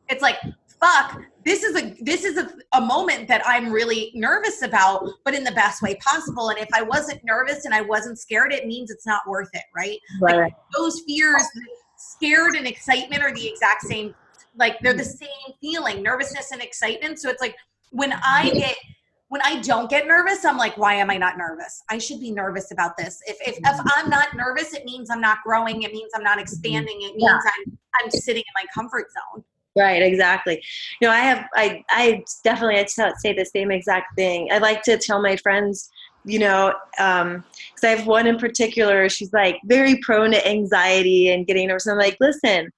it's 0.08 0.22
like 0.22 0.36
fuck 0.80 1.20
this 1.44 1.62
is 1.62 1.76
a 1.76 1.94
this 2.02 2.24
is 2.24 2.36
a, 2.36 2.50
a 2.74 2.80
moment 2.80 3.28
that 3.28 3.42
i'm 3.46 3.70
really 3.70 4.12
nervous 4.14 4.62
about 4.62 5.08
but 5.24 5.34
in 5.34 5.44
the 5.44 5.52
best 5.52 5.82
way 5.82 5.94
possible 5.96 6.50
and 6.50 6.58
if 6.58 6.68
i 6.74 6.82
wasn't 6.82 7.20
nervous 7.24 7.64
and 7.64 7.74
i 7.74 7.80
wasn't 7.80 8.18
scared 8.18 8.52
it 8.52 8.66
means 8.66 8.90
it's 8.90 9.06
not 9.06 9.22
worth 9.26 9.50
it 9.54 9.64
right, 9.74 9.98
right. 10.20 10.36
like 10.36 10.54
those 10.76 11.00
fears 11.06 11.42
scared 11.96 12.54
and 12.54 12.66
excitement 12.66 13.22
are 13.22 13.34
the 13.34 13.46
exact 13.46 13.82
same 13.82 14.14
like 14.56 14.78
they're 14.80 14.94
the 14.94 15.04
same 15.04 15.28
feeling 15.60 16.02
nervousness 16.02 16.52
and 16.52 16.62
excitement 16.62 17.18
so 17.18 17.28
it's 17.28 17.42
like 17.42 17.56
when 17.90 18.12
i 18.24 18.50
get 18.50 18.76
when 19.28 19.42
I 19.44 19.60
don't 19.60 19.90
get 19.90 20.06
nervous, 20.06 20.44
I'm 20.44 20.56
like, 20.56 20.76
why 20.78 20.94
am 20.94 21.10
I 21.10 21.18
not 21.18 21.36
nervous? 21.36 21.82
I 21.90 21.98
should 21.98 22.18
be 22.18 22.30
nervous 22.30 22.72
about 22.72 22.96
this. 22.96 23.20
If, 23.26 23.36
if, 23.46 23.58
if 23.58 23.62
mm-hmm. 23.62 23.88
I'm 23.94 24.08
not 24.08 24.34
nervous, 24.34 24.72
it 24.72 24.84
means 24.86 25.10
I'm 25.10 25.20
not 25.20 25.38
growing. 25.44 25.82
It 25.82 25.92
means 25.92 26.12
I'm 26.14 26.22
not 26.22 26.40
expanding. 26.40 26.96
It 27.02 27.14
means 27.14 27.22
yeah. 27.44 27.50
I'm, 27.66 27.78
I'm 28.02 28.10
sitting 28.10 28.42
in 28.42 28.52
my 28.56 28.64
comfort 28.74 29.06
zone. 29.12 29.44
Right, 29.76 30.02
exactly. 30.02 30.62
You 31.00 31.08
know, 31.08 31.14
I 31.14 31.18
have, 31.20 31.46
I, 31.54 31.84
I 31.90 32.24
definitely, 32.42 32.78
I'd 32.78 32.90
say 32.90 33.32
the 33.32 33.44
same 33.44 33.70
exact 33.70 34.14
thing. 34.16 34.48
I 34.50 34.58
like 34.58 34.82
to 34.82 34.98
tell 34.98 35.22
my 35.22 35.36
friends, 35.36 35.88
you 36.24 36.40
know, 36.40 36.74
because 36.92 37.22
um, 37.22 37.44
I 37.84 37.88
have 37.88 38.06
one 38.06 38.26
in 38.26 38.38
particular, 38.38 39.08
she's 39.08 39.32
like 39.32 39.58
very 39.64 39.98
prone 39.98 40.32
to 40.32 40.48
anxiety 40.48 41.30
and 41.30 41.46
getting 41.46 41.68
nervous. 41.68 41.86
I'm 41.86 41.96
like, 41.96 42.16
listen, 42.18 42.70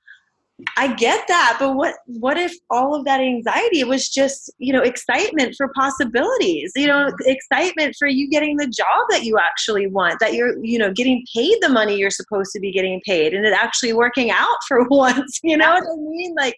I 0.76 0.94
get 0.94 1.26
that, 1.28 1.56
but 1.58 1.74
what 1.74 1.96
what 2.06 2.36
if 2.36 2.52
all 2.70 2.94
of 2.94 3.04
that 3.04 3.20
anxiety 3.20 3.84
was 3.84 4.08
just, 4.08 4.52
you 4.58 4.72
know, 4.72 4.82
excitement 4.82 5.54
for 5.56 5.68
possibilities, 5.74 6.72
you 6.74 6.86
know, 6.86 7.10
excitement 7.26 7.96
for 7.98 8.08
you 8.08 8.28
getting 8.28 8.56
the 8.56 8.66
job 8.66 9.06
that 9.10 9.24
you 9.24 9.38
actually 9.38 9.86
want, 9.86 10.18
that 10.20 10.34
you're, 10.34 10.62
you 10.64 10.78
know, 10.78 10.92
getting 10.92 11.24
paid 11.34 11.58
the 11.60 11.68
money 11.68 11.96
you're 11.96 12.10
supposed 12.10 12.52
to 12.52 12.60
be 12.60 12.72
getting 12.72 13.00
paid 13.06 13.34
and 13.34 13.46
it 13.46 13.52
actually 13.52 13.92
working 13.92 14.30
out 14.30 14.56
for 14.68 14.84
once, 14.88 15.40
you 15.42 15.56
know 15.56 15.72
what 15.72 15.82
I 15.82 15.96
mean? 15.96 16.34
Like 16.36 16.56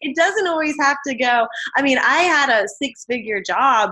it 0.00 0.16
doesn't 0.16 0.46
always 0.46 0.76
have 0.80 0.98
to 1.06 1.14
go. 1.14 1.46
I 1.76 1.82
mean, 1.82 1.98
I 1.98 2.18
had 2.18 2.48
a 2.48 2.68
six-figure 2.68 3.42
job 3.46 3.90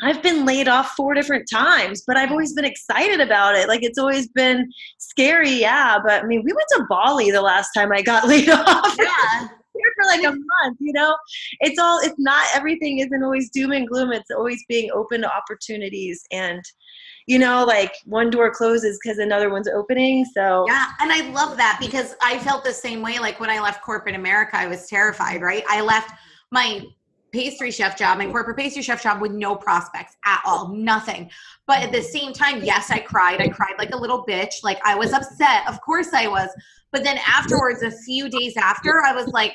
I've 0.00 0.22
been 0.22 0.44
laid 0.44 0.68
off 0.68 0.92
four 0.92 1.14
different 1.14 1.48
times, 1.50 2.04
but 2.06 2.16
I've 2.16 2.30
always 2.30 2.52
been 2.52 2.64
excited 2.64 3.20
about 3.20 3.56
it. 3.56 3.66
Like 3.66 3.82
it's 3.82 3.98
always 3.98 4.28
been 4.28 4.70
scary, 4.98 5.50
yeah. 5.50 5.98
But 6.04 6.22
I 6.22 6.26
mean, 6.26 6.42
we 6.44 6.52
went 6.52 6.66
to 6.76 6.86
Bali 6.88 7.30
the 7.30 7.42
last 7.42 7.70
time 7.76 7.90
I 7.92 8.02
got 8.02 8.28
laid 8.28 8.48
off. 8.48 8.96
Yeah. 8.98 9.48
Here 9.74 9.92
for 9.96 10.06
like 10.06 10.24
a 10.24 10.30
month, 10.30 10.78
you 10.80 10.92
know. 10.92 11.16
It's 11.60 11.78
all. 11.78 12.00
It's 12.02 12.18
not 12.18 12.46
everything 12.54 12.98
isn't 12.98 13.22
always 13.22 13.48
doom 13.50 13.72
and 13.72 13.86
gloom. 13.86 14.12
It's 14.12 14.30
always 14.30 14.64
being 14.68 14.90
open 14.92 15.20
to 15.20 15.32
opportunities 15.32 16.22
and 16.32 16.60
you 17.28 17.38
know, 17.38 17.62
like 17.64 17.92
one 18.06 18.30
door 18.30 18.50
closes 18.50 18.98
because 19.00 19.18
another 19.18 19.50
one's 19.50 19.68
opening. 19.68 20.24
So 20.24 20.64
yeah, 20.66 20.86
and 21.00 21.12
I 21.12 21.30
love 21.30 21.58
that 21.58 21.76
because 21.78 22.16
I 22.22 22.38
felt 22.38 22.64
the 22.64 22.72
same 22.72 23.02
way. 23.02 23.18
Like 23.18 23.38
when 23.38 23.50
I 23.50 23.60
left 23.60 23.82
corporate 23.82 24.14
America, 24.14 24.56
I 24.56 24.66
was 24.66 24.86
terrified. 24.88 25.42
Right, 25.42 25.62
I 25.68 25.82
left 25.82 26.10
my 26.50 26.80
pastry 27.32 27.70
chef 27.70 27.96
job 27.96 28.20
and 28.20 28.30
corporate 28.32 28.56
pastry 28.56 28.82
chef 28.82 29.02
job 29.02 29.20
with 29.20 29.32
no 29.32 29.54
prospects 29.54 30.16
at 30.24 30.40
all, 30.46 30.68
nothing. 30.68 31.30
But 31.66 31.82
at 31.82 31.92
the 31.92 31.98
mm. 31.98 32.04
same 32.04 32.32
time, 32.32 32.62
yes, 32.62 32.90
I 32.90 32.98
cried. 32.98 33.40
I 33.40 33.48
cried 33.48 33.74
like 33.78 33.92
a 33.92 33.96
little 33.96 34.24
bitch. 34.24 34.62
Like 34.62 34.80
I 34.84 34.94
was 34.94 35.12
upset. 35.12 35.68
Of 35.68 35.80
course 35.80 36.12
I 36.12 36.26
was. 36.28 36.48
But 36.90 37.04
then 37.04 37.18
afterwards, 37.26 37.82
a 37.82 37.90
few 37.90 38.30
days 38.30 38.56
after, 38.56 39.02
I 39.04 39.12
was 39.12 39.28
like, 39.28 39.54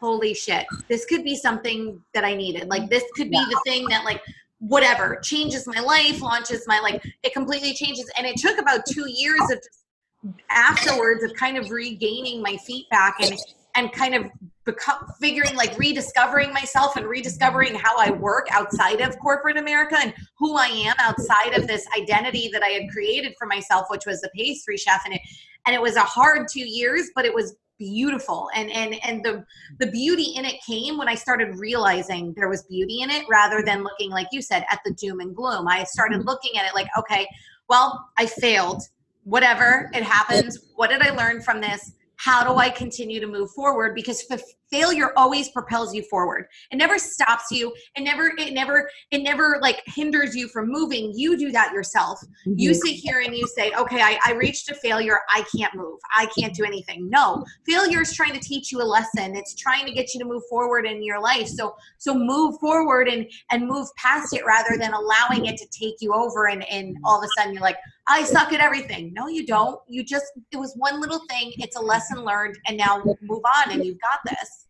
holy 0.00 0.34
shit, 0.34 0.66
this 0.88 1.04
could 1.04 1.24
be 1.24 1.36
something 1.36 2.00
that 2.14 2.24
I 2.24 2.34
needed. 2.34 2.68
Like 2.68 2.88
this 2.90 3.04
could 3.14 3.30
be 3.30 3.38
the 3.38 3.60
thing 3.64 3.86
that 3.88 4.04
like 4.04 4.22
whatever 4.60 5.20
changes 5.22 5.66
my 5.66 5.80
life, 5.80 6.20
launches 6.20 6.64
my 6.66 6.80
like 6.80 7.02
it 7.22 7.32
completely 7.32 7.74
changes. 7.74 8.10
And 8.16 8.26
it 8.26 8.36
took 8.36 8.58
about 8.58 8.86
two 8.86 9.08
years 9.08 9.40
of 9.50 10.34
afterwards 10.50 11.22
of 11.22 11.32
kind 11.34 11.56
of 11.56 11.70
regaining 11.70 12.42
my 12.42 12.56
feet 12.56 12.88
back 12.90 13.16
and 13.20 13.38
and 13.74 13.92
kind 13.92 14.14
of 14.14 14.26
become 14.68 14.98
figuring 15.18 15.56
like 15.56 15.76
rediscovering 15.78 16.52
myself 16.52 16.96
and 16.96 17.06
rediscovering 17.06 17.74
how 17.74 17.96
I 17.98 18.10
work 18.10 18.46
outside 18.50 19.00
of 19.00 19.18
corporate 19.18 19.56
America 19.56 19.96
and 19.98 20.12
who 20.38 20.56
I 20.58 20.66
am 20.66 20.94
outside 20.98 21.54
of 21.54 21.66
this 21.66 21.86
identity 21.98 22.50
that 22.52 22.62
I 22.62 22.68
had 22.68 22.90
created 22.90 23.34
for 23.38 23.46
myself, 23.46 23.86
which 23.88 24.04
was 24.04 24.22
a 24.22 24.28
pastry 24.36 24.76
chef. 24.76 25.00
And 25.06 25.14
it 25.14 25.22
and 25.66 25.74
it 25.74 25.80
was 25.80 25.96
a 25.96 26.02
hard 26.02 26.48
two 26.48 26.68
years, 26.68 27.10
but 27.14 27.24
it 27.24 27.34
was 27.34 27.56
beautiful 27.78 28.50
and 28.56 28.70
and 28.72 28.96
and 29.04 29.24
the 29.24 29.44
the 29.78 29.86
beauty 29.86 30.32
in 30.34 30.44
it 30.44 30.56
came 30.66 30.98
when 30.98 31.06
i 31.06 31.14
started 31.14 31.56
realizing 31.60 32.34
there 32.34 32.48
was 32.48 32.64
beauty 32.64 33.02
in 33.02 33.08
it 33.08 33.24
rather 33.30 33.62
than 33.62 33.84
looking 33.84 34.10
like 34.10 34.26
you 34.32 34.42
said 34.42 34.64
at 34.68 34.80
the 34.84 34.92
doom 34.94 35.20
and 35.20 35.36
gloom 35.36 35.68
i 35.68 35.84
started 35.84 36.18
mm-hmm. 36.18 36.26
looking 36.26 36.58
at 36.58 36.66
it 36.66 36.74
like 36.74 36.88
okay 36.98 37.24
well 37.68 38.10
i 38.18 38.26
failed 38.26 38.82
whatever 39.22 39.88
it 39.94 40.02
happens 40.02 40.58
what 40.74 40.90
did 40.90 41.00
i 41.02 41.10
learn 41.10 41.40
from 41.40 41.60
this 41.60 41.92
how 42.18 42.44
do 42.44 42.58
I 42.58 42.68
continue 42.68 43.20
to 43.20 43.26
move 43.26 43.50
forward? 43.52 43.94
Because 43.94 44.22
failure 44.70 45.12
always 45.16 45.48
propels 45.50 45.94
you 45.94 46.02
forward. 46.04 46.46
It 46.70 46.76
never 46.76 46.98
stops 46.98 47.50
you. 47.50 47.74
It 47.96 48.02
never, 48.02 48.32
it 48.38 48.52
never, 48.52 48.90
it 49.10 49.22
never 49.22 49.58
like 49.60 49.82
hinders 49.86 50.34
you 50.34 50.48
from 50.48 50.68
moving. 50.68 51.12
You 51.14 51.36
do 51.36 51.50
that 51.52 51.72
yourself. 51.72 52.20
Mm-hmm. 52.46 52.54
You 52.56 52.74
sit 52.74 52.94
here 52.94 53.20
and 53.20 53.34
you 53.34 53.46
say, 53.46 53.72
okay, 53.78 54.00
I, 54.00 54.18
I 54.24 54.32
reached 54.32 54.70
a 54.70 54.74
failure. 54.74 55.20
I 55.30 55.44
can't 55.56 55.74
move. 55.74 55.98
I 56.14 56.26
can't 56.38 56.54
do 56.54 56.64
anything. 56.64 57.08
No, 57.08 57.44
failure 57.66 58.02
is 58.02 58.12
trying 58.12 58.32
to 58.32 58.40
teach 58.40 58.72
you 58.72 58.80
a 58.80 58.84
lesson. 58.84 59.36
It's 59.36 59.54
trying 59.54 59.86
to 59.86 59.92
get 59.92 60.14
you 60.14 60.20
to 60.20 60.26
move 60.26 60.42
forward 60.48 60.86
in 60.86 61.02
your 61.02 61.20
life. 61.20 61.48
So, 61.48 61.74
so 61.98 62.14
move 62.14 62.58
forward 62.58 63.08
and, 63.08 63.26
and 63.50 63.66
move 63.66 63.88
past 63.96 64.34
it 64.34 64.44
rather 64.46 64.76
than 64.78 64.92
allowing 64.92 65.46
it 65.46 65.56
to 65.58 65.66
take 65.66 65.96
you 66.00 66.12
over. 66.12 66.48
And, 66.48 66.68
and 66.70 66.96
all 67.04 67.18
of 67.18 67.24
a 67.24 67.28
sudden 67.40 67.54
you're 67.54 67.62
like, 67.62 67.78
I 68.08 68.24
suck 68.24 68.52
at 68.52 68.60
everything. 68.60 69.12
No, 69.12 69.28
you 69.28 69.46
don't. 69.46 69.80
You 69.86 70.02
just, 70.02 70.26
it 70.50 70.56
was 70.56 70.74
one 70.76 71.00
little 71.00 71.20
thing. 71.28 71.52
It's 71.58 71.76
a 71.76 71.80
lesson 71.80 72.24
learned. 72.24 72.58
And 72.66 72.76
now 72.76 73.02
move 73.20 73.42
on 73.56 73.72
and 73.72 73.84
you've 73.84 74.00
got 74.00 74.20
this. 74.24 74.66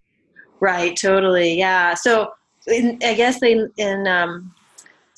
Right, 0.61 0.96
totally. 0.96 1.57
Yeah. 1.57 1.94
So 1.94 2.33
in, 2.66 2.98
I 3.03 3.14
guess 3.14 3.42
in, 3.42 3.70
in 3.77 4.09
um, 4.09 4.53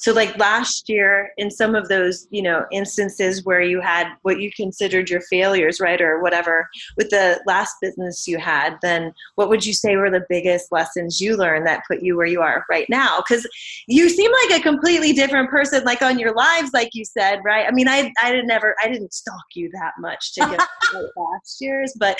so 0.01 0.13
like 0.13 0.37
last 0.39 0.89
year 0.89 1.31
in 1.37 1.51
some 1.51 1.75
of 1.75 1.89
those 1.89 2.27
you 2.31 2.43
know 2.43 2.65
instances 2.73 3.45
where 3.45 3.61
you 3.61 3.81
had 3.81 4.09
what 4.23 4.41
you 4.41 4.51
considered 4.57 5.09
your 5.11 5.21
failures 5.23 5.79
right 5.79 6.01
or 6.01 6.21
whatever 6.23 6.69
with 6.97 7.11
the 7.11 7.41
last 7.47 7.75
business 7.81 8.27
you 8.27 8.39
had 8.39 8.77
then 8.83 9.13
what 9.35 9.49
would 9.49 9.65
you 9.65 9.75
say 9.75 9.97
were 9.97 10.11
the 10.11 10.25
biggest 10.29 10.73
lessons 10.73 11.21
you 11.21 11.37
learned 11.37 11.67
that 11.67 11.83
put 11.87 12.03
you 12.03 12.17
where 12.17 12.27
you 12.27 12.41
are 12.41 12.65
right 12.71 12.89
now? 12.89 13.19
Because 13.19 13.47
you 13.87 14.09
seem 14.09 14.31
like 14.33 14.61
a 14.61 14.63
completely 14.63 15.13
different 15.13 15.51
person 15.51 15.85
like 15.85 16.03
on 16.03 16.19
your 16.19 16.35
lives 16.35 16.71
like 16.73 16.91
you 16.95 17.05
said 17.05 17.41
right? 17.45 17.67
I 17.67 17.71
mean 17.71 17.89
i 17.89 18.13
i 18.23 18.31
didn't 18.31 18.47
never 18.47 18.75
i 18.83 18.89
didn't 18.89 19.13
stalk 19.13 19.45
you 19.55 19.71
that 19.73 19.93
much 19.99 20.33
to 20.35 20.41
get 20.41 20.61
last 21.17 21.61
year's 21.61 21.95
but 21.99 22.19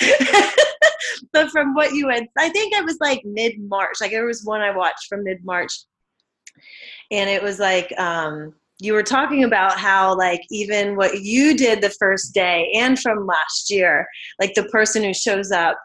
but 1.33 1.49
from 1.49 1.73
what 1.73 1.91
you 1.93 2.09
had 2.09 2.27
i 2.37 2.49
think 2.49 2.73
it 2.73 2.85
was 2.85 2.97
like 3.01 3.23
mid-march 3.25 3.95
like 3.99 4.11
there 4.11 4.25
was 4.25 4.43
one 4.43 4.61
i 4.61 4.75
watched 4.75 5.07
from 5.07 5.23
mid-march 5.23 5.71
and 7.11 7.29
it 7.29 7.43
was 7.43 7.59
like 7.59 7.93
um, 7.99 8.53
you 8.79 8.93
were 8.93 9.03
talking 9.03 9.43
about 9.43 9.77
how 9.77 10.17
like 10.17 10.41
even 10.49 10.95
what 10.95 11.21
you 11.21 11.55
did 11.55 11.81
the 11.81 11.93
first 11.99 12.33
day 12.33 12.71
and 12.75 12.99
from 12.99 13.27
last 13.27 13.69
year 13.69 14.07
like 14.39 14.53
the 14.55 14.63
person 14.65 15.03
who 15.03 15.13
shows 15.13 15.51
up 15.51 15.77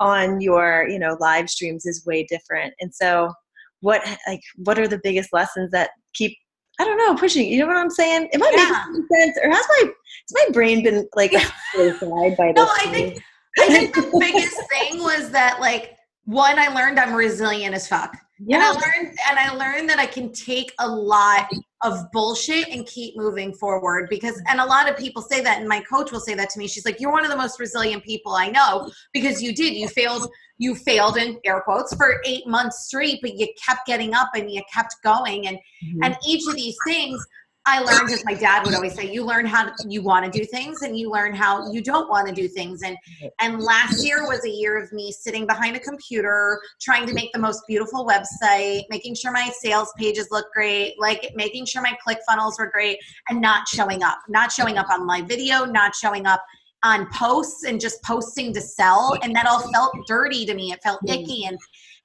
on 0.00 0.40
your 0.40 0.88
you 0.88 0.98
know 0.98 1.16
live 1.20 1.48
streams 1.48 1.84
is 1.86 2.04
way 2.06 2.24
different 2.24 2.72
and 2.80 2.92
so 2.94 3.32
what 3.80 4.02
like 4.26 4.40
what 4.56 4.78
are 4.78 4.88
the 4.88 5.00
biggest 5.02 5.30
lessons 5.32 5.70
that 5.70 5.90
keep 6.14 6.36
I 6.80 6.84
don't 6.84 6.96
know, 6.96 7.14
pushing. 7.14 7.46
You 7.46 7.60
know 7.60 7.66
what 7.66 7.76
I'm 7.76 7.90
saying? 7.90 8.30
Am 8.32 8.42
I 8.42 8.50
Yeah. 8.56 8.84
making 8.88 9.06
sense, 9.12 9.38
or 9.42 9.50
has 9.50 9.66
my 9.68 9.82
has 9.84 10.32
my 10.32 10.46
brain 10.50 10.82
been 10.82 11.06
like 11.14 11.32
aside 11.34 12.36
by 12.38 12.52
this? 12.52 12.56
No, 12.56 12.66
I 12.66 12.86
think 12.90 13.22
I 13.58 13.66
think 13.66 13.94
the 13.94 14.16
biggest 14.18 14.56
thing 14.70 15.02
was 15.02 15.30
that 15.30 15.60
like 15.60 15.98
one, 16.24 16.58
I 16.58 16.68
learned 16.68 16.98
I'm 16.98 17.12
resilient 17.12 17.74
as 17.74 17.86
fuck. 17.86 18.16
And 18.52 18.62
I 18.62 18.68
yeah, 18.68 18.72
learned 18.72 19.18
and 19.28 19.38
I 19.38 19.54
learned 19.54 19.88
that 19.90 19.98
I 19.98 20.06
can 20.06 20.32
take 20.32 20.72
a 20.78 20.88
lot 20.88 21.48
of 21.82 22.10
bullshit 22.12 22.68
and 22.68 22.86
keep 22.86 23.16
moving 23.16 23.52
forward 23.54 24.08
because 24.10 24.40
and 24.48 24.60
a 24.60 24.64
lot 24.64 24.88
of 24.88 24.96
people 24.96 25.22
say 25.22 25.40
that 25.42 25.58
and 25.58 25.68
my 25.68 25.80
coach 25.82 26.10
will 26.10 26.20
say 26.20 26.34
that 26.34 26.50
to 26.50 26.58
me. 26.58 26.66
She's 26.66 26.84
like, 26.84 27.00
You're 27.00 27.12
one 27.12 27.24
of 27.24 27.30
the 27.30 27.36
most 27.36 27.60
resilient 27.60 28.02
people 28.04 28.32
I 28.32 28.48
know 28.48 28.90
because 29.12 29.42
you 29.42 29.54
did. 29.54 29.74
You 29.74 29.88
failed 29.88 30.28
you 30.58 30.74
failed 30.74 31.16
in 31.16 31.38
air 31.44 31.60
quotes 31.62 31.94
for 31.96 32.20
eight 32.24 32.46
months 32.46 32.86
straight, 32.86 33.18
but 33.22 33.34
you 33.34 33.46
kept 33.66 33.86
getting 33.86 34.14
up 34.14 34.30
and 34.34 34.50
you 34.50 34.62
kept 34.72 34.94
going 35.04 35.46
and 35.46 35.56
Mhm. 35.84 36.04
and 36.04 36.16
each 36.26 36.46
of 36.48 36.54
these 36.54 36.76
things 36.86 37.24
I 37.66 37.80
learned, 37.80 38.10
as 38.10 38.24
my 38.24 38.32
dad 38.34 38.64
would 38.64 38.74
always 38.74 38.94
say, 38.94 39.12
you 39.12 39.22
learn 39.22 39.44
how 39.44 39.70
you 39.86 40.02
want 40.02 40.24
to 40.24 40.38
do 40.38 40.44
things 40.46 40.80
and 40.82 40.98
you 40.98 41.10
learn 41.10 41.34
how 41.34 41.70
you 41.70 41.82
don't 41.82 42.08
want 42.08 42.26
to 42.26 42.34
do 42.34 42.48
things. 42.48 42.82
And 42.82 42.96
and 43.38 43.60
last 43.60 44.04
year 44.04 44.26
was 44.26 44.44
a 44.44 44.50
year 44.50 44.82
of 44.82 44.90
me 44.92 45.12
sitting 45.12 45.46
behind 45.46 45.76
a 45.76 45.80
computer, 45.80 46.60
trying 46.80 47.06
to 47.06 47.12
make 47.12 47.32
the 47.32 47.38
most 47.38 47.62
beautiful 47.68 48.06
website, 48.06 48.84
making 48.88 49.14
sure 49.14 49.30
my 49.30 49.50
sales 49.60 49.92
pages 49.98 50.28
look 50.30 50.46
great, 50.54 50.94
like 50.98 51.30
making 51.34 51.66
sure 51.66 51.82
my 51.82 51.96
click 52.02 52.18
funnels 52.26 52.56
were 52.58 52.70
great, 52.70 52.98
and 53.28 53.40
not 53.40 53.68
showing 53.68 54.02
up, 54.02 54.18
not 54.28 54.50
showing 54.50 54.78
up 54.78 54.88
on 54.90 55.06
my 55.06 55.20
video, 55.20 55.66
not 55.66 55.94
showing 55.94 56.26
up 56.26 56.42
on 56.82 57.06
posts 57.12 57.64
and 57.64 57.78
just 57.78 58.02
posting 58.02 58.54
to 58.54 58.60
sell. 58.60 59.18
And 59.22 59.34
that 59.36 59.46
all 59.46 59.70
felt 59.70 59.92
dirty 60.06 60.46
to 60.46 60.54
me. 60.54 60.72
It 60.72 60.82
felt 60.82 61.00
icky. 61.06 61.44
And 61.44 61.58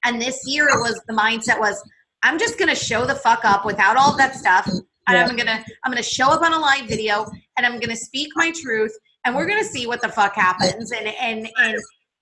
and 0.03 0.21
this 0.21 0.41
year 0.45 0.67
it 0.67 0.79
was 0.79 1.01
the 1.07 1.13
mindset 1.13 1.59
was 1.59 1.81
I'm 2.23 2.37
just 2.37 2.59
gonna 2.59 2.75
show 2.75 3.05
the 3.05 3.15
fuck 3.15 3.45
up 3.45 3.65
without 3.65 3.95
all 3.95 4.17
that 4.17 4.35
stuff. 4.35 4.69
And 5.07 5.17
I'm 5.17 5.35
gonna 5.35 5.63
I'm 5.83 5.91
gonna 5.91 6.03
show 6.03 6.29
up 6.29 6.41
on 6.41 6.53
a 6.53 6.59
live 6.59 6.87
video 6.87 7.25
and 7.57 7.65
I'm 7.65 7.79
gonna 7.79 7.95
speak 7.95 8.31
my 8.35 8.51
truth 8.51 8.95
and 9.25 9.35
we're 9.35 9.47
gonna 9.47 9.63
see 9.63 9.87
what 9.87 10.01
the 10.01 10.09
fuck 10.09 10.35
happens. 10.35 10.91
And 10.91 11.07
and 11.07 11.47
and 11.57 11.77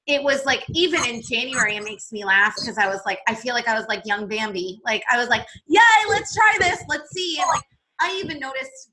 it 0.06 0.22
was 0.22 0.46
like 0.46 0.66
even 0.74 1.04
in 1.06 1.22
January 1.22 1.78
it 1.78 1.84
makes 1.84 2.12
me 2.12 2.26
laugh 2.26 2.54
because 2.60 2.78
I 2.78 2.88
was 2.88 3.00
like 3.06 3.20
I 3.28 3.36
feel 3.36 3.54
like 3.54 3.68
I 3.68 3.76
was 3.76 3.88
like 3.88 4.06
young 4.06 4.28
Bambi. 4.28 4.82
Like 4.86 5.04
I 5.12 5.18
was 5.18 5.30
like, 5.30 5.46
Yay, 5.68 5.80
let's 6.10 6.36
try 6.36 6.58
this, 6.60 6.84
let's 6.90 7.10
see. 7.12 7.38
And 7.40 7.48
like 7.48 7.64
I 8.02 8.22
even 8.24 8.40
noticed 8.40 8.90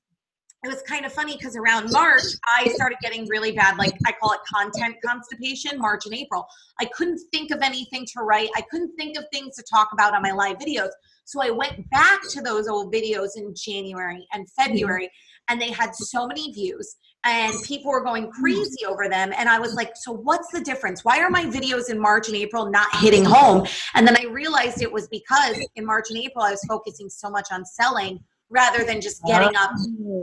it 0.62 0.68
was 0.68 0.82
kind 0.82 1.06
of 1.06 1.12
funny 1.12 1.36
because 1.36 1.56
around 1.56 1.90
March, 1.90 2.22
I 2.46 2.68
started 2.74 2.98
getting 3.00 3.26
really 3.28 3.52
bad, 3.52 3.78
like 3.78 3.94
I 4.06 4.12
call 4.12 4.32
it 4.32 4.40
content 4.52 4.96
constipation, 5.02 5.78
March 5.78 6.04
and 6.04 6.14
April. 6.14 6.46
I 6.78 6.84
couldn't 6.84 7.18
think 7.32 7.50
of 7.50 7.62
anything 7.62 8.04
to 8.12 8.22
write. 8.22 8.50
I 8.54 8.62
couldn't 8.70 8.94
think 8.96 9.16
of 9.16 9.24
things 9.32 9.56
to 9.56 9.62
talk 9.62 9.88
about 9.94 10.14
on 10.14 10.20
my 10.20 10.32
live 10.32 10.58
videos. 10.58 10.90
So 11.30 11.40
I 11.40 11.50
went 11.50 11.88
back 11.90 12.22
to 12.30 12.40
those 12.40 12.66
old 12.66 12.92
videos 12.92 13.36
in 13.36 13.54
January 13.54 14.26
and 14.32 14.50
February, 14.50 15.08
and 15.48 15.62
they 15.62 15.70
had 15.70 15.94
so 15.94 16.26
many 16.26 16.50
views, 16.50 16.96
and 17.24 17.54
people 17.62 17.92
were 17.92 18.02
going 18.02 18.24
hmm. 18.24 18.42
crazy 18.42 18.84
over 18.84 19.08
them. 19.08 19.32
And 19.36 19.48
I 19.48 19.60
was 19.60 19.74
like, 19.74 19.92
so 19.94 20.10
what's 20.10 20.50
the 20.50 20.60
difference? 20.60 21.04
Why 21.04 21.20
are 21.20 21.30
my 21.30 21.44
videos 21.44 21.88
in 21.88 22.00
March 22.00 22.26
and 22.26 22.36
April 22.36 22.68
not 22.68 22.88
hitting 22.96 23.24
home? 23.24 23.64
And 23.94 24.04
then 24.04 24.16
I 24.16 24.24
realized 24.24 24.82
it 24.82 24.90
was 24.90 25.06
because 25.06 25.64
in 25.76 25.86
March 25.86 26.06
and 26.10 26.18
April, 26.18 26.42
I 26.42 26.50
was 26.50 26.64
focusing 26.68 27.08
so 27.08 27.30
much 27.30 27.46
on 27.52 27.64
selling 27.64 28.18
rather 28.50 28.84
than 28.84 29.00
just 29.00 29.22
getting 29.24 29.54
up 29.56 29.70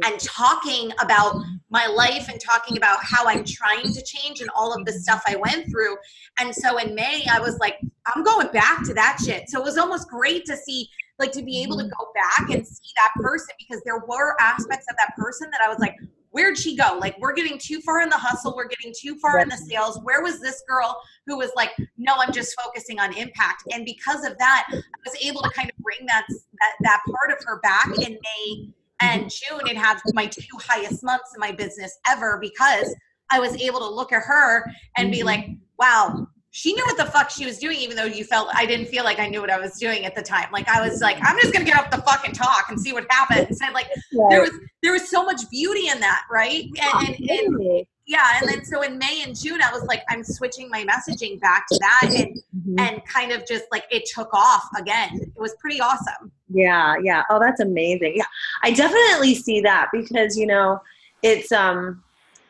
and 0.05 0.19
talking 0.19 0.91
about 1.01 1.41
my 1.69 1.88
life 1.88 2.28
and 2.30 2.39
talking 2.39 2.78
about 2.78 2.99
how 3.01 3.25
I'm 3.25 3.43
trying 3.45 3.93
to 3.93 4.03
change 4.03 4.41
and 4.41 4.49
all 4.55 4.73
of 4.73 4.86
the 4.86 4.91
stuff 4.91 5.23
I 5.25 5.38
went 5.38 5.69
through. 5.71 5.95
And 6.39 6.53
so 6.53 6.78
in 6.78 6.93
May, 6.93 7.25
I 7.32 7.39
was 7.39 7.57
like, 7.59 7.80
I'm 8.05 8.23
going 8.23 8.51
back 8.51 8.84
to 8.86 8.93
that 8.93 9.19
shit. 9.23 9.49
So 9.49 9.59
it 9.59 9.63
was 9.63 9.78
almost 9.78 10.09
great 10.09 10.45
to 10.45 10.57
see, 10.57 10.89
like, 11.19 11.32
to 11.32 11.41
be 11.41 11.63
able 11.63 11.78
to 11.78 11.86
go 11.86 12.07
back 12.13 12.49
and 12.49 12.67
see 12.67 12.91
that 12.95 13.11
person 13.21 13.55
because 13.57 13.82
there 13.86 13.99
were 14.07 14.36
aspects 14.41 14.86
of 14.89 14.97
that 14.97 15.15
person 15.17 15.49
that 15.51 15.61
I 15.61 15.69
was 15.69 15.80
like, 15.80 15.95
where'd 16.38 16.55
she 16.55 16.75
go? 16.75 16.99
Like, 17.01 17.17
we're 17.17 17.33
getting 17.33 17.57
too 17.57 17.81
far 17.81 18.01
in 18.01 18.09
the 18.09 18.15
hustle. 18.15 18.55
We're 18.55 18.67
getting 18.67 18.93
too 18.95 19.17
far 19.17 19.39
in 19.39 19.49
the 19.49 19.57
sales. 19.57 19.99
Where 20.03 20.21
was 20.21 20.39
this 20.39 20.61
girl 20.67 21.01
who 21.25 21.35
was 21.35 21.49
like, 21.55 21.71
no, 21.97 22.13
I'm 22.15 22.31
just 22.31 22.55
focusing 22.61 22.99
on 22.99 23.11
impact? 23.17 23.63
And 23.73 23.83
because 23.83 24.23
of 24.23 24.38
that, 24.38 24.67
I 24.71 24.77
was 25.03 25.17
able 25.19 25.41
to 25.41 25.49
kind 25.49 25.67
of 25.67 25.75
bring 25.83 26.05
that 26.05 26.27
that, 26.29 26.73
that 26.81 27.01
part 27.07 27.35
of 27.35 27.43
her 27.47 27.59
back 27.61 27.88
in 27.88 28.11
May 28.11 28.69
and 29.01 29.23
mm-hmm. 29.23 29.57
June 29.57 29.67
and 29.67 29.79
have 29.79 29.99
my 30.13 30.27
two 30.27 30.43
highest 30.59 31.03
months 31.03 31.33
in 31.33 31.39
my 31.39 31.51
business 31.51 31.97
ever 32.07 32.38
because 32.39 32.95
I 33.31 33.39
was 33.39 33.59
able 33.59 33.79
to 33.79 33.89
look 33.89 34.13
at 34.13 34.21
her 34.21 34.63
and 34.95 35.11
be 35.11 35.17
mm-hmm. 35.17 35.25
like, 35.25 35.49
wow, 35.79 36.27
she 36.58 36.74
knew 36.74 36.84
what 36.88 36.97
the 36.97 37.05
fuck 37.05 37.30
she 37.30 37.45
was 37.45 37.60
doing, 37.60 37.78
even 37.78 37.95
though 37.95 38.05
you 38.05 38.24
felt 38.24 38.49
I 38.51 38.66
didn't 38.66 38.88
feel 38.88 39.03
like 39.03 39.20
I 39.20 39.28
knew 39.28 39.41
what 39.41 39.51
I 39.51 39.60
was 39.60 39.78
doing 39.78 40.05
at 40.05 40.16
the 40.16 40.24
time. 40.24 40.47
Like 40.51 40.68
I 40.68 40.82
was 40.82 41.01
like, 41.01 41.18
I'm 41.22 41.38
just 41.39 41.53
gonna 41.53 41.66
get 41.66 41.78
up 41.78 41.91
the 41.91 42.01
fucking 42.01 42.34
talk 42.34 42.66
and 42.70 42.82
see 42.82 42.93
what 42.93 43.05
happens. 43.12 43.62
And 43.62 43.76
like 43.76 43.86
there 44.32 44.41
was 44.41 44.49
there 44.82 44.91
was 44.91 45.08
so 45.08 45.24
much 45.24 45.47
beauty 45.51 45.89
in 45.89 45.99
that, 45.99 46.24
right? 46.32 46.64
And, 46.82 47.10
and, 47.10 47.30
and 47.30 47.86
yeah, 48.08 48.39
and 48.41 48.49
then 48.49 48.66
so 48.66 48.82
in 48.82 48.97
May 48.97 49.22
and 49.24 49.38
June, 49.39 49.62
I 49.62 49.72
was 49.72 49.84
like, 49.84 50.01
I'm 50.10 50.24
switching 50.24 50.68
my 50.70 50.84
messaging 50.84 51.39
back 51.39 51.68
to 51.72 51.78
that, 51.80 52.10
and 52.16 52.41
Mhm. 52.68 52.80
and 52.80 53.05
kind 53.05 53.32
of 53.32 53.45
just 53.47 53.66
like 53.72 53.84
it 53.91 54.10
took 54.12 54.34
off 54.34 54.68
again. 54.80 55.10
It 55.22 55.39
was 55.39 55.55
pretty 55.62 55.80
awesome. 55.80 56.32
Yeah, 56.49 56.95
yeah. 57.03 57.22
Oh, 57.30 57.39
that's 57.39 57.60
amazing. 57.62 58.14
Yeah. 58.16 58.26
I 58.64 58.72
definitely 58.72 59.36
see 59.36 59.62
that 59.62 59.89
because, 59.93 60.36
you 60.36 60.47
know, 60.47 60.80
it's 61.22 61.51
um 61.51 62.03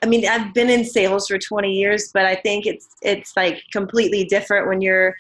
I 0.04 0.06
mean, 0.06 0.28
I've 0.28 0.54
been 0.54 0.70
in 0.70 0.86
sales 0.86 1.28
for 1.28 1.38
20 1.38 1.72
years, 1.72 2.12
but 2.14 2.26
I 2.26 2.36
think 2.36 2.66
it's 2.66 2.88
it's 3.02 3.36
like 3.36 3.62
completely 3.72 4.26
different 4.26 4.68
when 4.68 4.82
you're 4.82 5.16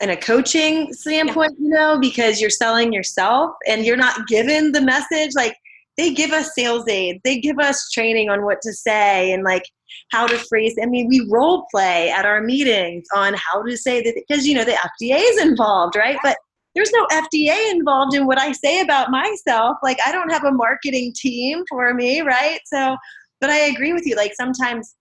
in 0.00 0.10
a 0.10 0.16
coaching 0.16 0.92
standpoint, 0.92 1.52
you 1.58 1.68
know, 1.68 1.98
because 2.00 2.40
you're 2.40 2.50
selling 2.50 2.92
yourself 2.92 3.50
and 3.66 3.84
you're 3.84 3.96
not 3.96 4.26
given 4.28 4.72
the 4.72 4.80
message 4.80 5.32
like 5.34 5.56
they 5.96 6.14
give 6.14 6.30
us 6.30 6.54
sales 6.54 6.86
aids, 6.88 7.18
they 7.24 7.40
give 7.40 7.58
us 7.58 7.90
training 7.90 8.30
on 8.30 8.44
what 8.44 8.62
to 8.62 8.72
say 8.72 9.32
and 9.32 9.42
like 9.42 9.64
how 10.12 10.26
to 10.26 10.38
phrase. 10.48 10.76
I 10.80 10.86
mean, 10.86 11.08
we 11.08 11.26
role 11.28 11.66
play 11.70 12.10
at 12.10 12.24
our 12.24 12.40
meetings 12.40 13.06
on 13.14 13.34
how 13.34 13.62
to 13.62 13.76
say 13.76 14.02
that 14.02 14.14
because 14.14 14.46
you 14.46 14.54
know 14.54 14.64
the 14.64 14.72
FDA 14.72 15.18
is 15.18 15.42
involved, 15.42 15.96
right? 15.96 16.18
But 16.22 16.36
there's 16.74 16.92
no 16.92 17.04
FDA 17.06 17.72
involved 17.72 18.14
in 18.14 18.26
what 18.26 18.38
I 18.38 18.52
say 18.52 18.80
about 18.80 19.10
myself. 19.10 19.78
Like 19.82 19.98
I 20.06 20.12
don't 20.12 20.30
have 20.30 20.44
a 20.44 20.52
marketing 20.52 21.12
team 21.14 21.64
for 21.68 21.92
me, 21.92 22.20
right? 22.20 22.60
So, 22.66 22.96
but 23.40 23.50
I 23.50 23.66
agree 23.66 23.92
with 23.92 24.06
you. 24.06 24.16
Like 24.16 24.32
sometimes, 24.34 24.96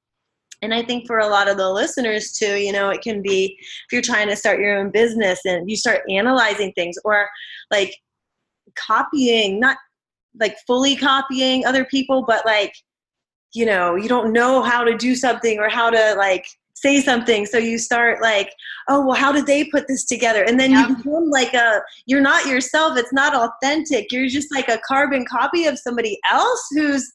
and 0.62 0.74
I 0.74 0.84
think 0.84 1.06
for 1.06 1.20
a 1.20 1.28
lot 1.28 1.48
of 1.48 1.58
the 1.58 1.70
listeners 1.70 2.32
too, 2.34 2.56
you 2.56 2.72
know, 2.72 2.90
it 2.90 3.02
can 3.02 3.22
be 3.22 3.58
if 3.60 3.92
you're 3.92 4.02
trying 4.02 4.28
to 4.30 4.36
start 4.36 4.60
your 4.60 4.78
own 4.78 4.90
business 4.90 5.40
and 5.46 5.70
you 5.70 5.76
start 5.76 6.02
analyzing 6.10 6.72
things 6.74 6.96
or 7.06 7.28
like 7.72 7.96
copying, 8.76 9.60
not 9.60 9.78
like 10.40 10.58
fully 10.66 10.96
copying 10.96 11.66
other 11.66 11.86
people, 11.86 12.24
but 12.28 12.46
like, 12.46 12.74
you 13.54 13.66
know, 13.66 13.96
you 13.96 14.08
don't 14.08 14.34
know 14.34 14.62
how 14.62 14.84
to 14.84 14.96
do 14.98 15.16
something 15.16 15.60
or 15.60 15.70
how 15.70 15.90
to 15.90 16.16
like 16.18 16.46
say 16.74 17.02
something. 17.02 17.46
So 17.46 17.58
you 17.58 17.80
start 17.80 18.22
like, 18.22 18.52
oh, 18.88 19.06
well, 19.06 19.16
how 19.16 19.32
did 19.32 19.48
they 19.48 19.66
put 19.66 19.88
this 19.88 20.06
together? 20.06 20.44
And 20.44 20.60
then 20.60 20.72
you 20.72 20.96
become 20.96 21.30
like 21.30 21.54
a, 21.54 21.82
you're 22.06 22.22
not 22.22 22.46
yourself. 22.46 22.98
It's 22.98 23.14
not 23.14 23.34
authentic. 23.36 24.12
You're 24.12 24.28
just 24.28 24.54
like 24.54 24.68
a 24.68 24.80
carbon 24.88 25.26
copy 25.26 25.66
of 25.66 25.80
somebody 25.80 26.20
else 26.32 26.68
who's, 26.72 27.12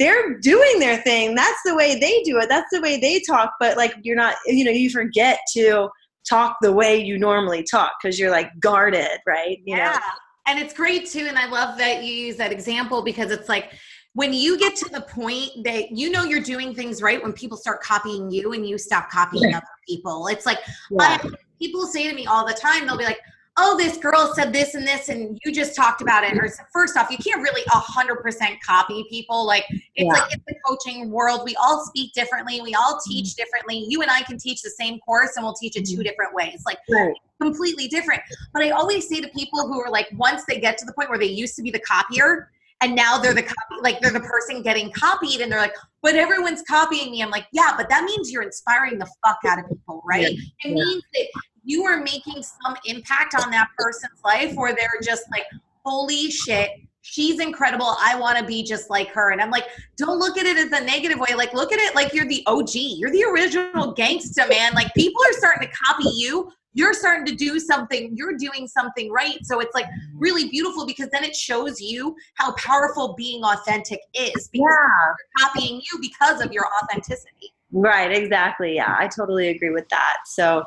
they're 0.00 0.38
doing 0.38 0.78
their 0.78 0.96
thing. 1.02 1.34
That's 1.34 1.60
the 1.64 1.74
way 1.76 2.00
they 2.00 2.22
do 2.22 2.38
it. 2.38 2.48
That's 2.48 2.70
the 2.72 2.80
way 2.80 2.98
they 2.98 3.20
talk. 3.20 3.52
But 3.60 3.76
like, 3.76 3.94
you're 4.02 4.16
not, 4.16 4.34
you 4.46 4.64
know, 4.64 4.70
you 4.70 4.88
forget 4.88 5.38
to 5.52 5.90
talk 6.28 6.56
the 6.62 6.72
way 6.72 6.96
you 6.96 7.18
normally 7.18 7.62
talk 7.70 7.92
because 8.02 8.18
you're 8.18 8.30
like 8.30 8.50
guarded, 8.60 9.18
right? 9.26 9.58
You 9.64 9.76
know? 9.76 9.82
yeah. 9.82 10.00
And 10.46 10.58
it's 10.58 10.72
great 10.72 11.06
too. 11.06 11.26
And 11.28 11.38
I 11.38 11.46
love 11.46 11.76
that 11.76 12.02
you 12.02 12.14
use 12.14 12.36
that 12.36 12.50
example 12.50 13.02
because 13.02 13.30
it's 13.30 13.48
like 13.48 13.74
when 14.14 14.32
you 14.32 14.58
get 14.58 14.74
to 14.76 14.88
the 14.88 15.02
point 15.02 15.50
that 15.64 15.92
you 15.92 16.10
know 16.10 16.24
you're 16.24 16.40
doing 16.40 16.74
things 16.74 17.02
right 17.02 17.22
when 17.22 17.34
people 17.34 17.58
start 17.58 17.82
copying 17.82 18.30
you 18.30 18.54
and 18.54 18.66
you 18.66 18.78
stop 18.78 19.10
copying 19.10 19.54
other 19.54 19.66
people. 19.86 20.26
It's 20.28 20.46
like 20.46 20.58
Yeah. 20.90 21.18
I, 21.22 21.30
people 21.58 21.86
say 21.86 22.08
to 22.08 22.14
me 22.14 22.26
all 22.26 22.46
the 22.46 22.54
time, 22.54 22.86
they'll 22.86 22.96
be 22.96 23.04
like, 23.04 23.20
oh, 23.62 23.76
this 23.76 23.98
girl 23.98 24.32
said 24.34 24.52
this 24.52 24.74
and 24.74 24.86
this, 24.86 25.10
and 25.10 25.38
you 25.44 25.52
just 25.52 25.76
talked 25.76 26.00
about 26.00 26.24
it. 26.24 26.36
Or 26.36 26.48
first 26.72 26.96
off, 26.96 27.10
you 27.10 27.18
can't 27.18 27.42
really 27.42 27.62
100% 27.68 28.60
copy 28.66 29.04
people. 29.10 29.46
Like, 29.46 29.64
it's 29.70 29.84
Yeah. 29.96 30.06
like 30.12 30.32
in 30.32 30.40
the 30.46 30.54
coaching 30.66 31.10
world, 31.10 31.42
we 31.44 31.54
all 31.56 31.84
speak 31.84 32.12
differently, 32.14 32.60
we 32.62 32.74
all 32.74 32.98
teach 33.06 33.34
differently. 33.34 33.84
You 33.88 34.00
and 34.02 34.10
I 34.10 34.22
can 34.22 34.38
teach 34.38 34.62
the 34.62 34.70
same 34.70 34.98
course 35.00 35.36
and 35.36 35.44
we'll 35.44 35.54
teach 35.54 35.76
it 35.76 35.84
two 35.86 35.94
mm-hmm. 35.96 36.02
different 36.04 36.34
ways. 36.34 36.62
Like, 36.64 36.78
Right. 36.88 37.14
completely 37.40 37.86
different. 37.88 38.22
But 38.54 38.62
I 38.62 38.70
always 38.70 39.08
say 39.08 39.20
to 39.20 39.28
people 39.28 39.66
who 39.68 39.80
are 39.80 39.90
like, 39.90 40.08
once 40.16 40.42
they 40.48 40.58
get 40.58 40.78
to 40.78 40.86
the 40.86 40.92
point 40.94 41.10
where 41.10 41.18
they 41.18 41.26
used 41.26 41.54
to 41.56 41.62
be 41.62 41.70
the 41.70 41.80
copier 41.80 42.50
and 42.80 42.94
now 42.94 43.18
they're 43.18 43.34
the 43.34 43.42
copy, 43.42 43.74
like 43.82 44.00
they're 44.00 44.10
the 44.10 44.20
person 44.20 44.62
getting 44.62 44.90
copied, 44.92 45.40
and 45.42 45.52
they're 45.52 45.60
like, 45.60 45.74
but 46.02 46.14
everyone's 46.14 46.62
copying 46.62 47.10
me. 47.10 47.22
I'm 47.22 47.30
like, 47.30 47.46
yeah, 47.52 47.74
but 47.76 47.90
that 47.90 48.04
means 48.04 48.32
you're 48.32 48.42
inspiring 48.42 48.98
the 48.98 49.06
fuck 49.24 49.36
out 49.46 49.58
of 49.58 49.68
people, 49.68 50.02
right? 50.06 50.28
It 50.32 50.38
Yeah. 50.64 50.74
means 50.74 51.02
that 51.12 51.26
you 51.64 51.84
are 51.84 52.02
making 52.02 52.42
some 52.42 52.76
impact 52.84 53.34
on 53.34 53.50
that 53.50 53.68
person's 53.78 54.20
life 54.24 54.54
where 54.54 54.74
they're 54.74 55.00
just 55.02 55.24
like, 55.30 55.44
holy 55.84 56.30
shit. 56.30 56.70
She's 57.02 57.40
incredible. 57.40 57.96
I 57.98 58.14
want 58.18 58.38
to 58.38 58.44
be 58.44 58.62
just 58.62 58.90
like 58.90 59.08
her. 59.08 59.32
And 59.32 59.40
I'm 59.40 59.50
like, 59.50 59.64
don't 59.96 60.18
look 60.18 60.36
at 60.36 60.44
it 60.44 60.58
as 60.58 60.70
a 60.78 60.84
negative 60.84 61.18
way. 61.18 61.34
Like, 61.34 61.54
look 61.54 61.72
at 61.72 61.78
it 61.78 61.94
like 61.94 62.12
you're 62.12 62.26
the 62.28 62.42
OG. 62.46 62.74
You're 62.74 63.10
the 63.10 63.24
original 63.24 63.94
gangsta, 63.94 64.48
man. 64.48 64.74
Like, 64.74 64.92
people 64.94 65.20
are 65.28 65.32
starting 65.32 65.66
to 65.66 65.74
copy 65.74 66.10
you 66.14 66.52
you're 66.72 66.94
starting 66.94 67.26
to 67.26 67.34
do 67.34 67.58
something, 67.58 68.12
you're 68.14 68.36
doing 68.36 68.68
something 68.68 69.10
right. 69.10 69.38
So 69.42 69.60
it's 69.60 69.74
like 69.74 69.86
really 70.14 70.48
beautiful 70.48 70.86
because 70.86 71.08
then 71.10 71.24
it 71.24 71.34
shows 71.34 71.80
you 71.80 72.14
how 72.34 72.52
powerful 72.54 73.14
being 73.16 73.42
authentic 73.42 74.00
is 74.14 74.48
because 74.48 74.68
Yeah. 74.70 75.14
copying 75.44 75.80
you 75.80 75.98
because 76.00 76.40
of 76.40 76.52
your 76.52 76.66
authenticity. 76.82 77.52
Right, 77.72 78.10
exactly. 78.10 78.74
Yeah, 78.74 78.96
I 78.98 79.08
totally 79.08 79.48
agree 79.48 79.70
with 79.70 79.88
that. 79.90 80.18
So, 80.26 80.64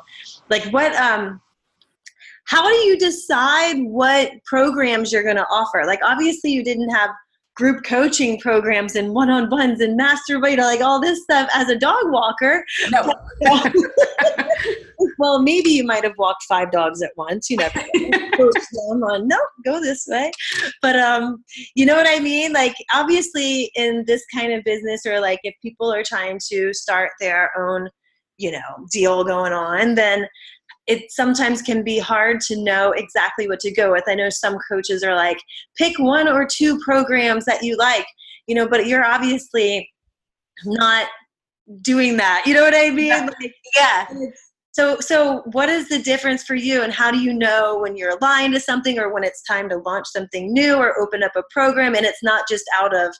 like, 0.54 0.72
what, 0.72 0.94
um, 0.94 1.40
how 2.46 2.68
do 2.68 2.74
you 2.74 2.98
decide 2.98 3.76
what 3.82 4.30
programs 4.44 5.12
you're 5.12 5.24
going 5.24 5.36
to 5.36 5.46
offer? 5.50 5.84
Like, 5.84 6.00
obviously, 6.04 6.52
you 6.52 6.62
didn't 6.62 6.90
have 6.90 7.10
group 7.56 7.84
coaching 7.84 8.38
programs 8.40 8.96
and 8.96 9.14
one 9.14 9.30
on 9.30 9.48
ones 9.50 9.80
and 9.80 9.96
master, 9.96 10.34
you 10.48 10.56
know, 10.56 10.64
like 10.64 10.80
all 10.80 11.00
this 11.00 11.22
stuff 11.22 11.48
as 11.54 11.68
a 11.68 11.76
dog 11.76 12.04
walker. 12.06 12.64
No. 12.90 13.12
well, 15.18 15.40
maybe 15.40 15.70
you 15.70 15.84
might 15.84 16.04
have 16.04 16.14
walked 16.18 16.44
five 16.48 16.70
dogs 16.70 17.02
at 17.02 17.10
once. 17.16 17.48
You 17.50 17.58
never 17.58 17.80
know. 17.94 18.18
Coach 18.36 18.54
them 18.72 19.04
on, 19.04 19.28
no, 19.28 19.38
go 19.64 19.80
this 19.80 20.04
way. 20.08 20.32
But 20.82 20.96
um, 20.96 21.44
you 21.76 21.86
know 21.86 21.94
what 21.94 22.08
I 22.08 22.18
mean? 22.18 22.52
Like 22.52 22.74
obviously 22.92 23.70
in 23.76 24.04
this 24.06 24.24
kind 24.34 24.52
of 24.52 24.64
business 24.64 25.06
or 25.06 25.20
like 25.20 25.38
if 25.44 25.54
people 25.62 25.92
are 25.92 26.02
trying 26.02 26.40
to 26.50 26.74
start 26.74 27.10
their 27.20 27.50
own, 27.56 27.88
you 28.38 28.50
know, 28.50 28.86
deal 28.90 29.24
going 29.24 29.52
on, 29.52 29.94
then 29.94 30.26
it 30.86 31.10
sometimes 31.10 31.62
can 31.62 31.82
be 31.82 31.98
hard 31.98 32.40
to 32.40 32.62
know 32.62 32.92
exactly 32.92 33.48
what 33.48 33.60
to 33.60 33.72
go 33.72 33.92
with. 33.92 34.04
I 34.06 34.14
know 34.14 34.28
some 34.28 34.58
coaches 34.70 35.02
are 35.02 35.14
like, 35.14 35.38
pick 35.78 35.98
one 35.98 36.28
or 36.28 36.46
two 36.46 36.78
programs 36.80 37.44
that 37.46 37.62
you 37.62 37.76
like, 37.76 38.06
you 38.46 38.54
know, 38.54 38.68
but 38.68 38.86
you're 38.86 39.04
obviously 39.04 39.90
not 40.64 41.06
doing 41.80 42.16
that. 42.18 42.42
You 42.46 42.54
know 42.54 42.62
what 42.62 42.74
I 42.74 42.90
mean? 42.90 43.06
Yeah. 43.06 43.28
Like, 43.40 43.54
yeah. 43.76 44.06
So, 44.74 44.98
so 44.98 45.42
what 45.52 45.68
is 45.68 45.88
the 45.88 46.00
difference 46.00 46.42
for 46.42 46.56
you, 46.56 46.82
and 46.82 46.92
how 46.92 47.12
do 47.12 47.20
you 47.20 47.32
know 47.32 47.78
when 47.78 47.96
you're 47.96 48.18
aligned 48.18 48.54
to 48.54 48.60
something, 48.60 48.98
or 48.98 49.14
when 49.14 49.22
it's 49.22 49.40
time 49.42 49.68
to 49.68 49.76
launch 49.76 50.08
something 50.08 50.52
new, 50.52 50.74
or 50.74 51.00
open 51.00 51.22
up 51.22 51.30
a 51.36 51.44
program, 51.48 51.94
and 51.94 52.04
it's 52.04 52.24
not 52.24 52.48
just 52.48 52.64
out 52.76 52.92
of, 52.92 53.14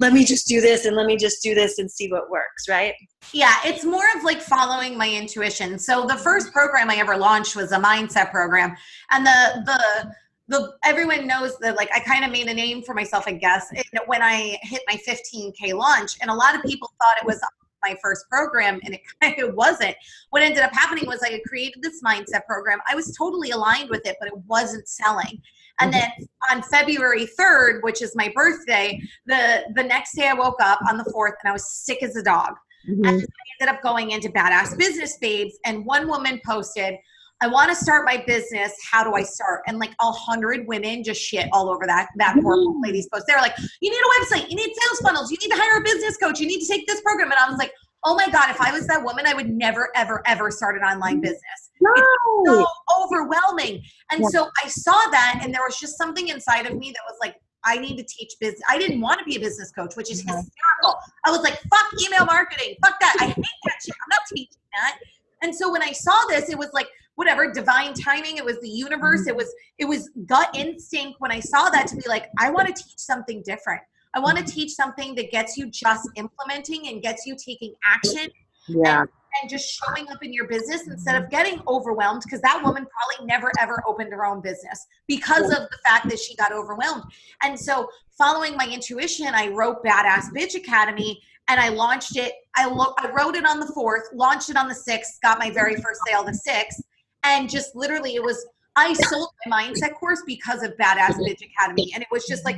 let 0.00 0.12
me 0.12 0.22
just 0.22 0.46
do 0.46 0.60
this 0.60 0.84
and 0.84 0.94
let 0.96 1.06
me 1.06 1.16
just 1.16 1.42
do 1.42 1.54
this 1.54 1.78
and 1.78 1.90
see 1.90 2.12
what 2.12 2.28
works, 2.28 2.68
right? 2.68 2.92
Yeah, 3.32 3.54
it's 3.64 3.86
more 3.86 4.04
of 4.16 4.22
like 4.22 4.42
following 4.42 4.98
my 4.98 5.08
intuition. 5.08 5.78
So 5.78 6.04
the 6.06 6.16
first 6.16 6.48
mm-hmm. 6.48 6.58
program 6.58 6.90
I 6.90 6.96
ever 6.96 7.16
launched 7.16 7.56
was 7.56 7.72
a 7.72 7.78
mindset 7.78 8.30
program, 8.30 8.76
and 9.10 9.24
the 9.24 9.62
the 9.64 10.12
the 10.48 10.72
everyone 10.84 11.26
knows 11.26 11.56
that 11.60 11.76
like 11.76 11.88
I 11.94 12.00
kind 12.00 12.22
of 12.22 12.30
made 12.30 12.48
a 12.48 12.54
name 12.54 12.82
for 12.82 12.94
myself, 12.94 13.24
I 13.26 13.32
guess, 13.32 13.66
when 14.06 14.20
I 14.20 14.58
hit 14.60 14.82
my 14.86 14.98
15k 15.08 15.72
launch, 15.72 16.18
and 16.20 16.30
a 16.30 16.34
lot 16.34 16.54
of 16.54 16.60
mm-hmm. 16.60 16.68
people 16.68 16.90
thought 17.00 17.16
it 17.18 17.26
was 17.26 17.40
my 17.82 17.96
first 18.02 18.28
program, 18.28 18.80
and 18.84 18.94
it 18.94 19.00
kind 19.22 19.40
of 19.40 19.54
wasn't. 19.54 19.96
What 20.30 20.42
ended 20.42 20.62
up 20.62 20.72
happening 20.72 21.06
was 21.06 21.22
I 21.22 21.30
had 21.30 21.42
created 21.44 21.82
this 21.82 22.02
mindset 22.02 22.44
program. 22.46 22.78
I 22.88 22.94
was 22.94 23.16
totally 23.16 23.50
aligned 23.50 23.90
with 23.90 24.06
it, 24.06 24.16
but 24.20 24.28
it 24.28 24.36
wasn't 24.46 24.88
selling. 24.88 25.42
And 25.80 25.92
mm-hmm. 25.92 26.00
then 26.00 26.28
on 26.50 26.62
February 26.62 27.28
3rd, 27.38 27.82
which 27.82 28.02
is 28.02 28.16
my 28.16 28.32
birthday, 28.34 29.00
the 29.26 29.64
the 29.74 29.84
next 29.84 30.14
day 30.14 30.28
I 30.28 30.34
woke 30.34 30.60
up 30.60 30.80
on 30.88 30.96
the 30.96 31.04
4th 31.04 31.34
and 31.42 31.50
I 31.50 31.52
was 31.52 31.70
sick 31.70 32.02
as 32.02 32.16
a 32.16 32.22
dog. 32.22 32.54
Mm-hmm. 32.88 33.04
And 33.04 33.22
I 33.22 33.62
ended 33.62 33.74
up 33.74 33.82
going 33.82 34.12
into 34.12 34.28
Badass 34.30 34.76
Business 34.78 35.18
Babes, 35.18 35.58
and 35.64 35.84
one 35.84 36.08
woman 36.08 36.40
posted, 36.46 36.94
I 37.40 37.46
want 37.46 37.70
to 37.70 37.76
start 37.76 38.04
my 38.04 38.22
business. 38.26 38.72
How 38.90 39.04
do 39.04 39.14
I 39.14 39.22
start? 39.22 39.62
And 39.66 39.78
like 39.78 39.94
a 40.00 40.10
hundred 40.10 40.66
women 40.66 41.04
just 41.04 41.20
shit 41.20 41.48
all 41.52 41.70
over 41.70 41.86
that 41.86 42.08
that 42.16 42.36
poor 42.42 42.56
mm-hmm. 42.56 42.82
lady's 42.82 43.08
post. 43.08 43.26
They're 43.28 43.38
like, 43.38 43.54
"You 43.80 43.90
need 43.90 43.98
a 43.98 44.24
website. 44.24 44.50
You 44.50 44.56
need 44.56 44.72
sales 44.74 45.00
funnels. 45.02 45.30
You 45.30 45.38
need 45.40 45.54
to 45.54 45.60
hire 45.60 45.80
a 45.80 45.84
business 45.84 46.16
coach. 46.16 46.40
You 46.40 46.46
need 46.46 46.60
to 46.60 46.66
take 46.66 46.86
this 46.86 47.00
program." 47.02 47.30
And 47.30 47.38
I 47.38 47.48
was 47.48 47.58
like, 47.58 47.72
"Oh 48.04 48.16
my 48.16 48.28
god! 48.28 48.50
If 48.50 48.60
I 48.60 48.72
was 48.72 48.86
that 48.88 49.04
woman, 49.04 49.24
I 49.26 49.34
would 49.34 49.48
never, 49.48 49.90
ever, 49.94 50.22
ever 50.26 50.50
start 50.50 50.76
an 50.76 50.82
online 50.82 51.14
mm-hmm. 51.14 51.22
business. 51.22 51.70
No. 51.80 51.94
So 52.46 52.66
overwhelming." 53.00 53.82
And 54.10 54.20
Yeah. 54.22 54.28
so 54.30 54.50
I 54.64 54.68
saw 54.68 54.98
that, 55.10 55.40
and 55.42 55.54
there 55.54 55.62
was 55.66 55.78
just 55.78 55.96
something 55.96 56.28
inside 56.28 56.66
of 56.66 56.76
me 56.76 56.90
that 56.90 57.02
was 57.08 57.18
like, 57.20 57.36
"I 57.64 57.78
need 57.78 57.98
to 57.98 58.04
teach 58.04 58.32
business." 58.40 58.62
I 58.68 58.78
didn't 58.78 59.00
want 59.00 59.20
to 59.20 59.24
be 59.24 59.36
a 59.36 59.40
business 59.40 59.70
coach, 59.70 59.94
which 59.94 60.10
is 60.10 60.24
Yeah. 60.24 60.34
hysterical. 60.34 60.98
I 61.24 61.30
was 61.30 61.42
like, 61.42 61.60
"Fuck 61.70 61.86
email 62.04 62.24
marketing. 62.24 62.74
Fuck 62.84 62.98
that. 62.98 63.14
I 63.20 63.26
hate 63.26 63.36
that 63.36 63.74
shit. 63.84 63.94
I'm 63.94 64.08
not 64.10 64.22
teaching 64.28 64.62
that." 64.74 64.98
And 65.40 65.54
so 65.54 65.70
when 65.70 65.82
I 65.82 65.92
saw 65.92 66.26
this, 66.28 66.48
it 66.48 66.58
was 66.58 66.70
like 66.72 66.88
whatever 67.18 67.52
divine 67.52 67.92
timing. 67.94 68.36
It 68.36 68.44
was 68.44 68.60
the 68.60 68.68
universe. 68.68 69.26
It 69.26 69.34
mm. 69.34 69.38
was 69.38 69.52
it 69.76 69.86
was 69.86 70.08
gut 70.24 70.50
instinct 70.54 71.16
when 71.18 71.32
I 71.32 71.40
saw 71.40 71.68
that 71.68 71.88
to 71.88 71.96
be 71.96 72.08
like, 72.08 72.26
I 72.38 72.48
want 72.48 72.68
to 72.68 72.72
teach 72.72 72.96
something 72.96 73.42
different. 73.44 73.82
I 74.14 74.20
want 74.20 74.38
to 74.38 74.44
mm. 74.44 74.52
teach 74.52 74.70
something 74.70 75.16
that 75.16 75.32
gets 75.32 75.56
you 75.56 75.68
just 75.68 76.08
implementing 76.14 76.86
and 76.86 77.02
gets 77.02 77.26
you 77.26 77.34
taking 77.34 77.74
action 77.84 78.28
Yeah. 78.68 79.00
and 79.00 79.50
just 79.50 79.68
showing 79.68 80.08
up 80.12 80.22
in 80.22 80.32
your 80.32 80.46
business 80.46 80.86
instead 80.86 81.20
of 81.20 81.28
getting 81.28 81.60
overwhelmed 81.66 82.22
because 82.24 82.40
that 82.42 82.62
woman 82.64 82.86
probably 82.86 83.26
never 83.26 83.50
ever 83.60 83.82
opened 83.84 84.12
her 84.12 84.24
own 84.24 84.40
business 84.40 84.86
because 85.08 85.50
of 85.50 85.68
the 85.72 85.78
fact 85.84 86.08
that 86.08 86.20
she 86.20 86.36
got 86.36 86.52
overwhelmed. 86.52 87.02
And 87.42 87.58
so 87.58 87.88
following 88.16 88.56
my 88.56 88.68
intuition, 88.72 89.26
I 89.34 89.48
wrote 89.48 89.84
Badass 89.84 90.26
Bitch 90.32 90.54
Academy 90.54 91.20
and 91.48 91.58
I 91.58 91.70
launched 91.70 92.16
it. 92.16 92.32
I, 92.56 92.66
lo- 92.66 92.94
I 92.96 93.10
wrote 93.10 93.34
it 93.34 93.44
on 93.44 93.58
the 93.58 93.66
4th, 93.66 94.14
launched 94.14 94.50
it 94.50 94.56
on 94.56 94.68
the 94.68 94.74
6th, 94.74 95.20
got 95.20 95.40
my 95.40 95.50
very 95.50 95.74
first 95.76 96.00
sale 96.06 96.22
the 96.22 96.38
6th 96.48 96.82
and 97.36 97.48
just 97.48 97.74
literally 97.74 98.14
it 98.14 98.22
was 98.22 98.46
I 98.76 98.92
sold 98.92 99.30
my 99.46 99.64
mindset 99.64 99.94
course 99.94 100.22
because 100.26 100.62
of 100.62 100.76
Badass 100.76 101.16
Bitch 101.16 101.42
Academy 101.44 101.90
and 101.94 102.02
it 102.02 102.08
was 102.10 102.26
just 102.26 102.44
like 102.44 102.56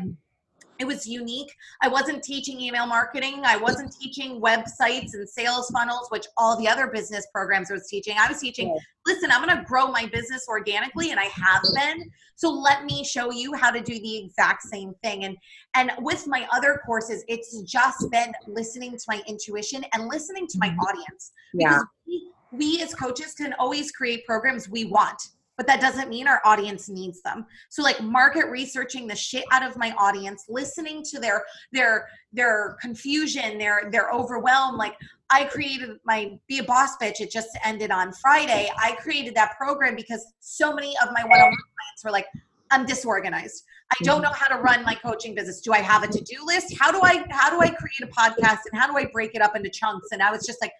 it 0.81 0.87
was 0.87 1.07
unique. 1.07 1.55
I 1.83 1.89
wasn't 1.89 2.25
teaching 2.25 2.59
email 2.59 2.87
marketing. 2.87 3.43
I 3.45 3.59
wasn't 3.59 3.95
teaching 4.01 4.41
websites 4.41 5.13
and 5.13 5.29
sales 5.29 5.71
funnels, 5.71 6.07
which 6.09 6.27
all 6.39 6.59
the 6.59 6.67
other 6.67 6.87
business 6.87 7.27
programs 7.33 7.71
I 7.71 7.75
was 7.75 7.87
teaching. 7.87 8.17
I 8.19 8.27
was 8.27 8.41
teaching, 8.41 8.75
listen, 9.07 9.31
I'm 9.31 9.45
going 9.45 9.55
to 9.57 9.63
grow 9.65 9.89
my 9.89 10.07
business 10.07 10.47
organically, 10.49 11.11
and 11.11 11.21
I 11.21 11.25
have 11.25 11.63
been. 11.75 12.11
So 12.37 12.51
let 12.51 12.87
me 12.87 13.05
show 13.05 13.31
you 13.31 13.53
how 13.55 13.71
to 13.71 13.83
do 13.83 13.93
the 13.93 14.25
exact 14.25 14.63
same 14.63 14.95
thing. 15.05 15.25
And 15.25 15.37
and 15.75 15.93
with 15.99 16.27
my 16.27 16.49
other 16.51 16.81
courses, 16.87 17.23
it's 17.29 17.61
just 17.63 18.11
been 18.11 18.33
listening 18.49 18.93
to 18.93 19.05
my 19.07 19.23
intuition 19.29 19.85
and 19.93 20.09
listening 20.09 20.47
to 20.49 20.59
my 20.59 20.71
mm-hmm. 20.71 20.81
audience. 20.81 21.33
Yeah. 21.53 21.69
Because 21.69 21.85
we, 22.07 22.33
we 22.53 22.81
as 22.83 22.95
coaches 22.95 23.35
can 23.35 23.55
always 23.59 23.91
create 23.93 24.25
programs 24.27 24.69
we 24.69 24.85
want 24.85 25.21
but 25.61 25.67
that 25.67 25.79
doesn't 25.79 26.09
mean 26.09 26.27
our 26.27 26.41
audience 26.47 26.89
needs 26.89 27.21
them. 27.21 27.45
So 27.69 27.83
like 27.83 28.01
market 28.01 28.47
researching 28.47 29.07
the 29.07 29.15
shit 29.15 29.45
out 29.53 29.63
of 29.63 29.77
my 29.77 29.93
audience 29.99 30.47
listening 30.49 31.03
to 31.11 31.21
their 31.21 31.45
their 31.71 32.09
their 32.33 32.79
confusion 32.81 33.59
their 33.59 33.91
their 33.93 34.11
overwhelm 34.11 34.79
like 34.79 34.95
i 35.29 35.45
created 35.45 35.99
my 36.07 36.39
be 36.49 36.61
a 36.61 36.65
boss 36.65 36.97
bitch 36.97 37.21
it 37.21 37.31
just 37.31 37.51
ended 37.63 37.91
on 37.91 38.11
friday. 38.23 38.71
I 38.79 38.93
created 38.93 39.35
that 39.35 39.59
program 39.59 39.97
because 39.97 40.33
so 40.41 40.75
many 40.75 40.95
of 41.03 41.11
my 41.13 41.25
one-on-one 41.25 41.51
clients 41.51 42.05
were 42.05 42.11
like 42.11 42.29
i'm 42.71 42.87
disorganized. 42.87 43.63
I 43.93 44.03
don't 44.03 44.23
know 44.23 44.33
how 44.33 44.47
to 44.57 44.63
run 44.63 44.83
my 44.83 44.95
coaching 44.95 45.35
business. 45.35 45.61
Do 45.61 45.75
i 45.75 45.81
have 45.81 46.03
a 46.05 46.09
to-do 46.09 46.39
list? 46.47 46.75
How 46.81 46.91
do 46.91 47.01
i 47.03 47.23
how 47.29 47.51
do 47.51 47.61
i 47.61 47.69
create 47.69 48.01
a 48.01 48.07
podcast 48.07 48.61
and 48.73 48.81
how 48.81 48.91
do 48.91 48.97
i 48.97 49.05
break 49.13 49.35
it 49.35 49.43
up 49.43 49.55
into 49.57 49.69
chunks? 49.69 50.09
And 50.13 50.23
i 50.23 50.31
was 50.31 50.47
just 50.47 50.63
like 50.63 50.73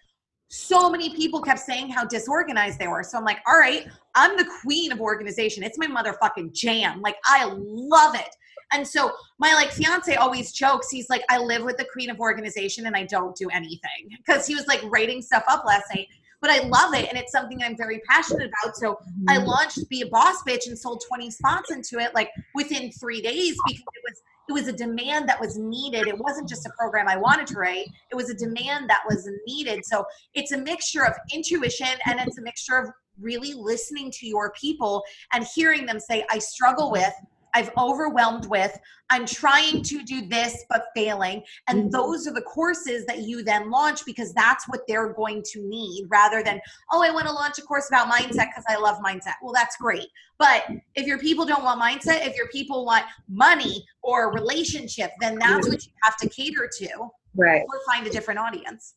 so 0.53 0.89
many 0.89 1.15
people 1.15 1.41
kept 1.41 1.61
saying 1.61 1.89
how 1.89 2.03
disorganized 2.03 2.77
they 2.77 2.87
were. 2.87 3.03
So 3.03 3.17
I'm 3.17 3.23
like, 3.23 3.39
all 3.47 3.57
right, 3.57 3.87
I'm 4.15 4.35
the 4.35 4.45
queen 4.61 4.91
of 4.91 4.99
organization. 4.99 5.63
It's 5.63 5.77
my 5.77 5.87
motherfucking 5.87 6.53
jam. 6.53 7.01
Like 7.01 7.15
I 7.25 7.45
love 7.55 8.15
it. 8.15 8.35
And 8.73 8.85
so 8.85 9.11
my 9.39 9.53
like 9.53 9.71
fiance 9.71 10.13
always 10.15 10.51
jokes. 10.51 10.89
He's 10.91 11.09
like, 11.09 11.23
I 11.29 11.37
live 11.37 11.63
with 11.63 11.77
the 11.77 11.87
queen 11.93 12.09
of 12.09 12.19
organization 12.19 12.85
and 12.85 12.97
I 12.97 13.05
don't 13.05 13.33
do 13.33 13.47
anything 13.49 14.09
because 14.17 14.45
he 14.45 14.53
was 14.53 14.67
like 14.67 14.81
writing 14.83 15.21
stuff 15.21 15.43
up 15.47 15.63
last 15.65 15.85
night. 15.95 16.07
But 16.41 16.49
I 16.49 16.59
love 16.67 16.93
it 16.95 17.07
and 17.07 17.17
it's 17.17 17.31
something 17.31 17.63
I'm 17.63 17.77
very 17.77 18.01
passionate 18.09 18.49
about. 18.49 18.75
So 18.75 18.97
I 19.29 19.37
mm-hmm. 19.37 19.47
launched 19.47 19.87
Be 19.87 20.01
a 20.01 20.07
Boss 20.07 20.43
Bitch 20.45 20.67
and 20.67 20.77
sold 20.77 21.01
20 21.07 21.31
spots 21.31 21.71
into 21.71 21.97
it 21.97 22.13
like 22.13 22.29
within 22.55 22.91
three 22.91 23.21
days 23.21 23.55
because 23.65 23.79
it 23.79 24.03
was 24.03 24.21
it 24.51 24.53
was 24.53 24.67
a 24.67 24.73
demand 24.73 25.29
that 25.29 25.39
was 25.39 25.57
needed. 25.57 26.07
It 26.07 26.17
wasn't 26.17 26.49
just 26.49 26.65
a 26.65 26.71
program 26.77 27.07
I 27.07 27.15
wanted 27.15 27.47
to 27.47 27.55
write. 27.55 27.87
It 28.11 28.15
was 28.15 28.29
a 28.29 28.33
demand 28.33 28.89
that 28.89 28.99
was 29.07 29.29
needed. 29.47 29.85
So 29.85 30.03
it's 30.33 30.51
a 30.51 30.57
mixture 30.57 31.05
of 31.05 31.13
intuition 31.33 31.87
and 32.05 32.19
it's 32.19 32.37
a 32.37 32.41
mixture 32.41 32.75
of 32.75 32.89
really 33.17 33.53
listening 33.53 34.11
to 34.11 34.27
your 34.27 34.51
people 34.59 35.03
and 35.31 35.47
hearing 35.55 35.85
them 35.85 36.01
say, 36.01 36.25
I 36.29 36.39
struggle 36.39 36.91
with, 36.91 37.13
I've 37.53 37.71
overwhelmed 37.77 38.45
with, 38.45 38.77
I'm 39.09 39.25
trying 39.25 39.81
to 39.83 40.03
do 40.03 40.27
this 40.27 40.63
but 40.69 40.85
failing. 40.95 41.43
And 41.67 41.85
Mhm. 41.85 41.91
those 41.91 42.27
are 42.27 42.33
the 42.33 42.41
courses 42.41 43.05
that 43.07 43.19
you 43.19 43.43
then 43.43 43.69
launch 43.69 44.05
because 44.05 44.33
that's 44.33 44.67
what 44.69 44.81
they're 44.87 45.09
going 45.13 45.43
to 45.51 45.61
need 45.67 46.07
rather 46.09 46.41
than, 46.43 46.61
oh, 46.91 47.03
I 47.03 47.11
want 47.11 47.27
to 47.27 47.33
launch 47.33 47.57
a 47.59 47.61
course 47.63 47.89
about 47.89 48.07
mindset 48.11 48.47
because 48.49 48.63
I 48.69 48.77
love 48.77 48.99
mindset. 48.99 49.33
Well, 49.41 49.53
that's 49.53 49.75
great. 49.77 50.07
But 50.37 50.63
if 50.95 51.05
your 51.05 51.19
people 51.19 51.45
don't 51.45 51.63
want 51.63 51.81
mindset, 51.81 52.25
if 52.25 52.35
your 52.37 52.47
people 52.47 52.85
want 52.85 53.05
money 53.27 53.85
or 54.01 54.33
relationship, 54.33 55.11
then 55.19 55.37
that's 55.37 55.67
what 55.67 55.85
you 55.85 55.91
have 56.03 56.15
to 56.17 56.29
cater 56.29 56.69
to 56.79 57.09
Right. 57.35 57.63
or 57.67 57.79
find 57.85 58.07
a 58.07 58.09
different 58.09 58.39
audience. 58.39 58.95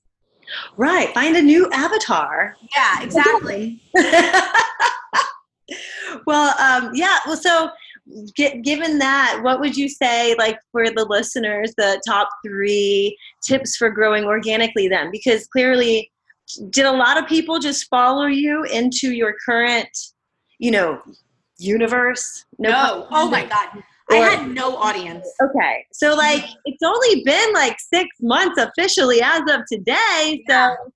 Right. 0.77 1.13
Find 1.15 1.37
a 1.37 1.43
new 1.43 1.71
avatar. 1.73 2.55
Yeah, 2.77 3.03
exactly. 3.03 3.81
well, 6.27 6.55
um, 6.61 6.91
yeah. 6.95 7.19
Well, 7.27 7.37
so 7.37 7.71
gi- 8.37 8.61
given 8.63 8.99
that, 8.99 9.41
what 9.43 9.61
would 9.61 9.77
you 9.77 9.89
say, 9.89 10.35
like 10.37 10.59
for 10.73 10.91
the 10.91 11.07
listeners, 11.09 11.73
the 11.77 12.01
top 12.07 12.29
three 12.47 13.17
tips 13.47 13.77
for 13.77 13.91
growing 13.91 14.25
organically? 14.25 14.89
Then, 14.89 15.11
because 15.11 15.47
clearly, 15.49 16.11
did 16.71 16.85
a 16.85 16.93
lot 16.93 17.19
of 17.19 17.27
people 17.29 17.59
just 17.59 17.89
follow 17.89 18.27
you 18.27 18.65
into 18.65 19.13
your 19.13 19.35
current, 19.45 19.89
you 20.59 20.71
know, 20.71 21.01
universe? 21.59 22.45
No. 22.59 23.07
Oh 23.11 23.31
my 23.31 23.45
God. 23.45 23.83
I 24.11 24.17
had 24.17 24.51
no 24.51 24.77
audience. 24.77 25.27
Okay. 25.43 25.87
So 25.93 26.15
like 26.15 26.45
it's 26.67 26.83
only 26.83 27.25
been 27.25 27.53
like 27.55 27.77
six 27.81 28.09
months 28.21 28.61
officially 28.61 29.23
as 29.23 29.41
of 29.51 29.63
today. 29.71 30.43
Yeah. 30.47 30.75
So 30.75 30.93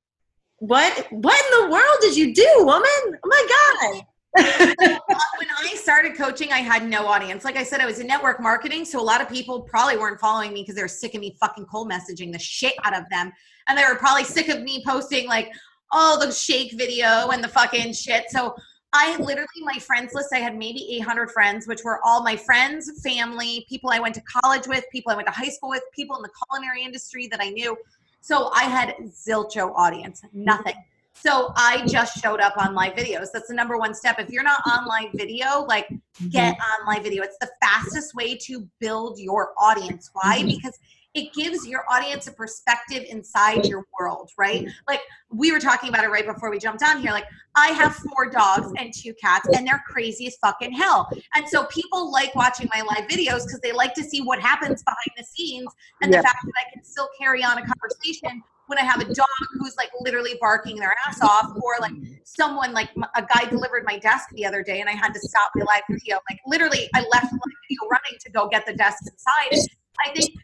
what 0.59 1.07
what 1.11 1.45
in 1.45 1.63
the 1.63 1.73
world 1.73 1.99
did 2.03 2.17
you 2.17 2.35
do, 2.35 2.49
woman? 2.59 2.85
Oh 2.85 3.19
my 3.25 3.47
God. 3.49 4.03
When 4.39 5.49
I 5.59 5.75
started 5.75 6.17
coaching, 6.17 6.53
I 6.53 6.59
had 6.59 6.89
no 6.89 7.07
audience. 7.07 7.45
Like 7.45 7.57
I 7.57 7.65
said, 7.65 7.81
I 7.81 7.87
was 7.87 7.99
in 7.99 8.07
network 8.07 8.41
marketing, 8.41 8.85
so 8.85 9.01
a 9.01 9.03
lot 9.03 9.21
of 9.21 9.29
people 9.29 9.63
probably 9.63 9.97
weren't 9.97 10.21
following 10.21 10.53
me 10.53 10.63
because 10.63 10.77
they 10.77 10.83
were 10.83 10.89
sick 10.89 11.15
of 11.15 11.21
me 11.21 11.37
fucking 11.41 11.67
cold 11.67 11.91
messaging 11.91 12.33
the 12.33 12.39
shit 12.39 12.75
out 12.85 12.97
of 12.97 13.05
them, 13.11 13.33
and 13.67 13.77
they 13.77 13.85
were 13.85 13.97
probably 13.97 14.25
sick 14.25 14.49
of 14.49 14.63
me 14.63 14.83
posting 14.87 15.27
like 15.27 15.51
all 15.93 16.19
the 16.19 16.31
shake 16.31 16.73
video 16.73 17.31
and 17.31 17.43
the 17.43 17.49
fucking 17.49 17.93
shit. 17.93 18.31
So 18.31 18.55
I 18.93 19.17
literally 19.17 19.47
my 19.63 19.79
friends 19.79 20.15
list. 20.15 20.29
I 20.33 20.39
had 20.39 20.57
maybe 20.57 20.97
800 20.97 21.31
friends, 21.31 21.67
which 21.67 21.85
were 21.85 22.01
all 22.05 22.23
my 22.23 22.37
friends, 22.37 22.91
family, 23.03 23.67
people 23.69 23.91
I 23.91 23.99
went 23.99 24.15
to 24.15 24.23
college 24.23 24.67
with, 24.67 24.85
people 24.91 25.13
I 25.13 25.17
went 25.17 25.27
to 25.29 25.33
high 25.33 25.49
school 25.49 25.71
with, 25.71 25.83
people 25.95 26.17
in 26.17 26.23
the 26.23 26.31
culinary 26.49 26.83
industry 26.85 27.29
that 27.29 27.41
I 27.41 27.51
knew. 27.51 27.77
So 28.21 28.51
I 28.55 28.65
had 28.65 28.95
zilcho 29.07 29.73
audience, 29.75 30.23
nothing. 30.33 30.75
So 31.21 31.53
I 31.57 31.85
just 31.87 32.23
showed 32.23 32.41
up 32.41 32.55
on 32.57 32.75
live 32.75 32.95
videos. 32.95 33.29
That's 33.33 33.49
the 33.49 33.55
number 33.55 33.77
one 33.77 33.95
step. 33.95 34.19
If 34.19 34.31
you're 34.31 34.43
not 34.43 34.63
on 34.67 34.87
live 34.87 35.11
video, 35.15 35.65
like 35.65 35.89
mm-hmm. 35.89 36.29
get 36.29 36.57
on 36.57 36.87
live 36.87 37.03
video. 37.03 37.23
It's 37.23 37.39
the 37.39 37.51
fastest 37.61 38.15
way 38.15 38.37
to 38.37 38.69
build 38.81 39.19
your 39.19 39.53
audience. 39.59 40.11
Why? 40.13 40.39
Mm-hmm. 40.39 40.49
Because 40.49 40.79
it 41.15 41.33
gives 41.33 41.67
your 41.67 41.85
audience 41.91 42.29
a 42.29 42.33
perspective 42.33 43.05
inside 43.09 43.67
your 43.67 43.85
world, 43.99 44.31
right? 44.39 44.61
Mm-hmm. 44.61 44.71
Like 44.87 45.01
we 45.31 45.51
were 45.51 45.59
talking 45.59 45.89
about 45.89 46.05
it 46.05 46.09
right 46.09 46.27
before 46.27 46.51
we 46.51 46.59
jumped 46.59 46.85
on 46.85 47.01
here. 47.01 47.11
Like 47.11 47.27
I 47.57 47.69
have 47.69 47.97
four 47.97 48.31
dogs 48.31 48.73
and 48.79 48.93
two 48.95 49.15
cats, 49.15 49.49
and 49.49 49.67
they're 49.67 49.83
crazy 49.89 50.27
as 50.29 50.37
fucking 50.37 50.73
hell. 50.73 51.09
And 51.35 51.49
so 51.49 51.65
people 51.65 52.13
like 52.13 52.35
watching 52.35 52.69
my 52.73 52.83
live 52.83 53.09
videos 53.09 53.45
because 53.45 53.61
they 53.63 53.73
like 53.73 53.95
to 53.95 54.05
see 54.05 54.21
what 54.21 54.39
happens 54.39 54.83
behind 54.85 55.11
the 55.17 55.25
scenes 55.25 55.69
and 56.03 56.13
Yeah. 56.13 56.19
the 56.19 56.23
fact 56.23 56.45
that 56.45 56.53
I 56.57 56.73
can 56.73 56.85
still 56.85 57.09
carry 57.19 57.43
on 57.43 57.59
a 57.59 57.67
conversation 57.67 58.43
when 58.69 58.79
I 58.79 58.83
have 58.83 59.01
a 59.01 59.13
dog 59.13 59.27
who's 59.59 59.77
like 59.77 59.91
literally 60.01 60.37
barking 60.41 60.77
their 60.77 60.95
ass 61.07 61.21
off, 61.23 61.53
or 61.57 61.75
like 61.81 61.93
someone 62.25 62.73
like 62.73 62.91
a 63.17 63.23
guy 63.23 63.49
delivered 63.49 63.85
my 63.85 63.99
desk 63.99 64.29
the 64.35 64.47
other 64.47 64.63
day 64.63 64.81
and 64.81 64.89
I 64.89 64.93
had 64.93 65.13
to 65.15 65.21
stop 65.21 65.51
my 65.57 65.65
live 65.65 65.83
video. 65.91 66.19
Like 66.31 66.39
literally, 66.47 66.89
I 66.95 67.01
left 67.11 67.31
the 67.31 67.39
live 67.39 67.57
video 67.69 67.89
running 67.91 68.19
to 68.21 68.31
go 68.31 68.49
get 68.49 68.67
the 68.67 68.75
desk 68.75 69.03
inside. 69.11 69.59
I 70.07 70.11
think 70.13 70.35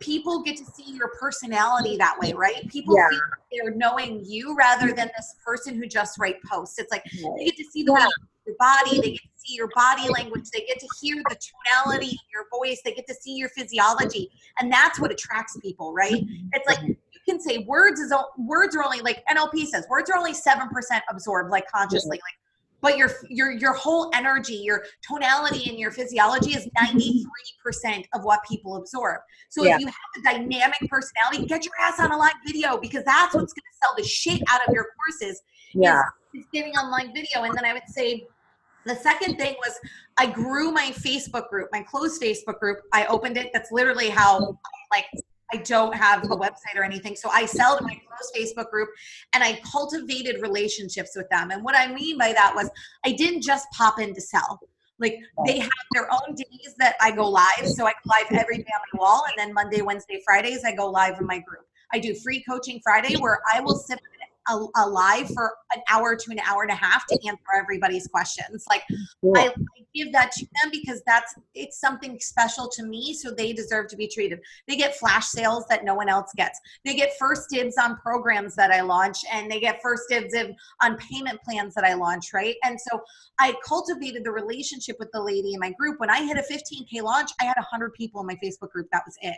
people 0.00 0.42
get 0.42 0.56
to 0.56 0.64
see 0.64 0.92
your 0.92 1.10
personality 1.20 1.96
that 1.98 2.18
way, 2.18 2.32
right? 2.32 2.66
People 2.68 2.96
Yeah. 2.96 3.08
feel 3.10 3.18
like 3.18 3.40
they're 3.52 3.74
knowing 3.74 4.24
you 4.24 4.56
rather 4.56 4.92
than 4.92 5.10
this 5.16 5.34
person 5.44 5.76
who 5.76 5.86
just 5.86 6.18
write 6.18 6.42
posts. 6.44 6.78
It's 6.78 6.90
like 6.90 7.04
they 7.36 7.44
get 7.44 7.56
to 7.56 7.64
see 7.64 7.82
the 7.82 7.92
Yeah. 7.92 8.06
you 8.06 8.10
your 8.46 8.56
body, 8.58 8.98
they 8.98 9.10
get 9.12 9.22
to 9.22 9.28
see 9.36 9.54
your 9.54 9.68
body 9.74 10.08
language, 10.08 10.50
they 10.52 10.62
get 10.62 10.80
to 10.80 10.88
hear 11.00 11.16
the 11.28 11.36
tonality 11.36 12.08
in 12.08 12.18
your 12.32 12.44
voice, 12.50 12.80
they 12.84 12.92
get 12.92 13.06
to 13.06 13.14
see 13.14 13.36
your 13.36 13.48
physiology, 13.50 14.30
and 14.58 14.72
that's 14.72 14.98
what 15.00 15.12
attracts 15.12 15.56
people, 15.60 15.92
right? 15.92 16.24
It's 16.52 16.66
like 16.66 16.96
can 17.28 17.40
say 17.40 17.58
words 17.68 18.00
is 18.00 18.12
words 18.38 18.76
are 18.76 18.84
only 18.84 19.00
like 19.00 19.24
NLP 19.26 19.66
says 19.66 19.86
words 19.88 20.10
are 20.10 20.18
only 20.18 20.34
seven 20.34 20.68
percent 20.68 21.02
absorbed 21.10 21.50
like 21.50 21.64
consciously, 21.70 22.16
like 22.16 22.20
but 22.82 22.98
your 22.98 23.10
your 23.30 23.52
your 23.52 23.72
whole 23.72 24.10
energy, 24.12 24.54
your 24.54 24.84
tonality, 25.08 25.70
and 25.70 25.78
your 25.78 25.92
physiology 25.92 26.50
is 26.50 26.64
mm-hmm. 26.66 26.84
ninety 26.84 27.22
three 27.22 27.54
percent 27.64 28.06
of 28.12 28.24
what 28.24 28.40
people 28.46 28.76
absorb. 28.76 29.20
So 29.48 29.64
Yeah. 29.64 29.76
if 29.76 29.80
you 29.80 29.86
have 29.86 29.94
a 30.18 30.22
dynamic 30.38 30.78
personality, 30.88 31.46
get 31.46 31.64
your 31.64 31.74
ass 31.80 32.00
on 32.00 32.10
a 32.10 32.16
live 32.16 32.34
video 32.46 32.76
because 32.76 33.04
that's 33.04 33.34
what's 33.34 33.52
going 33.52 33.62
to 33.70 33.78
sell 33.82 33.94
the 33.96 34.04
shit 34.04 34.42
out 34.50 34.60
of 34.66 34.74
your 34.74 34.88
courses 34.96 35.40
Yeah. 35.72 36.02
is 36.34 36.44
getting 36.52 36.72
online 36.72 37.14
video. 37.14 37.44
And 37.44 37.54
then 37.54 37.64
I 37.64 37.72
would 37.72 37.88
say 37.88 38.26
the 38.84 38.96
second 38.96 39.36
thing 39.36 39.54
was 39.64 39.78
I 40.18 40.26
grew 40.26 40.72
my 40.72 40.90
Facebook 40.90 41.48
group, 41.48 41.68
my 41.72 41.82
closed 41.82 42.20
Facebook 42.20 42.58
group. 42.58 42.80
I 42.92 43.06
opened 43.06 43.36
it. 43.36 43.50
That's 43.52 43.70
literally 43.70 44.08
how 44.08 44.58
like 44.90 45.06
I 45.52 45.56
don't 45.58 45.94
have 45.94 46.24
a 46.24 46.36
website 46.36 46.76
or 46.76 46.82
anything. 46.82 47.16
So 47.16 47.28
I 47.30 47.46
sell 47.46 47.76
to 47.76 47.84
my 47.84 47.94
close 48.06 48.32
Facebook 48.36 48.70
group 48.70 48.88
and 49.32 49.44
I 49.44 49.60
cultivated 49.70 50.40
relationships 50.40 51.12
with 51.14 51.28
them. 51.30 51.50
And 51.50 51.62
what 51.62 51.76
I 51.76 51.92
mean 51.92 52.18
by 52.18 52.32
that 52.32 52.54
was 52.54 52.70
I 53.04 53.12
didn't 53.12 53.42
just 53.42 53.70
pop 53.72 54.00
in 54.00 54.14
to 54.14 54.20
sell. 54.20 54.60
Like 54.98 55.18
they 55.46 55.58
have 55.58 55.70
their 55.92 56.08
own 56.12 56.34
days 56.34 56.74
that 56.78 56.94
I 57.00 57.10
go 57.10 57.28
live. 57.28 57.66
So 57.66 57.86
I 57.86 57.92
go 57.92 58.10
live 58.10 58.40
every 58.40 58.58
day 58.58 58.70
on 58.74 58.80
my 58.92 59.00
wall. 59.00 59.24
And 59.28 59.34
then 59.36 59.52
Monday, 59.52 59.82
Wednesday, 59.82 60.22
Fridays, 60.24 60.64
I 60.64 60.74
go 60.74 60.88
live 60.88 61.18
in 61.18 61.26
my 61.26 61.38
group. 61.40 61.66
I 61.92 61.98
do 61.98 62.14
free 62.14 62.42
coaching 62.48 62.80
Friday 62.82 63.16
where 63.16 63.40
I 63.52 63.60
will 63.60 63.74
sit 63.74 63.98
a, 64.48 64.66
a 64.76 64.88
live 64.88 65.28
for 65.30 65.54
an 65.74 65.82
hour 65.90 66.16
to 66.16 66.30
an 66.30 66.40
hour 66.40 66.62
and 66.62 66.70
a 66.70 66.74
half 66.74 67.06
to 67.06 67.18
answer 67.26 67.42
everybody's 67.56 68.06
questions. 68.08 68.64
Like 68.68 68.82
Cool. 69.20 69.36
I, 69.36 69.48
I 69.48 69.84
give 69.94 70.12
that 70.12 70.32
to 70.32 70.46
them 70.60 70.70
because 70.70 71.02
that's 71.06 71.34
it's 71.54 71.80
something 71.80 72.18
special 72.20 72.68
to 72.70 72.84
me, 72.84 73.14
so 73.14 73.30
they 73.30 73.52
deserve 73.52 73.88
to 73.88 73.96
be 73.96 74.08
treated. 74.08 74.40
They 74.66 74.76
get 74.76 74.96
flash 74.96 75.26
sales 75.26 75.64
that 75.68 75.84
no 75.84 75.94
one 75.94 76.08
else 76.08 76.32
gets. 76.36 76.60
They 76.84 76.94
get 76.94 77.12
first 77.18 77.48
dibs 77.50 77.76
on 77.78 77.96
programs 77.96 78.54
that 78.56 78.70
I 78.70 78.80
launch, 78.80 79.18
and 79.32 79.50
they 79.50 79.60
get 79.60 79.80
first 79.82 80.04
dibs 80.08 80.34
in, 80.34 80.56
on 80.82 80.96
payment 80.96 81.40
plans 81.42 81.74
that 81.74 81.84
I 81.84 81.94
launch, 81.94 82.32
right? 82.32 82.56
And 82.64 82.78
so 82.80 83.00
I 83.38 83.54
cultivated 83.66 84.24
the 84.24 84.32
relationship 84.32 84.96
with 84.98 85.10
the 85.12 85.22
lady 85.22 85.54
in 85.54 85.60
my 85.60 85.72
group. 85.72 86.00
When 86.00 86.10
I 86.10 86.24
hit 86.24 86.36
a 86.36 86.42
15k 86.42 87.02
launch, 87.02 87.30
I 87.40 87.44
had 87.44 87.56
100 87.56 87.92
people 87.94 88.20
in 88.20 88.26
my 88.26 88.38
Facebook 88.42 88.70
group. 88.70 88.88
That 88.92 89.02
was 89.06 89.16
it. 89.20 89.36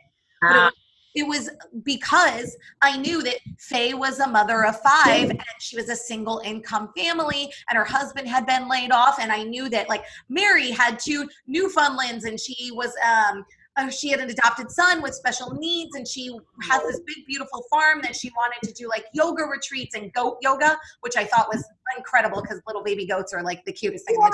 It 1.14 1.26
was 1.26 1.50
because 1.84 2.56
I 2.82 2.96
knew 2.96 3.22
that 3.22 3.36
Faye 3.58 3.94
was 3.94 4.18
a 4.18 4.26
mother 4.26 4.64
of 4.64 4.80
five 4.80 5.30
and 5.30 5.42
she 5.60 5.76
was 5.76 5.88
a 5.88 5.96
single 5.96 6.40
income 6.44 6.90
family 6.96 7.52
and 7.68 7.78
her 7.78 7.84
husband 7.84 8.28
had 8.28 8.46
been 8.46 8.68
laid 8.68 8.90
off. 8.90 9.18
And 9.20 9.30
I 9.30 9.44
knew 9.44 9.68
that 9.68 9.88
like 9.88 10.04
Mary 10.28 10.70
had 10.70 10.98
two 10.98 11.28
Newfoundlands 11.46 12.24
and 12.24 12.38
she 12.38 12.72
was, 12.72 12.92
um, 13.06 13.44
uh, 13.76 13.90
she 13.90 14.08
had 14.08 14.20
an 14.20 14.30
adopted 14.30 14.70
son 14.70 15.02
with 15.02 15.14
special 15.14 15.52
needs 15.54 15.96
and 15.96 16.06
she 16.06 16.36
has 16.62 16.82
this 16.82 17.00
big 17.06 17.26
beautiful 17.26 17.64
farm 17.70 18.00
that 18.02 18.14
she 18.14 18.30
wanted 18.36 18.66
to 18.66 18.72
do 18.72 18.88
like 18.88 19.04
yoga 19.12 19.42
retreats 19.42 19.96
and 19.96 20.12
goat 20.12 20.38
yoga 20.42 20.78
which 21.00 21.16
i 21.16 21.24
thought 21.24 21.48
was 21.52 21.64
incredible 21.96 22.40
because 22.40 22.62
little 22.68 22.84
baby 22.84 23.04
goats 23.04 23.34
are 23.34 23.42
like 23.42 23.64
the 23.64 23.72
cutest 23.72 24.06
thing 24.06 24.14
so, 24.14 24.30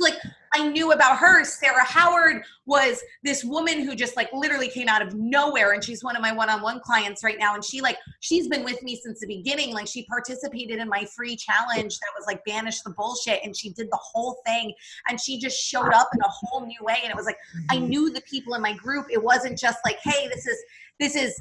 like 0.00 0.16
I 0.54 0.68
knew 0.68 0.92
about 0.92 1.18
her. 1.18 1.44
Sarah 1.44 1.84
Howard 1.84 2.44
was 2.64 3.02
this 3.24 3.42
woman 3.42 3.80
who 3.80 3.96
just 3.96 4.16
like 4.16 4.32
literally 4.32 4.68
came 4.68 4.88
out 4.88 5.02
of 5.02 5.14
nowhere, 5.14 5.72
and 5.72 5.82
she's 5.82 6.04
one 6.04 6.14
of 6.14 6.22
my 6.22 6.32
one-on-one 6.32 6.80
clients 6.80 7.24
right 7.24 7.38
now. 7.38 7.54
And 7.54 7.64
she 7.64 7.80
like 7.80 7.98
she's 8.20 8.48
been 8.48 8.64
with 8.64 8.82
me 8.82 8.96
since 8.96 9.20
the 9.20 9.26
beginning. 9.26 9.74
Like 9.74 9.88
she 9.88 10.04
participated 10.06 10.78
in 10.78 10.88
my 10.88 11.06
free 11.16 11.36
challenge 11.36 11.98
that 11.98 12.12
was 12.16 12.26
like 12.26 12.44
banish 12.44 12.80
the 12.82 12.90
bullshit, 12.90 13.40
and 13.44 13.56
she 13.56 13.70
did 13.70 13.88
the 13.90 14.00
whole 14.00 14.38
thing. 14.46 14.72
And 15.08 15.20
she 15.20 15.38
just 15.38 15.58
showed 15.58 15.92
up 15.92 16.08
in 16.14 16.20
a 16.20 16.28
whole 16.28 16.66
new 16.66 16.78
way. 16.82 16.98
And 17.02 17.10
it 17.10 17.16
was 17.16 17.26
like 17.26 17.38
I 17.70 17.76
mm-hmm. 17.76 17.86
knew 17.86 18.10
the 18.10 18.22
people 18.22 18.54
in 18.54 18.62
my 18.62 18.74
group. 18.74 19.06
It 19.10 19.22
wasn't 19.22 19.58
just 19.58 19.78
like, 19.84 19.98
hey, 20.02 20.28
this 20.28 20.46
is 20.46 20.58
this 21.00 21.16
is 21.16 21.40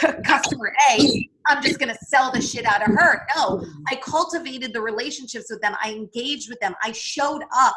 c- 0.00 0.22
customer 0.24 0.72
A. 0.92 1.28
I'm 1.46 1.62
just 1.62 1.78
gonna 1.78 1.96
sell 2.06 2.30
the 2.30 2.40
shit 2.40 2.64
out 2.66 2.82
of 2.86 2.94
her. 2.94 3.26
No, 3.36 3.64
I 3.88 3.96
cultivated 3.96 4.72
the 4.72 4.80
relationships 4.80 5.46
with 5.50 5.60
them. 5.60 5.74
I 5.82 5.92
engaged 5.92 6.48
with 6.50 6.60
them. 6.60 6.74
I 6.82 6.92
showed 6.92 7.42
up 7.56 7.76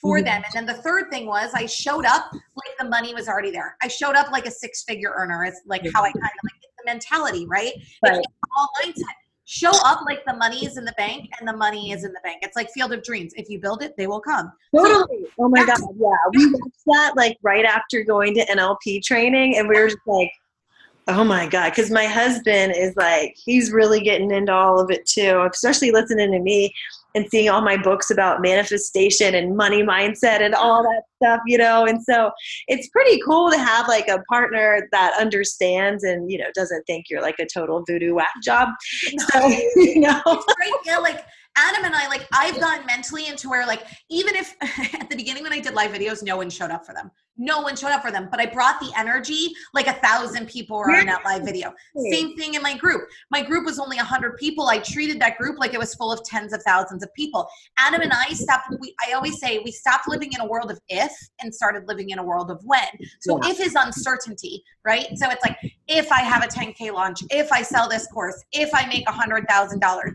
for 0.00 0.18
Mhm. 0.18 0.24
them. 0.24 0.42
And 0.44 0.54
then 0.54 0.76
the 0.76 0.82
third 0.82 1.10
thing 1.10 1.26
was 1.26 1.50
I 1.54 1.66
showed 1.66 2.06
up 2.06 2.30
like 2.32 2.78
the 2.78 2.86
money 2.86 3.12
was 3.14 3.28
already 3.28 3.50
there. 3.50 3.76
I 3.82 3.88
showed 3.88 4.16
up 4.16 4.30
like 4.30 4.46
a 4.46 4.50
six 4.50 4.82
figure 4.84 5.12
earner. 5.14 5.44
It's 5.44 5.60
like 5.66 5.82
how 5.94 6.02
I 6.02 6.10
kind 6.12 6.16
of 6.24 6.44
like 6.44 6.62
the 6.78 6.84
mentality, 6.86 7.46
right? 7.46 7.72
Right. 8.02 8.16
It's 8.18 8.26
all 8.56 8.68
mindset. 8.82 9.04
Show 9.44 9.72
up 9.84 10.02
like 10.06 10.24
the 10.26 10.34
money 10.34 10.64
is 10.64 10.78
in 10.78 10.84
the 10.84 10.94
bank 10.96 11.28
and 11.38 11.46
the 11.48 11.52
money 11.56 11.90
is 11.90 12.04
in 12.04 12.12
the 12.12 12.20
bank. 12.22 12.38
It's 12.42 12.54
like 12.56 12.70
field 12.70 12.92
of 12.92 13.02
dreams. 13.02 13.32
If 13.36 13.50
you 13.50 13.58
build 13.60 13.82
it, 13.82 13.94
they 13.98 14.06
will 14.06 14.20
come. 14.20 14.50
Totally. 14.74 15.26
Oh 15.38 15.48
my 15.48 15.66
god. 15.66 15.76
Yeah. 15.98 16.08
We 16.32 16.46
watched 16.52 16.84
that 16.86 17.12
like 17.16 17.36
right 17.42 17.64
after 17.64 18.02
going 18.04 18.32
to 18.34 18.46
NLP 18.46 19.02
training 19.02 19.56
and 19.58 19.68
we 19.68 19.74
were 19.78 19.88
just 19.88 19.98
like, 20.06 20.30
oh 21.10 21.24
my 21.24 21.46
god. 21.46 21.70
Because 21.70 21.90
my 21.90 22.06
husband 22.06 22.74
is 22.76 22.94
like, 22.96 23.34
he's 23.36 23.72
really 23.72 24.00
getting 24.00 24.30
into 24.30 24.52
all 24.52 24.80
of 24.80 24.90
it 24.90 25.06
too, 25.06 25.46
especially 25.52 25.90
listening 25.90 26.32
to 26.32 26.40
me 26.40 26.72
and 27.14 27.26
seeing 27.28 27.48
all 27.48 27.60
my 27.60 27.76
books 27.76 28.10
about 28.10 28.40
manifestation 28.40 29.34
and 29.34 29.56
money 29.56 29.82
mindset 29.82 30.40
and 30.40 30.54
all 30.54 30.82
that 30.82 31.02
stuff, 31.16 31.40
you 31.46 31.58
know. 31.58 31.84
And 31.84 32.02
so 32.02 32.30
it's 32.68 32.88
pretty 32.88 33.20
cool 33.26 33.50
to 33.50 33.58
have 33.58 33.88
like 33.88 34.08
a 34.08 34.22
partner 34.28 34.88
that 34.92 35.14
understands 35.18 36.04
and, 36.04 36.30
you 36.30 36.38
know, 36.38 36.46
doesn't 36.54 36.84
think 36.84 37.06
you're 37.10 37.22
like 37.22 37.38
a 37.38 37.46
total 37.46 37.82
voodoo 37.86 38.14
whack 38.14 38.34
job. 38.42 38.68
So, 39.32 39.46
you 39.76 40.00
know. 40.00 40.22
Yeah, 40.84 40.98
like 40.98 41.24
Adam 41.56 41.84
and 41.84 41.94
I, 41.94 42.08
like 42.08 42.26
I've 42.32 42.58
gone 42.60 42.86
mentally 42.86 43.26
into 43.26 43.48
where 43.48 43.66
like 43.66 43.84
even 44.08 44.34
if 44.36 44.54
at 44.94 45.10
the 45.10 45.16
beginning 45.16 45.42
when 45.42 45.52
I 45.52 45.60
did 45.60 45.74
live 45.74 45.92
videos, 45.92 46.22
no 46.22 46.36
one 46.36 46.50
showed 46.50 46.70
up 46.70 46.86
for 46.86 46.94
them. 46.94 47.10
no 47.40 47.60
one 47.60 47.74
showed 47.74 47.90
up 47.90 48.02
for 48.02 48.12
them. 48.12 48.28
But 48.30 48.38
I 48.38 48.46
brought 48.46 48.78
the 48.80 48.92
energy, 48.96 49.48
like 49.74 49.86
a 49.86 49.94
thousand 49.94 50.46
people 50.46 50.76
were 50.78 50.90
on 50.90 51.06
that 51.06 51.24
live 51.24 51.42
video. 51.42 51.72
Same 52.10 52.36
thing 52.36 52.54
in 52.54 52.62
my 52.62 52.76
group. 52.76 53.08
My 53.30 53.42
group 53.42 53.64
was 53.64 53.78
only 53.78 53.96
a 53.96 54.00
100 54.00 54.36
people. 54.36 54.68
I 54.68 54.78
treated 54.78 55.18
that 55.20 55.38
group 55.38 55.58
like 55.58 55.72
it 55.72 55.78
was 55.78 55.94
full 55.94 56.12
of 56.12 56.22
tens 56.24 56.52
of 56.52 56.62
thousands 56.62 57.02
of 57.02 57.12
people. 57.14 57.48
Adam 57.78 58.02
and 58.02 58.12
I 58.12 58.28
stopped, 58.34 58.68
we, 58.78 58.94
I 59.06 59.12
always 59.12 59.40
say, 59.40 59.60
we 59.64 59.72
stopped 59.72 60.06
living 60.06 60.32
in 60.34 60.40
a 60.40 60.46
world 60.46 60.70
of 60.70 60.78
if 60.88 61.12
and 61.40 61.52
started 61.54 61.88
living 61.88 62.10
in 62.10 62.18
a 62.18 62.22
world 62.22 62.50
of 62.50 62.60
when. 62.64 62.86
So 63.20 63.40
yeah. 63.42 63.50
if 63.50 63.60
is 63.60 63.74
uncertainty, 63.74 64.62
right? 64.84 65.06
So 65.16 65.30
it's 65.30 65.44
like, 65.44 65.56
if 65.88 66.12
I 66.12 66.20
have 66.20 66.44
a 66.44 66.46
10K 66.46 66.92
launch, 66.92 67.20
if 67.30 67.50
I 67.52 67.62
sell 67.62 67.88
this 67.88 68.06
course, 68.08 68.44
if 68.52 68.70
I 68.74 68.86
make 68.86 69.08
a 69.08 69.12
$100,000 69.12 70.14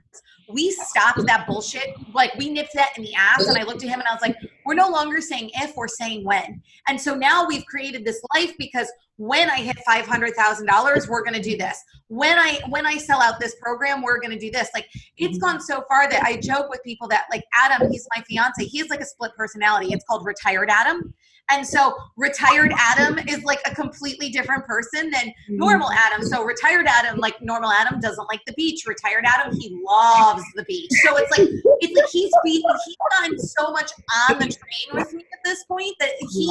we 0.50 0.72
stopped 0.72 1.26
that 1.26 1.48
bullshit. 1.48 1.96
Like 2.14 2.34
we 2.36 2.50
nipped 2.50 2.74
that 2.74 2.92
in 2.98 3.04
the 3.04 3.14
ass. 3.16 3.48
And 3.48 3.58
I 3.58 3.64
looked 3.64 3.84
at 3.84 3.90
him 3.90 4.00
and 4.00 4.08
I 4.08 4.14
was 4.14 4.22
like, 4.22 4.36
we're 4.66 4.76
no 4.76 4.90
longer 4.90 5.22
saying 5.22 5.52
if, 5.56 5.76
we're 5.76 5.88
saying 5.88 6.24
when. 6.24 6.62
And 6.88 7.00
so 7.00 7.16
now 7.16 7.46
we've 7.48 7.66
created 7.66 8.06
this 8.06 8.22
life 8.36 8.54
because 8.58 8.92
when 9.18 9.50
I 9.50 9.58
hit 9.58 9.78
five 9.86 10.06
hundred 10.06 10.36
thousand 10.36 10.68
dollars, 10.68 11.08
we're 11.08 11.24
gonna 11.24 11.42
do 11.42 11.58
this. 11.58 11.82
When 12.08 12.38
I 12.38 12.60
when 12.70 12.86
I 12.86 12.98
sell 12.98 13.22
out 13.22 13.40
this 13.40 13.56
program, 13.62 14.02
we're 14.02 14.20
gonna 14.20 14.40
do 14.40 14.52
this. 14.52 14.70
Like 14.74 14.88
it's 15.18 15.38
gone 15.38 15.62
so 15.62 15.84
far 15.88 16.10
that 16.10 16.24
I 16.24 16.38
joke 16.38 16.70
with 16.70 16.82
people 16.84 17.08
that 17.10 17.26
like 17.32 17.44
Adam, 17.54 17.90
he's 17.90 18.08
my 18.16 18.22
fiance. 18.24 18.64
He's 18.66 18.90
like 18.90 19.02
a 19.02 19.06
split 19.06 19.32
personality. 19.38 19.94
It's 19.94 20.04
called 20.06 20.26
retired 20.26 20.70
Adam. 20.70 21.14
And 21.50 21.66
so 21.66 21.96
retired 22.18 22.72
Adam 22.76 23.20
is 23.28 23.44
like 23.44 23.60
a 23.70 23.76
completely 23.76 24.30
different 24.30 24.66
person 24.66 25.12
than 25.12 25.28
mm-hmm. 25.28 25.58
normal 25.58 25.92
Adam. 25.92 26.24
So 26.24 26.44
retired 26.44 26.88
Adam, 26.88 27.20
like 27.20 27.40
normal 27.42 27.72
Adam, 27.72 28.00
doesn't 28.00 28.28
like 28.28 28.42
the 28.48 28.54
beach. 28.54 28.86
Retired 28.88 29.26
Adam, 29.26 29.56
he 29.56 29.80
loves 29.88 30.44
the 30.56 30.64
beach. 30.64 30.92
So 31.04 31.18
it's 31.18 31.38
like 31.38 31.48
it's 31.82 32.00
like 32.00 32.10
he's 32.12 32.32
he's 32.46 32.64
gotten 33.12 33.38
so 33.38 33.72
much 33.72 33.92
on 34.30 34.40
the 34.40 34.46
train 34.46 34.94
with 34.94 35.14
me 35.14 35.24
at 35.34 35.40
this 35.44 35.64
point 35.66 35.96
that 36.00 36.12
he 36.32 36.48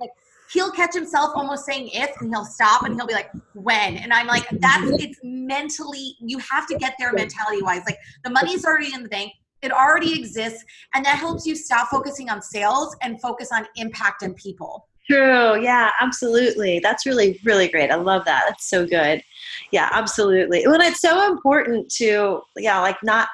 like 0.00 0.10
he'll 0.52 0.70
catch 0.70 0.94
himself 0.94 1.32
almost 1.34 1.64
saying 1.64 1.88
if 1.92 2.10
and 2.20 2.30
he'll 2.30 2.44
stop 2.44 2.82
and 2.84 2.94
he'll 2.94 3.06
be 3.06 3.14
like 3.14 3.30
when 3.54 3.96
and 3.96 4.12
i'm 4.12 4.26
like 4.26 4.46
that's 4.60 4.90
it's 5.02 5.18
mentally 5.22 6.16
you 6.20 6.38
have 6.38 6.66
to 6.66 6.76
get 6.78 6.94
there 6.98 7.12
mentality 7.12 7.62
wise 7.62 7.82
like 7.86 7.98
the 8.24 8.30
money's 8.30 8.64
already 8.64 8.92
in 8.94 9.02
the 9.02 9.08
bank 9.08 9.32
it 9.64 9.72
already 9.72 10.18
exists. 10.18 10.64
And 10.94 11.04
that 11.04 11.18
helps 11.18 11.46
you 11.46 11.56
stop 11.56 11.88
focusing 11.88 12.30
on 12.30 12.42
sales 12.42 12.94
and 13.02 13.20
focus 13.20 13.50
on 13.52 13.66
impact 13.76 14.22
and 14.22 14.36
people. 14.36 14.88
True. 15.10 15.60
Yeah, 15.60 15.90
absolutely. 16.00 16.78
That's 16.78 17.04
really, 17.04 17.38
really 17.44 17.68
great. 17.68 17.90
I 17.90 17.96
love 17.96 18.24
that. 18.24 18.44
That's 18.48 18.70
so 18.70 18.86
good. 18.86 19.22
Yeah, 19.70 19.88
absolutely. 19.92 20.66
When 20.66 20.80
it's 20.80 21.00
so 21.00 21.30
important 21.30 21.90
to, 21.96 22.40
yeah, 22.56 22.80
like 22.80 22.96
not 23.02 23.28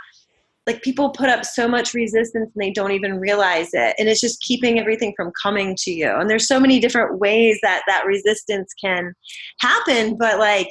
like 0.66 0.82
people 0.82 1.10
put 1.10 1.28
up 1.28 1.44
so 1.44 1.66
much 1.66 1.94
resistance 1.94 2.50
and 2.54 2.62
they 2.62 2.70
don't 2.70 2.92
even 2.92 3.18
realize 3.18 3.70
it 3.72 3.94
and 3.98 4.08
it's 4.08 4.20
just 4.20 4.40
keeping 4.40 4.78
everything 4.78 5.12
from 5.16 5.32
coming 5.42 5.74
to 5.74 5.90
you 5.90 6.08
and 6.08 6.28
there's 6.28 6.46
so 6.46 6.60
many 6.60 6.78
different 6.78 7.18
ways 7.18 7.58
that 7.62 7.82
that 7.86 8.04
resistance 8.06 8.72
can 8.80 9.12
happen 9.58 10.16
but 10.18 10.38
like 10.38 10.68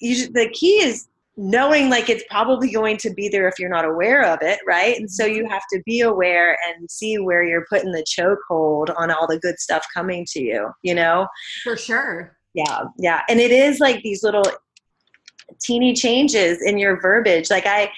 you 0.00 0.28
the 0.32 0.48
key 0.54 0.80
is 0.80 1.08
knowing 1.36 1.90
like 1.90 2.08
it's 2.08 2.24
probably 2.30 2.70
going 2.70 2.96
to 2.96 3.10
be 3.10 3.28
there 3.28 3.46
if 3.46 3.58
you're 3.58 3.68
not 3.68 3.84
aware 3.84 4.24
of 4.24 4.38
it, 4.40 4.58
right? 4.66 4.96
And 4.96 5.10
so 5.10 5.26
you 5.26 5.42
mm-hmm. 5.42 5.52
have 5.52 5.62
to 5.72 5.82
be 5.84 6.00
aware 6.00 6.56
and 6.66 6.90
see 6.90 7.18
where 7.18 7.42
you're 7.44 7.66
putting 7.68 7.92
the 7.92 8.04
chokehold 8.04 8.94
on 8.96 9.10
all 9.10 9.26
the 9.26 9.38
good 9.38 9.58
stuff 9.58 9.84
coming 9.92 10.26
to 10.30 10.42
you, 10.42 10.70
you 10.82 10.94
know? 10.94 11.26
For 11.62 11.76
sure. 11.76 12.36
Yeah, 12.54 12.84
yeah. 12.98 13.20
And 13.28 13.38
it 13.38 13.50
is 13.50 13.80
like 13.80 14.02
these 14.02 14.22
little 14.22 14.44
teeny 15.60 15.94
changes 15.94 16.62
in 16.62 16.78
your 16.78 17.00
verbiage. 17.00 17.50
Like 17.50 17.66
I 17.66 17.90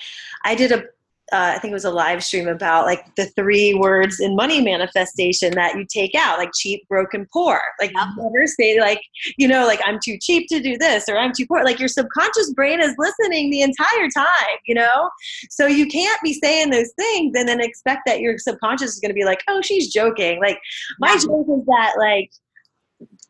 I 0.44 0.54
did 0.54 0.72
a 0.72 0.84
uh, 1.32 1.52
I 1.54 1.58
think 1.58 1.72
it 1.72 1.74
was 1.74 1.84
a 1.84 1.90
live 1.90 2.24
stream 2.24 2.48
about 2.48 2.86
like 2.86 3.14
the 3.16 3.26
three 3.26 3.74
words 3.74 4.18
in 4.18 4.34
money 4.34 4.62
manifestation 4.62 5.52
that 5.54 5.74
you 5.74 5.84
take 5.86 6.14
out, 6.14 6.38
like 6.38 6.50
cheap, 6.54 6.88
broken, 6.88 7.26
poor. 7.32 7.60
Like 7.78 7.92
yeah. 7.94 8.10
never 8.16 8.46
say 8.46 8.80
like, 8.80 9.00
you 9.36 9.46
know, 9.46 9.66
like 9.66 9.80
I'm 9.84 9.98
too 10.02 10.16
cheap 10.20 10.48
to 10.48 10.60
do 10.60 10.78
this 10.78 11.04
or 11.08 11.18
I'm 11.18 11.32
too 11.36 11.46
poor. 11.46 11.64
Like 11.64 11.78
your 11.78 11.88
subconscious 11.88 12.52
brain 12.54 12.80
is 12.80 12.94
listening 12.96 13.50
the 13.50 13.60
entire 13.60 14.08
time, 14.14 14.56
you 14.66 14.74
know? 14.74 15.10
So 15.50 15.66
you 15.66 15.86
can't 15.86 16.20
be 16.22 16.32
saying 16.32 16.70
those 16.70 16.90
things 16.96 17.34
and 17.36 17.46
then 17.46 17.60
expect 17.60 18.02
that 18.06 18.20
your 18.20 18.38
subconscious 18.38 18.94
is 18.94 19.00
gonna 19.00 19.14
be 19.14 19.24
like, 19.24 19.42
oh, 19.48 19.60
she's 19.60 19.92
joking. 19.92 20.40
Like 20.40 20.58
my 20.98 21.10
yeah. 21.12 21.26
joke 21.26 21.46
is 21.50 21.66
that 21.66 21.94
like 21.98 22.30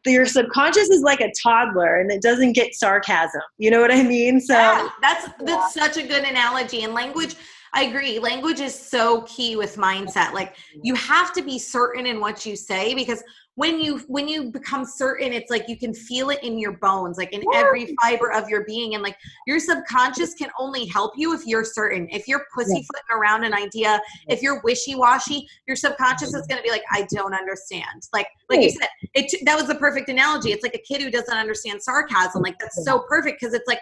your 0.07 0.25
subconscious 0.25 0.89
is 0.89 1.03
like 1.03 1.21
a 1.21 1.33
toddler 1.43 1.97
and 1.97 2.13
it 2.13 2.23
doesn't 2.23 2.53
get 2.53 2.75
sarcasm. 2.75 3.43
You 3.59 3.73
know 3.73 3.81
what 3.81 3.91
I 3.91 4.05
mean? 4.05 4.41
So 4.41 4.55
yeah, 4.55 4.89
that's 5.03 5.29
that's 5.41 5.75
such 5.75 5.97
a 5.97 6.07
good 6.07 6.23
analogy. 6.23 6.85
And 6.85 6.95
language 6.95 7.35
I 7.79 7.83
agree. 7.83 8.19
Language 8.19 8.59
is 8.59 8.75
so 8.75 9.23
key 9.23 9.55
with 9.55 9.77
mindset. 9.77 10.33
Like 10.33 10.57
you 10.83 10.97
have 10.97 11.33
to 11.35 11.43
be 11.43 11.61
certain 11.61 12.07
in 12.07 12.19
what 12.19 12.45
you 12.45 12.57
say 12.57 12.93
because 12.93 13.23
when 13.55 13.81
you 13.81 13.99
when 14.09 14.27
you 14.27 14.51
become 14.51 14.85
certain 14.85 15.33
it's 15.33 15.49
like 15.49 15.69
you 15.69 15.77
can 15.77 15.95
feel 15.95 16.31
it 16.31 16.43
in 16.43 16.59
your 16.59 16.73
bones 16.79 17.19
like 17.19 17.33
in 17.33 17.43
every 17.55 17.95
fiber 18.01 18.33
of 18.33 18.49
your 18.49 18.65
being 18.65 18.95
and 18.95 19.03
like 19.03 19.17
your 19.49 19.59
subconscious 19.61 20.35
can 20.35 20.49
only 20.59 20.87
help 20.87 21.13
you 21.17 21.35
if 21.35 21.47
you're 21.47 21.65
certain. 21.65 22.09
If 22.11 22.27
you're 22.27 22.47
pussyfooting 22.53 23.11
around 23.13 23.45
an 23.45 23.55
idea 23.55 24.01
if 24.27 24.43
you're 24.43 24.61
wishy-washy 24.65 25.49
your 25.69 25.77
subconscious 25.77 26.35
is 26.35 26.47
going 26.49 26.59
to 26.59 26.63
be 26.63 26.71
like 26.71 26.85
i 26.91 27.07
don't 27.15 27.35
understand. 27.35 28.03
Like 28.13 28.27
like 28.51 28.61
you 28.61 28.71
said 28.71 28.89
it 29.15 29.33
that 29.45 29.55
was 29.55 29.69
the 29.69 29.77
perfect 29.77 30.09
analogy 30.09 30.51
it's 30.51 30.65
like 30.65 30.75
a 30.75 30.83
kid 30.93 31.01
who 31.01 31.13
doesn't 31.13 31.37
understand 31.37 31.81
sarcasm 31.81 32.43
like 32.43 32.59
that's 32.59 32.85
so 32.85 33.05
perfect 33.09 33.41
because 33.41 33.55
it's 33.55 33.69
like 33.69 33.81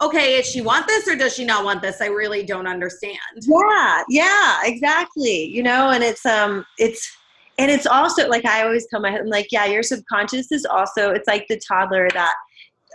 okay, 0.00 0.36
does 0.36 0.46
she 0.46 0.60
want 0.60 0.86
this 0.86 1.08
or 1.08 1.16
does 1.16 1.34
she 1.34 1.44
not 1.44 1.64
want 1.64 1.82
this? 1.82 2.00
I 2.00 2.06
really 2.06 2.44
don't 2.44 2.66
understand. 2.66 3.18
Yeah, 3.42 4.02
yeah, 4.08 4.60
exactly. 4.64 5.44
You 5.44 5.62
know, 5.62 5.90
and 5.90 6.02
it's 6.02 6.24
um 6.26 6.64
it's 6.78 7.10
and 7.58 7.70
it's 7.70 7.86
also 7.86 8.28
like 8.28 8.44
I 8.44 8.62
always 8.62 8.86
tell 8.88 9.00
my 9.00 9.10
husband, 9.10 9.30
like, 9.30 9.48
yeah, 9.52 9.66
your 9.66 9.82
subconscious 9.82 10.50
is 10.50 10.64
also 10.64 11.10
it's 11.10 11.28
like 11.28 11.46
the 11.48 11.60
toddler 11.68 12.08
that 12.14 12.34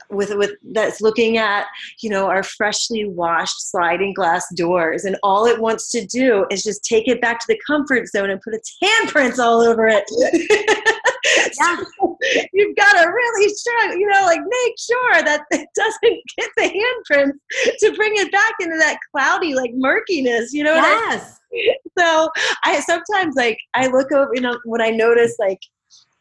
with 0.09 0.33
with 0.35 0.51
that's 0.71 1.01
looking 1.01 1.37
at 1.37 1.65
you 2.01 2.09
know 2.09 2.27
our 2.27 2.41
freshly 2.43 3.05
washed 3.05 3.69
sliding 3.69 4.13
glass 4.13 4.45
doors 4.55 5.03
and 5.03 5.17
all 5.23 5.45
it 5.45 5.59
wants 5.59 5.91
to 5.91 6.05
do 6.05 6.45
is 6.49 6.63
just 6.63 6.83
take 6.83 7.07
it 7.07 7.21
back 7.21 7.39
to 7.39 7.45
the 7.47 7.59
comfort 7.67 8.07
zone 8.07 8.29
and 8.29 8.41
put 8.41 8.53
its 8.53 8.77
handprints 8.81 9.39
all 9.39 9.61
over 9.61 9.87
it 9.87 10.03
yeah. 11.59 11.77
so 11.77 12.17
you've 12.53 12.75
got 12.75 12.91
to 12.93 13.09
really 13.09 13.49
strong 13.49 13.99
you 13.99 14.07
know 14.07 14.21
like 14.25 14.39
make 14.39 14.73
sure 14.79 15.23
that 15.23 15.43
it 15.51 15.67
doesn't 15.75 16.21
get 16.37 16.49
the 16.57 16.63
handprints 16.63 17.77
to 17.79 17.95
bring 17.95 18.13
it 18.15 18.31
back 18.31 18.53
into 18.59 18.77
that 18.77 18.97
cloudy 19.13 19.53
like 19.53 19.71
murkiness 19.75 20.53
you 20.53 20.63
know 20.63 20.75
yes 20.75 21.39
I 21.39 21.45
mean? 21.51 21.73
so 21.97 22.29
i 22.63 22.79
sometimes 22.79 23.35
like 23.35 23.57
i 23.73 23.87
look 23.87 24.11
over 24.11 24.31
you 24.33 24.41
know 24.41 24.57
when 24.65 24.81
i 24.81 24.89
notice 24.89 25.35
like 25.39 25.59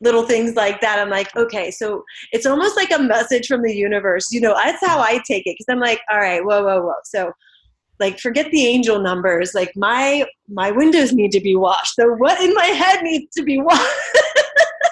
little 0.01 0.23
things 0.23 0.55
like 0.55 0.81
that 0.81 0.99
i'm 0.99 1.11
like 1.11 1.35
okay 1.37 1.71
so 1.71 2.05
it's 2.33 2.47
almost 2.47 2.77
like 2.77 2.93
a 2.93 2.99
message 2.99 3.47
from 3.47 3.63
the 3.63 3.75
universe 3.75 4.31
you 4.31 4.41
know 4.41 4.55
that's 4.55 4.85
how 4.85 5.01
i 5.01 5.21
take 5.27 5.47
it 5.47 5.57
because 5.59 5.67
i'm 5.69 5.81
like 5.81 6.01
all 6.11 6.19
right 6.19 6.45
whoa 6.45 6.63
whoa 6.63 6.81
whoa 6.81 6.95
so 7.05 7.33
like 8.01 8.19
forget 8.19 8.51
the 8.51 8.67
angel 8.67 9.01
numbers 9.01 9.55
like 9.55 9.73
my 9.77 10.25
my 10.49 10.71
windows 10.71 11.13
need 11.13 11.33
to 11.33 11.41
be 11.41 11.57
washed 11.57 11.95
so 11.95 12.15
what 12.15 12.41
in 12.41 12.55
my 12.55 12.67
head 12.67 13.03
needs 13.03 13.35
to 13.35 13.43
be 13.43 13.61
washed 13.61 13.83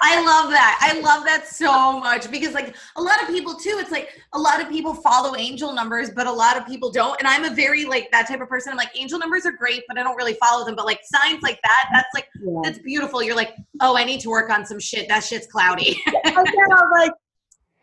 I 0.09 0.23
love 0.23 0.51
that. 0.51 0.79
I 0.81 1.01
love 1.01 1.25
that 1.25 1.47
so 1.47 1.99
much 1.99 2.31
because 2.31 2.53
like 2.53 2.77
a 2.95 3.01
lot 3.01 3.21
of 3.21 3.27
people 3.27 3.55
too, 3.55 3.75
it's 3.77 3.91
like 3.91 4.17
a 4.31 4.39
lot 4.39 4.61
of 4.61 4.69
people 4.69 4.93
follow 4.93 5.35
angel 5.35 5.73
numbers, 5.73 6.11
but 6.11 6.27
a 6.27 6.31
lot 6.31 6.55
of 6.55 6.65
people 6.65 6.89
don't. 6.89 7.19
And 7.19 7.27
I'm 7.27 7.43
a 7.43 7.53
very 7.53 7.83
like 7.83 8.09
that 8.11 8.25
type 8.25 8.39
of 8.39 8.47
person. 8.47 8.71
I'm 8.71 8.77
like 8.77 8.97
angel 8.97 9.19
numbers 9.19 9.45
are 9.45 9.51
great, 9.51 9.83
but 9.85 9.97
I 9.97 10.03
don't 10.03 10.15
really 10.15 10.35
follow 10.35 10.65
them. 10.65 10.77
But 10.77 10.85
like 10.85 11.01
signs 11.03 11.43
like 11.43 11.59
that, 11.61 11.89
that's 11.91 12.07
like 12.15 12.29
yeah. 12.41 12.61
that's 12.63 12.79
beautiful. 12.79 13.21
You're 13.21 13.35
like, 13.35 13.53
oh, 13.81 13.97
I 13.97 14.05
need 14.05 14.21
to 14.21 14.29
work 14.29 14.49
on 14.49 14.65
some 14.65 14.79
shit. 14.79 15.09
That 15.09 15.25
shit's 15.25 15.47
cloudy. 15.47 16.01
okay, 16.07 16.33
I'm 16.33 16.91
like, 16.91 17.11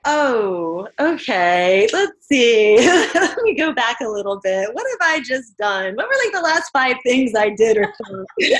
oh, 0.07 0.89
okay. 0.99 1.87
Let's 1.93 2.27
see. 2.27 2.79
Let 3.14 3.37
me 3.43 3.55
go 3.55 3.75
back 3.75 4.01
a 4.01 4.09
little 4.09 4.41
bit. 4.43 4.70
What 4.72 4.87
have 4.93 5.11
I 5.11 5.20
just 5.20 5.59
done? 5.59 5.95
What 5.97 6.07
were 6.07 6.25
like 6.25 6.33
the 6.33 6.41
last 6.41 6.70
five 6.70 6.97
things 7.05 7.35
I 7.35 7.51
did 7.51 7.77
or 7.77 7.93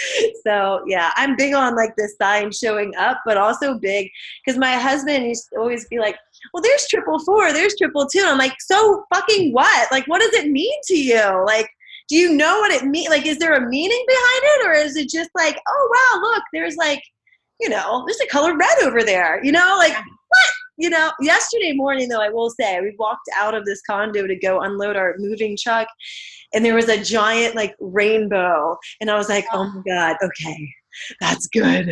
so 0.46 0.82
yeah, 0.86 1.12
I'm 1.16 1.36
big 1.36 1.54
on 1.54 1.76
like 1.76 1.94
the 1.96 2.08
sign 2.20 2.52
showing 2.52 2.94
up, 2.96 3.20
but 3.24 3.36
also 3.36 3.78
big 3.78 4.10
because 4.44 4.58
my 4.58 4.72
husband 4.72 5.26
used 5.26 5.48
to 5.52 5.60
always 5.60 5.86
be 5.88 5.98
like, 5.98 6.16
"Well, 6.52 6.62
there's 6.62 6.86
triple 6.88 7.18
four, 7.24 7.52
there's 7.52 7.76
triple 7.76 8.06
two. 8.06 8.24
I'm 8.24 8.38
like, 8.38 8.54
"So 8.60 9.04
fucking 9.12 9.52
what? 9.52 9.90
Like, 9.90 10.06
what 10.06 10.20
does 10.20 10.34
it 10.34 10.50
mean 10.50 10.74
to 10.86 10.96
you? 10.96 11.44
Like, 11.46 11.68
do 12.08 12.16
you 12.16 12.34
know 12.34 12.58
what 12.60 12.72
it 12.72 12.84
means? 12.84 13.10
Like, 13.10 13.26
is 13.26 13.38
there 13.38 13.54
a 13.54 13.68
meaning 13.68 14.04
behind 14.06 14.42
it, 14.42 14.66
or 14.66 14.72
is 14.72 14.96
it 14.96 15.08
just 15.08 15.30
like, 15.34 15.58
oh 15.68 15.90
wow, 15.92 16.20
look, 16.22 16.42
there's 16.52 16.76
like, 16.76 17.02
you 17.60 17.68
know, 17.68 18.04
there's 18.06 18.20
a 18.20 18.26
color 18.28 18.56
red 18.56 18.82
over 18.82 19.02
there. 19.02 19.44
You 19.44 19.52
know, 19.52 19.76
like 19.78 19.92
what? 19.92 20.48
You 20.78 20.90
know, 20.90 21.10
yesterday 21.20 21.72
morning 21.74 22.08
though, 22.08 22.22
I 22.22 22.28
will 22.28 22.50
say 22.50 22.80
we 22.80 22.94
walked 22.98 23.28
out 23.36 23.54
of 23.54 23.64
this 23.64 23.82
condo 23.82 24.26
to 24.26 24.36
go 24.36 24.60
unload 24.60 24.96
our 24.96 25.16
moving 25.18 25.56
truck 25.60 25.88
and 26.54 26.64
there 26.64 26.74
was 26.74 26.88
a 26.88 27.02
giant 27.02 27.54
like 27.54 27.74
rainbow 27.80 28.76
and 29.00 29.10
i 29.10 29.16
was 29.16 29.28
like 29.28 29.44
oh 29.52 29.64
my 29.64 29.82
god 29.86 30.16
okay 30.22 30.74
that's 31.20 31.46
good. 31.48 31.88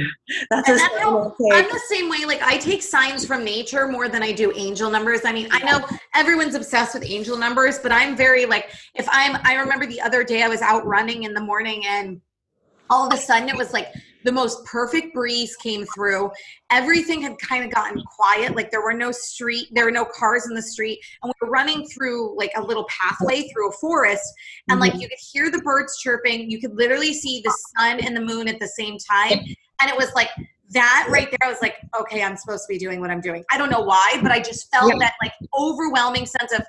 That's, 0.51 0.67
that's 0.67 0.83
how, 0.99 1.33
i'm 1.53 1.65
the 1.65 1.81
same 1.89 2.09
way 2.09 2.25
like 2.25 2.43
i 2.43 2.57
take 2.57 2.83
signs 2.83 3.25
from 3.25 3.45
nature 3.45 3.87
more 3.87 4.09
than 4.09 4.23
i 4.23 4.33
do 4.33 4.53
angel 4.57 4.91
numbers. 4.91 5.21
I 5.25 5.33
mean 5.33 5.49
i 5.53 5.63
know 5.63 5.87
everyone's 6.15 6.55
obsessed 6.55 6.95
with 6.95 7.05
angel 7.05 7.37
numbers 7.37 7.79
but 7.79 7.93
i'm 7.93 8.17
very 8.17 8.47
like 8.47 8.71
if 8.95 9.07
i'm 9.13 9.39
i 9.45 9.55
remember 9.55 9.87
the 9.87 10.01
other 10.01 10.25
day 10.25 10.43
i 10.43 10.49
was 10.49 10.61
out 10.61 10.85
running 10.85 11.23
in 11.23 11.35
the 11.35 11.41
morning 11.41 11.85
and 11.87 12.21
all 12.91 13.07
of 13.07 13.13
a 13.13 13.17
sudden 13.17 13.49
it 13.49 13.57
was 13.57 13.73
like 13.73 13.93
the 14.27 14.33
most 14.33 14.65
perfect 14.65 15.15
breeze 15.15 15.55
came 15.57 15.87
through. 15.95 16.31
Everything 16.71 17.23
had 17.23 17.39
kind 17.39 17.65
of 17.65 17.71
gotten 17.71 18.03
quiet. 18.03 18.57
Like 18.57 18.73
there 18.73 18.83
were 18.83 18.93
no 18.93 19.13
street, 19.13 19.69
there 19.71 19.85
were 19.85 19.93
no 19.93 20.05
cars 20.05 20.47
in 20.49 20.55
the 20.55 20.63
street. 20.63 20.99
And 21.23 21.33
we 21.33 21.47
were 21.47 21.51
running 21.51 21.87
through 21.87 22.37
like 22.37 22.51
a 22.57 22.61
little 22.61 22.87
pathway 22.89 23.49
through 23.49 23.71
a 23.71 23.73
forest. 23.75 24.25
And 24.69 24.81
like 24.81 24.93
mm-hmm. 24.93 25.03
you 25.03 25.09
could 25.09 25.19
hear 25.33 25.51
the 25.51 25.61
birds 25.61 25.97
chirping. 25.99 26.51
You 26.51 26.61
could 26.61 26.77
literally 26.77 27.15
see 27.15 27.41
the 27.45 27.57
sun 27.79 28.01
and 28.01 28.17
the 28.17 28.21
moon 28.21 28.49
at 28.49 28.59
the 28.59 28.67
same 28.67 28.99
time. 28.99 29.39
And 29.81 29.89
it 29.89 29.97
was 29.97 30.13
like 30.17 30.31
that 30.71 31.07
right 31.09 31.31
there, 31.31 31.49
I 31.49 31.49
was 31.49 31.63
like, 31.63 31.77
okay, 32.01 32.25
I'm 32.25 32.37
supposed 32.37 32.65
to 32.67 32.69
be 32.69 32.79
doing 32.79 33.01
what 33.01 33.11
I'm 33.11 33.21
doing. 33.21 33.45
I 33.53 33.59
don't 33.59 33.71
know 33.71 33.83
why, 33.83 34.19
but 34.23 34.33
I 34.33 34.41
just 34.41 34.69
felt 34.73 34.93
that 34.99 35.15
like 35.23 35.35
overwhelming 35.57 36.27
sense 36.27 36.53
of, 36.53 36.63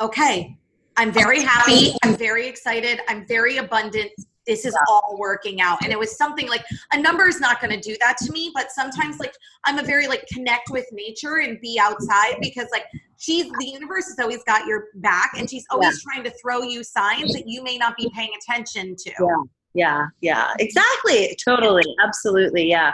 okay, 0.00 0.56
I'm 0.96 1.12
very 1.12 1.42
happy. 1.42 1.94
I'm 2.02 2.16
very 2.16 2.46
excited. 2.46 3.00
I'm 3.08 3.26
very 3.26 3.58
abundant. 3.58 4.10
This 4.46 4.64
is 4.64 4.76
all 4.88 5.16
working 5.18 5.60
out. 5.60 5.82
And 5.82 5.92
it 5.92 5.98
was 5.98 6.16
something 6.16 6.48
like 6.48 6.64
a 6.92 7.00
number 7.00 7.26
is 7.26 7.40
not 7.40 7.60
going 7.60 7.70
to 7.70 7.80
do 7.80 7.96
that 8.00 8.16
to 8.18 8.32
me, 8.32 8.50
but 8.54 8.70
sometimes 8.70 9.18
like 9.18 9.34
I'm 9.64 9.78
a 9.78 9.82
very 9.82 10.06
like 10.06 10.26
connect 10.32 10.70
with 10.70 10.86
nature 10.92 11.36
and 11.38 11.60
be 11.60 11.78
outside 11.80 12.36
because 12.40 12.68
like 12.72 12.84
she's 13.16 13.50
the 13.58 13.66
universe 13.66 14.06
has 14.08 14.18
always 14.18 14.42
got 14.44 14.66
your 14.66 14.86
back 14.96 15.32
and 15.38 15.48
she's 15.48 15.64
always 15.70 16.02
yeah. 16.04 16.12
trying 16.12 16.24
to 16.24 16.30
throw 16.38 16.62
you 16.62 16.84
signs 16.84 17.32
that 17.32 17.44
you 17.46 17.62
may 17.62 17.78
not 17.78 17.96
be 17.96 18.10
paying 18.14 18.30
attention 18.38 18.96
to. 18.96 19.12
Yeah. 19.20 19.42
Yeah, 19.76 20.06
yeah, 20.20 20.54
exactly. 20.60 21.36
Totally. 21.44 21.82
Absolutely. 22.00 22.68
Yeah. 22.68 22.92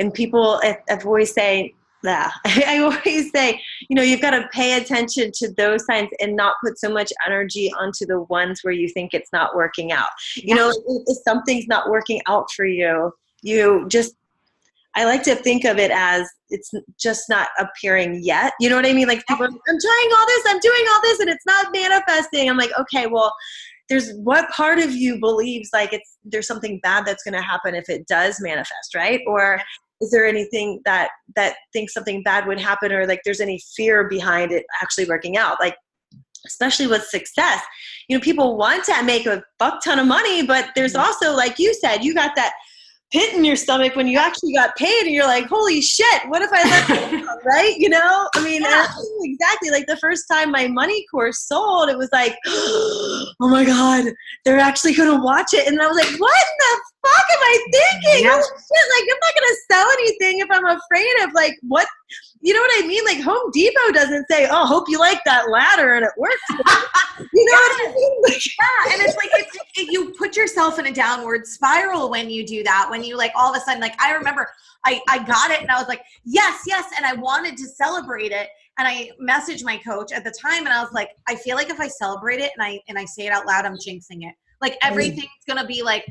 And 0.00 0.12
people, 0.12 0.60
I've 0.90 1.06
always 1.06 1.32
say, 1.32 1.72
yeah, 2.06 2.30
I 2.44 2.78
always 2.78 3.30
say, 3.30 3.60
you 3.88 3.96
know, 3.96 4.02
you've 4.02 4.20
got 4.20 4.30
to 4.30 4.48
pay 4.52 4.80
attention 4.80 5.32
to 5.34 5.52
those 5.52 5.84
signs 5.84 6.10
and 6.20 6.36
not 6.36 6.54
put 6.64 6.78
so 6.78 6.90
much 6.90 7.12
energy 7.26 7.72
onto 7.78 8.06
the 8.06 8.22
ones 8.22 8.60
where 8.62 8.72
you 8.72 8.88
think 8.88 9.12
it's 9.12 9.32
not 9.32 9.54
working 9.56 9.92
out. 9.92 10.08
You 10.36 10.54
know, 10.54 10.72
if 11.06 11.18
something's 11.24 11.66
not 11.66 11.90
working 11.90 12.20
out 12.26 12.50
for 12.52 12.64
you, 12.64 13.12
you 13.42 13.86
just, 13.88 14.14
I 14.94 15.04
like 15.04 15.22
to 15.24 15.34
think 15.34 15.64
of 15.64 15.78
it 15.78 15.90
as 15.90 16.26
it's 16.48 16.72
just 16.98 17.28
not 17.28 17.48
appearing 17.58 18.20
yet. 18.22 18.54
You 18.60 18.70
know 18.70 18.76
what 18.76 18.86
I 18.86 18.92
mean? 18.92 19.08
Like 19.08 19.26
people, 19.26 19.44
I'm 19.44 19.52
trying 19.58 20.10
all 20.16 20.26
this, 20.26 20.44
I'm 20.46 20.60
doing 20.60 20.84
all 20.94 21.02
this, 21.02 21.20
and 21.20 21.28
it's 21.28 21.46
not 21.46 21.72
manifesting. 21.72 22.48
I'm 22.48 22.56
like, 22.56 22.70
okay, 22.78 23.06
well, 23.06 23.32
there's 23.88 24.12
what 24.14 24.48
part 24.50 24.78
of 24.78 24.90
you 24.92 25.20
believes 25.20 25.70
like 25.72 25.92
it's 25.92 26.18
there's 26.24 26.46
something 26.46 26.80
bad 26.82 27.06
that's 27.06 27.22
going 27.22 27.34
to 27.34 27.42
happen 27.42 27.74
if 27.74 27.88
it 27.88 28.06
does 28.08 28.38
manifest, 28.40 28.94
right? 28.94 29.20
Or 29.26 29.60
is 30.00 30.10
there 30.10 30.26
anything 30.26 30.80
that 30.84 31.08
that 31.34 31.56
thinks 31.72 31.94
something 31.94 32.22
bad 32.22 32.46
would 32.46 32.60
happen 32.60 32.92
or 32.92 33.06
like 33.06 33.20
there's 33.24 33.40
any 33.40 33.60
fear 33.74 34.08
behind 34.08 34.52
it 34.52 34.64
actually 34.82 35.06
working 35.06 35.36
out 35.36 35.56
like 35.60 35.76
especially 36.46 36.86
with 36.86 37.02
success 37.04 37.62
you 38.08 38.16
know 38.16 38.20
people 38.20 38.56
want 38.56 38.84
to 38.84 39.02
make 39.02 39.26
a 39.26 39.42
buck 39.58 39.82
ton 39.82 39.98
of 39.98 40.06
money 40.06 40.46
but 40.46 40.68
there's 40.74 40.92
mm-hmm. 40.92 41.06
also 41.06 41.34
like 41.34 41.58
you 41.58 41.74
said 41.74 42.04
you 42.04 42.14
got 42.14 42.36
that 42.36 42.52
pit 43.16 43.34
in 43.34 43.44
your 43.46 43.56
stomach 43.56 43.96
when 43.96 44.06
you 44.06 44.18
actually 44.18 44.52
got 44.52 44.76
paid 44.76 45.06
and 45.06 45.10
you're 45.10 45.26
like 45.26 45.46
holy 45.46 45.80
shit 45.80 46.28
what 46.28 46.42
if 46.42 46.50
i 46.52 46.62
let 46.68 47.24
right? 47.44 47.74
You 47.78 47.88
know? 47.88 48.28
I 48.34 48.44
mean 48.44 48.62
yeah. 48.62 48.86
exactly 49.22 49.70
like 49.70 49.86
the 49.86 49.96
first 49.96 50.24
time 50.30 50.50
my 50.50 50.68
money 50.68 51.04
course 51.10 51.46
sold 51.46 51.88
it 51.88 51.96
was 51.96 52.10
like 52.12 52.36
oh 52.46 53.26
my 53.40 53.64
god 53.64 54.12
they're 54.44 54.58
actually 54.58 54.94
gonna 54.94 55.22
watch 55.22 55.54
it. 55.54 55.66
And 55.66 55.80
i 55.80 55.86
was 55.86 55.96
like 55.96 56.20
what 56.20 56.44
in 56.44 56.56
the 56.58 56.80
fuck 57.06 57.24
am 57.32 57.38
i 57.40 57.66
thinking? 57.72 58.24
Yeah. 58.26 58.34
oh 58.34 58.42
shit 58.42 58.86
like 58.94 59.08
i'm 59.10 59.20
not 59.22 59.34
gonna 59.34 59.56
sell 59.72 59.88
anything 59.92 60.38
if 60.40 60.48
i'm 60.50 60.78
afraid 60.78 61.24
of 61.24 61.32
like 61.32 61.54
what 61.62 61.86
you 62.40 62.54
know 62.54 62.60
what 62.60 62.84
I 62.84 62.86
mean? 62.86 63.04
Like 63.04 63.20
Home 63.22 63.50
Depot 63.52 63.92
doesn't 63.92 64.26
say, 64.30 64.48
"Oh, 64.50 64.66
hope 64.66 64.88
you 64.88 64.98
like 64.98 65.22
that 65.24 65.50
ladder 65.50 65.94
and 65.94 66.04
it 66.04 66.12
works." 66.16 66.36
you 66.50 67.44
know 67.44 67.52
yes. 67.52 67.70
what 67.70 67.88
I 67.88 67.94
mean? 67.94 68.22
Like, 68.22 68.46
yeah, 68.60 68.92
and 68.92 69.02
it's 69.02 69.16
like 69.16 69.30
it's, 69.32 69.56
it, 69.76 69.92
you 69.92 70.14
put 70.18 70.36
yourself 70.36 70.78
in 70.78 70.86
a 70.86 70.92
downward 70.92 71.46
spiral 71.46 72.10
when 72.10 72.30
you 72.30 72.46
do 72.46 72.62
that. 72.64 72.88
When 72.90 73.02
you 73.02 73.16
like 73.16 73.32
all 73.34 73.50
of 73.50 73.56
a 73.56 73.60
sudden, 73.60 73.80
like 73.80 74.00
I 74.00 74.12
remember, 74.12 74.48
I 74.84 75.00
I 75.08 75.24
got 75.24 75.50
it 75.50 75.60
and 75.60 75.70
I 75.70 75.78
was 75.78 75.88
like, 75.88 76.02
"Yes, 76.24 76.62
yes," 76.66 76.90
and 76.96 77.06
I 77.06 77.14
wanted 77.14 77.56
to 77.56 77.66
celebrate 77.66 78.32
it. 78.32 78.48
And 78.78 78.86
I 78.86 79.10
messaged 79.20 79.64
my 79.64 79.78
coach 79.78 80.12
at 80.12 80.22
the 80.22 80.30
time, 80.30 80.66
and 80.66 80.68
I 80.68 80.82
was 80.82 80.92
like, 80.92 81.10
"I 81.26 81.36
feel 81.36 81.56
like 81.56 81.70
if 81.70 81.80
I 81.80 81.88
celebrate 81.88 82.40
it 82.40 82.52
and 82.56 82.64
I 82.64 82.80
and 82.88 82.98
I 82.98 83.06
say 83.06 83.26
it 83.26 83.32
out 83.32 83.46
loud, 83.46 83.64
I'm 83.64 83.76
jinxing 83.76 84.22
it." 84.22 84.34
Like 84.60 84.76
everything's 84.82 85.28
gonna 85.46 85.66
be 85.66 85.82
like, 85.82 86.06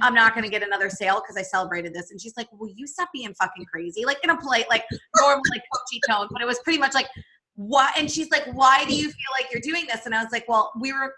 I'm 0.00 0.14
not 0.14 0.34
gonna 0.34 0.48
get 0.48 0.62
another 0.62 0.88
sale 0.90 1.22
because 1.22 1.36
I 1.36 1.42
celebrated 1.42 1.94
this. 1.94 2.10
And 2.10 2.20
she's 2.20 2.34
like, 2.36 2.48
Will 2.52 2.70
you 2.74 2.86
stop 2.86 3.08
being 3.12 3.32
fucking 3.34 3.64
crazy? 3.66 4.04
Like 4.04 4.18
in 4.24 4.30
a 4.30 4.36
polite, 4.36 4.68
like 4.68 4.84
normal, 5.20 5.42
like 5.50 5.62
coachy 5.72 6.00
tone. 6.08 6.28
But 6.30 6.42
it 6.42 6.46
was 6.46 6.58
pretty 6.60 6.78
much 6.78 6.94
like, 6.94 7.08
what? 7.54 7.96
And 7.98 8.10
she's 8.10 8.30
like, 8.30 8.46
Why 8.52 8.84
do 8.84 8.94
you 8.94 9.04
feel 9.04 9.32
like 9.38 9.52
you're 9.52 9.62
doing 9.62 9.86
this? 9.86 10.06
And 10.06 10.14
I 10.14 10.22
was 10.22 10.32
like, 10.32 10.48
Well, 10.48 10.72
we 10.80 10.92
were 10.92 11.14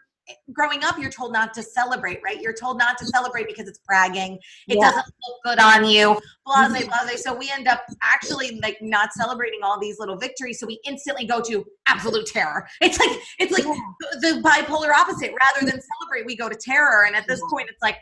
growing 0.53 0.85
up 0.85 0.99
you're 0.99 1.11
told 1.11 1.33
not 1.33 1.53
to 1.55 1.63
celebrate 1.63 2.21
right? 2.25 2.41
You're 2.41 2.53
told 2.53 2.79
not 2.79 2.99
to 2.99 3.07
celebrate 3.07 3.47
because 3.47 3.69
it's 3.69 3.81
bragging. 3.87 4.39
It 4.69 4.79
yeah. 4.79 4.91
doesn't 4.91 5.05
look 5.05 5.39
good 5.45 5.59
on 5.59 5.85
you. 5.85 6.21
Blah 6.47 6.69
mm-hmm. 6.69 6.89
blah 6.89 7.05
blah. 7.05 7.17
So 7.17 7.35
we 7.35 7.51
end 7.51 7.69
up 7.69 7.85
actually 8.03 8.61
like 8.63 8.79
not 8.81 9.13
celebrating 9.13 9.61
all 9.63 9.79
these 9.81 9.99
little 9.99 10.17
victories. 10.17 10.61
So 10.61 10.67
we 10.67 10.81
instantly 10.85 11.27
go 11.27 11.41
to 11.43 11.65
absolute 11.89 12.27
terror. 12.27 12.69
It's 12.81 12.99
like 12.99 13.19
it's 13.39 13.53
like 13.53 13.65
yeah. 13.65 13.75
the 14.21 14.43
bipolar 14.43 14.93
opposite. 14.93 15.33
Rather 15.33 15.67
than 15.67 15.81
celebrate 15.81 16.27
we 16.27 16.37
go 16.37 16.49
to 16.49 16.57
terror. 16.57 17.05
And 17.07 17.17
at 17.17 17.27
this 17.27 17.41
point 17.51 17.69
it's 17.69 17.83
like 17.83 17.97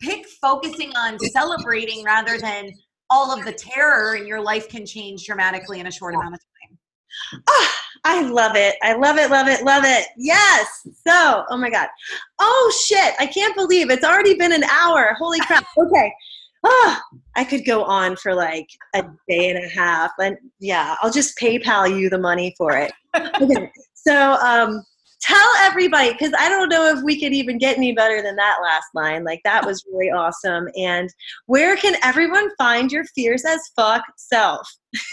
pick 0.00 0.26
focusing 0.40 0.94
on 0.96 1.18
celebrating 1.18 2.04
rather 2.04 2.38
than 2.38 2.72
all 3.10 3.36
of 3.36 3.44
the 3.44 3.52
terror 3.52 4.14
and 4.14 4.28
your 4.28 4.40
life 4.40 4.68
can 4.68 4.84
change 4.84 5.24
dramatically 5.24 5.80
in 5.80 5.86
a 5.86 5.90
short 5.90 6.14
amount 6.14 6.34
of 6.34 6.40
time. 6.40 7.42
Oh, 7.48 7.70
I 8.04 8.22
love 8.22 8.56
it. 8.56 8.76
I 8.82 8.94
love 8.94 9.16
it, 9.18 9.30
love 9.30 9.48
it, 9.48 9.64
love 9.64 9.84
it. 9.84 10.06
Yes. 10.16 10.86
So, 11.06 11.44
oh 11.48 11.56
my 11.56 11.70
God. 11.70 11.88
Oh 12.38 12.82
shit. 12.86 13.14
I 13.18 13.26
can't 13.26 13.54
believe 13.54 13.90
it's 13.90 14.04
already 14.04 14.34
been 14.34 14.52
an 14.52 14.64
hour. 14.64 15.14
Holy 15.18 15.40
crap. 15.40 15.64
Okay. 15.78 16.12
Oh, 16.64 17.00
I 17.36 17.44
could 17.44 17.64
go 17.64 17.84
on 17.84 18.16
for 18.16 18.34
like 18.34 18.66
a 18.94 19.04
day 19.28 19.48
and 19.50 19.64
a 19.64 19.68
half. 19.68 20.10
And 20.18 20.36
yeah, 20.58 20.96
I'll 21.00 21.12
just 21.12 21.38
PayPal 21.38 21.88
you 21.98 22.10
the 22.10 22.18
money 22.18 22.52
for 22.58 22.76
it. 22.76 22.92
Okay. 23.14 23.70
So, 23.94 24.32
um, 24.34 24.84
tell 25.20 25.48
everybody 25.58 26.12
because 26.12 26.32
I 26.38 26.48
don't 26.48 26.68
know 26.68 26.86
if 26.86 27.02
we 27.02 27.20
could 27.20 27.32
even 27.32 27.58
get 27.58 27.76
any 27.76 27.92
better 27.92 28.22
than 28.22 28.36
that 28.36 28.58
last 28.62 28.86
line. 28.94 29.24
Like 29.24 29.40
that 29.44 29.64
was 29.64 29.84
really 29.90 30.10
awesome. 30.10 30.68
And 30.76 31.12
where 31.46 31.76
can 31.76 31.96
everyone 32.02 32.54
find 32.56 32.90
your 32.92 33.04
fierce 33.04 33.44
as 33.44 33.60
fuck 33.74 34.02
self? 34.16 34.68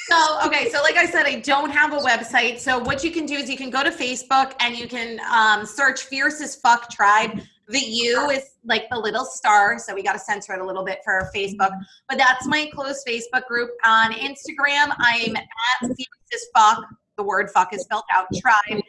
So 0.07 0.39
okay, 0.45 0.69
so 0.69 0.81
like 0.81 0.95
I 0.95 1.05
said, 1.05 1.25
I 1.25 1.39
don't 1.39 1.69
have 1.69 1.93
a 1.93 1.97
website. 1.97 2.59
So 2.59 2.79
what 2.79 3.03
you 3.03 3.11
can 3.11 3.25
do 3.25 3.35
is 3.35 3.49
you 3.49 3.57
can 3.57 3.69
go 3.69 3.83
to 3.83 3.91
Facebook 3.91 4.53
and 4.59 4.77
you 4.77 4.87
can 4.87 5.19
um, 5.31 5.65
search 5.65 6.03
"Fierce 6.03 6.41
as 6.41 6.55
Fuck 6.55 6.89
Tribe." 6.89 7.41
The 7.67 7.79
U 7.79 8.29
is 8.29 8.43
like 8.63 8.87
the 8.91 8.97
little 8.97 9.25
star, 9.25 9.79
so 9.79 9.95
we 9.95 10.03
got 10.03 10.13
to 10.13 10.19
censor 10.19 10.53
it 10.53 10.61
a 10.61 10.65
little 10.65 10.85
bit 10.85 10.99
for 11.03 11.29
Facebook. 11.35 11.71
But 12.07 12.19
that's 12.19 12.47
my 12.47 12.69
closed 12.73 13.05
Facebook 13.07 13.45
group. 13.47 13.71
On 13.83 14.13
Instagram, 14.13 14.95
I'm 14.99 15.35
at 15.35 15.81
Fierce 15.81 15.97
as 16.33 16.45
Fuck. 16.55 16.85
The 17.17 17.23
word 17.23 17.49
"fuck" 17.51 17.73
is 17.73 17.81
spelled 17.81 18.03
out. 18.13 18.27
Tribe 18.39 18.83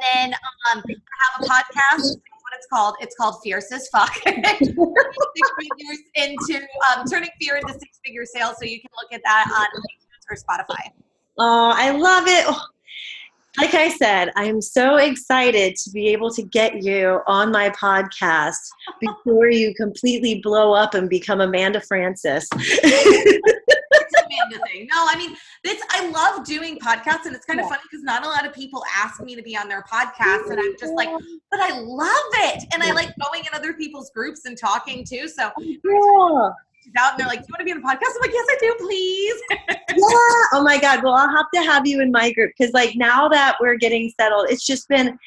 then 0.00 0.34
um, 0.72 0.82
I 0.86 0.94
have 1.20 1.42
a 1.42 1.44
podcast. 1.44 2.16
what 2.16 2.56
it's 2.56 2.66
called. 2.66 2.94
It's 3.00 3.16
called 3.16 3.36
Fierce 3.42 3.72
as 3.72 3.88
Fuck. 3.88 4.14
six 4.24 4.68
figures 4.68 5.98
into 6.14 6.66
um, 6.90 7.06
turning 7.06 7.30
fear 7.40 7.56
into 7.56 7.72
six 7.72 8.00
figure 8.04 8.24
sales. 8.24 8.56
So 8.58 8.64
you 8.64 8.80
can 8.80 8.90
look 9.00 9.12
at 9.12 9.20
that 9.24 9.46
on 9.52 9.66
iTunes 9.80 10.30
or 10.30 10.36
Spotify. 10.36 10.90
Oh, 11.38 11.72
I 11.74 11.90
love 11.90 12.24
it. 12.26 12.44
Oh, 12.48 12.60
like 13.58 13.74
I 13.74 13.88
said, 13.88 14.30
I'm 14.36 14.60
so 14.60 14.96
excited 14.96 15.74
to 15.76 15.90
be 15.90 16.08
able 16.08 16.30
to 16.30 16.42
get 16.42 16.82
you 16.82 17.20
on 17.26 17.50
my 17.50 17.70
podcast 17.70 18.58
before 19.00 19.48
you 19.48 19.74
completely 19.74 20.40
blow 20.40 20.72
up 20.72 20.94
and 20.94 21.08
become 21.08 21.40
Amanda 21.40 21.80
Thing. 24.58 24.88
No, 24.92 25.06
I 25.08 25.16
mean, 25.16 25.36
this 25.64 25.82
I 25.90 26.08
love 26.10 26.44
doing 26.44 26.78
podcasts, 26.78 27.26
and 27.26 27.34
it's 27.34 27.44
kind 27.44 27.60
of 27.60 27.68
funny 27.68 27.82
because 27.90 28.02
not 28.02 28.24
a 28.24 28.28
lot 28.28 28.46
of 28.46 28.52
people 28.52 28.82
ask 28.96 29.22
me 29.22 29.34
to 29.36 29.42
be 29.42 29.56
on 29.56 29.68
their 29.68 29.82
podcast, 29.82 30.50
and 30.50 30.58
I'm 30.58 30.76
just 30.78 30.94
like, 30.94 31.08
but 31.50 31.60
I 31.60 31.78
love 31.78 32.30
it, 32.34 32.64
and 32.72 32.82
I 32.82 32.92
like 32.92 33.12
going 33.22 33.44
in 33.44 33.54
other 33.54 33.74
people's 33.74 34.10
groups 34.10 34.44
and 34.44 34.56
talking 34.58 35.04
too. 35.04 35.28
So 35.28 35.50
oh, 35.58 36.48
yeah 36.48 36.50
out 36.96 37.12
and 37.12 37.20
they're 37.20 37.26
like, 37.26 37.40
Do 37.40 37.46
you 37.48 37.52
want 37.52 37.60
to 37.60 37.64
be 37.64 37.72
on 37.72 37.78
a 37.78 37.80
podcast? 37.80 38.14
I'm 38.14 38.20
like, 38.20 38.32
Yes, 38.32 38.46
I 38.48 38.56
do, 38.60 38.74
please. 38.78 39.42
yeah. 39.70 40.48
Oh 40.52 40.62
my 40.64 40.78
God. 40.80 41.02
Well, 41.02 41.14
I'll 41.14 41.34
have 41.36 41.46
to 41.54 41.62
have 41.62 41.86
you 41.86 42.00
in 42.00 42.10
my 42.10 42.32
group 42.32 42.52
because, 42.56 42.72
like, 42.72 42.96
now 42.96 43.28
that 43.28 43.56
we're 43.60 43.76
getting 43.76 44.12
settled, 44.18 44.50
it's 44.50 44.66
just 44.66 44.88
been 44.88 45.18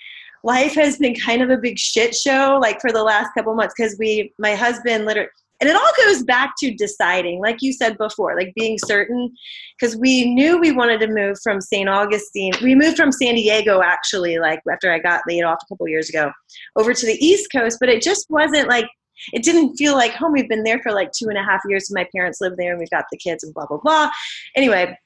life 0.44 0.76
has 0.76 0.98
been 0.98 1.16
kind 1.16 1.42
of 1.42 1.50
a 1.50 1.58
big 1.58 1.80
shit 1.80 2.14
show, 2.16 2.60
like, 2.62 2.82
for 2.82 2.92
the 2.92 3.04
last 3.04 3.34
couple 3.34 3.54
months 3.56 3.74
because 3.78 3.98
we, 3.98 4.34
my 4.38 4.56
husband, 4.56 5.06
literally, 5.06 5.30
and 5.64 5.70
it 5.70 5.78
all 5.78 5.92
goes 6.06 6.24
back 6.24 6.54
to 6.58 6.74
deciding 6.74 7.40
like 7.40 7.58
you 7.62 7.72
said 7.72 7.98
before 7.98 8.36
like 8.36 8.52
being 8.54 8.78
certain 8.86 9.32
because 9.80 9.96
we 9.96 10.34
knew 10.34 10.60
we 10.60 10.74
wanted 10.74 11.00
to 11.00 11.08
move 11.08 11.38
from 11.42 11.62
st 11.62 11.88
augustine 11.88 12.52
we 12.62 12.76
moved 12.76 12.98
from 12.98 13.14
san 13.14 13.36
diego 13.36 13.82
actually 13.82 14.40
like 14.40 14.60
after 14.70 14.92
i 14.92 15.00
got 15.00 15.22
laid 15.26 15.44
off 15.44 15.58
a 15.64 15.66
couple 15.70 15.88
years 15.88 16.10
ago 16.10 16.30
over 16.76 16.94
to 16.94 17.06
the 17.06 17.18
east 17.26 17.48
coast 17.50 17.78
but 17.80 17.88
it 17.88 18.02
just 18.02 18.26
wasn't 18.30 18.68
like 18.68 18.88
it 19.32 19.44
didn't 19.44 19.78
feel 19.78 19.94
like 19.94 20.12
home. 20.14 20.34
We've 20.34 20.50
been 20.50 20.64
there 20.64 20.82
for 20.82 20.92
like 20.92 21.12
two 21.12 21.30
and 21.30 21.38
a 21.38 21.44
half 21.44 21.62
years 21.70 21.90
my 21.92 22.06
parents 22.14 22.42
live 22.42 22.58
there 22.58 22.72
and 22.72 22.80
we've 22.80 22.90
got 22.90 23.06
the 23.12 23.18
kids 23.18 23.44
and 23.44 23.54
blah 23.54 23.68
blah 23.68 23.78
blah. 23.78 24.12
Anyway 24.58 24.98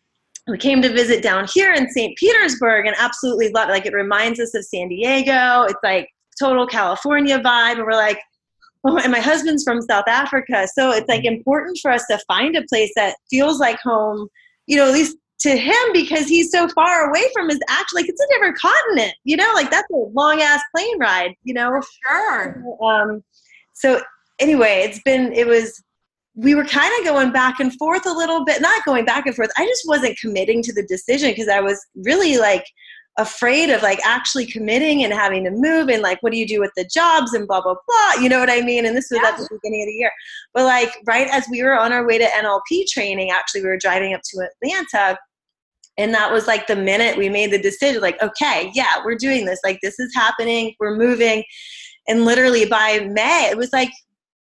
we 0.47 0.57
came 0.57 0.81
to 0.81 0.89
visit 0.89 1.21
down 1.21 1.45
here 1.53 1.73
in 1.73 1.89
st 1.91 2.17
petersburg 2.17 2.87
and 2.87 2.95
absolutely 2.97 3.51
love 3.51 3.69
it 3.69 3.73
like 3.73 3.85
it 3.85 3.93
reminds 3.93 4.39
us 4.39 4.55
of 4.55 4.63
san 4.63 4.87
diego. 4.87 5.63
It's 5.63 5.83
like 5.83 6.09
total 6.39 6.65
california 6.65 7.37
vibe 7.39 7.73
and 7.73 7.83
we're 7.83 7.91
like 7.91 8.19
oh, 8.85 8.97
and 8.97 9.11
my 9.11 9.19
husband's 9.19 9.63
from 9.63 9.81
South 9.81 10.07
Africa. 10.07 10.67
So 10.73 10.91
it's 10.91 11.07
like 11.07 11.25
important 11.25 11.79
for 11.81 11.91
us 11.91 12.05
to 12.09 12.19
find 12.27 12.55
a 12.55 12.63
place 12.63 12.91
that 12.95 13.15
feels 13.29 13.59
like 13.59 13.79
home, 13.79 14.27
you 14.65 14.77
know, 14.77 14.87
at 14.87 14.93
least 14.93 15.17
to 15.39 15.55
him 15.55 15.93
because 15.93 16.27
he's 16.27 16.51
so 16.51 16.67
far 16.69 17.09
away 17.09 17.23
from 17.33 17.49
his 17.49 17.59
actually 17.69 18.01
like 18.01 18.09
it's 18.09 18.21
a 18.21 18.27
different 18.33 18.57
continent, 18.57 19.13
you 19.23 19.37
know, 19.37 19.51
like 19.53 19.69
that's 19.69 19.89
a 19.91 19.95
long 19.95 20.41
ass 20.41 20.61
plane 20.75 20.99
ride, 20.99 21.35
you 21.43 21.53
know. 21.53 21.79
Sure. 22.07 22.63
Um, 22.83 23.23
so 23.73 24.01
anyway, 24.39 24.81
it's 24.83 25.01
been 25.03 25.31
it 25.33 25.47
was 25.47 25.83
we 26.35 26.53
were 26.53 26.65
kind 26.65 26.91
of 26.99 27.05
going 27.05 27.31
back 27.31 27.59
and 27.59 27.73
forth 27.77 28.05
a 28.05 28.11
little 28.11 28.45
bit, 28.45 28.61
not 28.61 28.85
going 28.85 29.05
back 29.05 29.25
and 29.25 29.35
forth. 29.35 29.49
I 29.57 29.65
just 29.65 29.83
wasn't 29.87 30.17
committing 30.19 30.61
to 30.63 30.73
the 30.73 30.85
decision 30.85 31.31
because 31.31 31.47
I 31.47 31.61
was 31.61 31.83
really 31.95 32.37
like 32.37 32.63
afraid 33.17 33.71
of 33.71 33.81
like 33.81 33.99
actually 34.05 34.45
committing 34.45 35.03
and 35.03 35.11
having 35.11 35.43
to 35.43 35.49
move 35.49 35.89
and 35.89 36.03
like 36.03 36.21
what 36.21 36.31
do 36.31 36.37
you 36.37 36.45
do 36.45 36.59
with 36.59 36.71
the 36.77 36.85
jobs 36.85 37.33
and 37.33 37.47
blah 37.47 37.61
blah 37.61 37.73
blah 37.73 38.21
you 38.21 38.29
know 38.29 38.39
what 38.39 38.49
i 38.49 38.61
mean? 38.61 38.85
And 38.85 38.95
this 38.95 39.09
was 39.09 39.19
yeah. 39.21 39.29
at 39.29 39.37
the 39.37 39.47
beginning 39.51 39.81
of 39.81 39.87
the 39.87 39.93
year. 39.93 40.11
But 40.53 40.65
like 40.65 40.95
right 41.07 41.27
as 41.31 41.45
we 41.49 41.63
were 41.63 41.77
on 41.77 41.91
our 41.91 42.05
way 42.05 42.17
to 42.19 42.25
nlp 42.25 42.85
training 42.87 43.31
actually 43.31 43.61
we 43.61 43.69
were 43.69 43.77
driving 43.77 44.13
up 44.13 44.21
to 44.23 44.47
atlanta 44.63 45.17
and 45.97 46.13
that 46.13 46.31
was 46.31 46.45
like 46.45 46.67
the 46.67 46.75
minute 46.75 47.17
we 47.17 47.27
made 47.27 47.51
the 47.51 47.57
decision 47.57 48.01
like 48.01 48.21
okay 48.21 48.71
yeah 48.75 49.03
we're 49.03 49.15
doing 49.15 49.45
this. 49.45 49.59
Like 49.63 49.79
this 49.81 49.99
is 49.99 50.13
happening. 50.13 50.75
We're 50.79 50.95
moving. 50.95 51.43
And 52.07 52.23
literally 52.23 52.65
by 52.65 53.09
may 53.11 53.49
it 53.49 53.57
was 53.57 53.73
like 53.73 53.89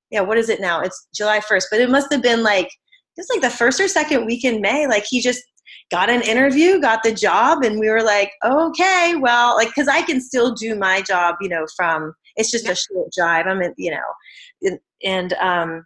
yeah 0.10 0.22
what 0.22 0.40
is 0.40 0.50
it 0.50 0.60
now? 0.60 0.82
It's 0.82 1.08
july 1.14 1.40
1st 1.40 1.66
but 1.70 1.80
it 1.80 1.92
must 1.92 2.12
have 2.12 2.24
been 2.24 2.42
like 2.42 2.70
it's 3.18 3.30
like 3.30 3.42
the 3.42 3.56
first 3.56 3.80
or 3.80 3.88
second 3.88 4.26
week 4.26 4.44
in 4.44 4.62
may 4.62 4.88
like 4.88 5.06
he 5.08 5.22
just 5.22 5.44
got 5.92 6.10
an 6.10 6.22
interview 6.22 6.80
got 6.80 7.04
the 7.04 7.14
job 7.14 7.64
and 7.64 7.80
we 7.80 7.90
were 7.90 8.04
like 8.04 8.32
okay 8.44 9.16
well 9.16 9.56
like 9.56 9.68
because 9.70 9.88
i 9.88 10.02
can 10.02 10.20
still 10.22 10.54
do 10.54 10.76
my 10.76 11.02
job 11.02 11.36
you 11.42 11.50
know 11.50 11.66
from 11.76 12.14
it's 12.36 12.52
just 12.52 12.68
a 12.68 12.76
short 12.76 13.12
drive 13.16 13.48
i'm 13.48 13.62
in 13.62 13.74
you 13.78 13.92
know 13.92 14.78
and 15.04 15.34
um 15.34 15.86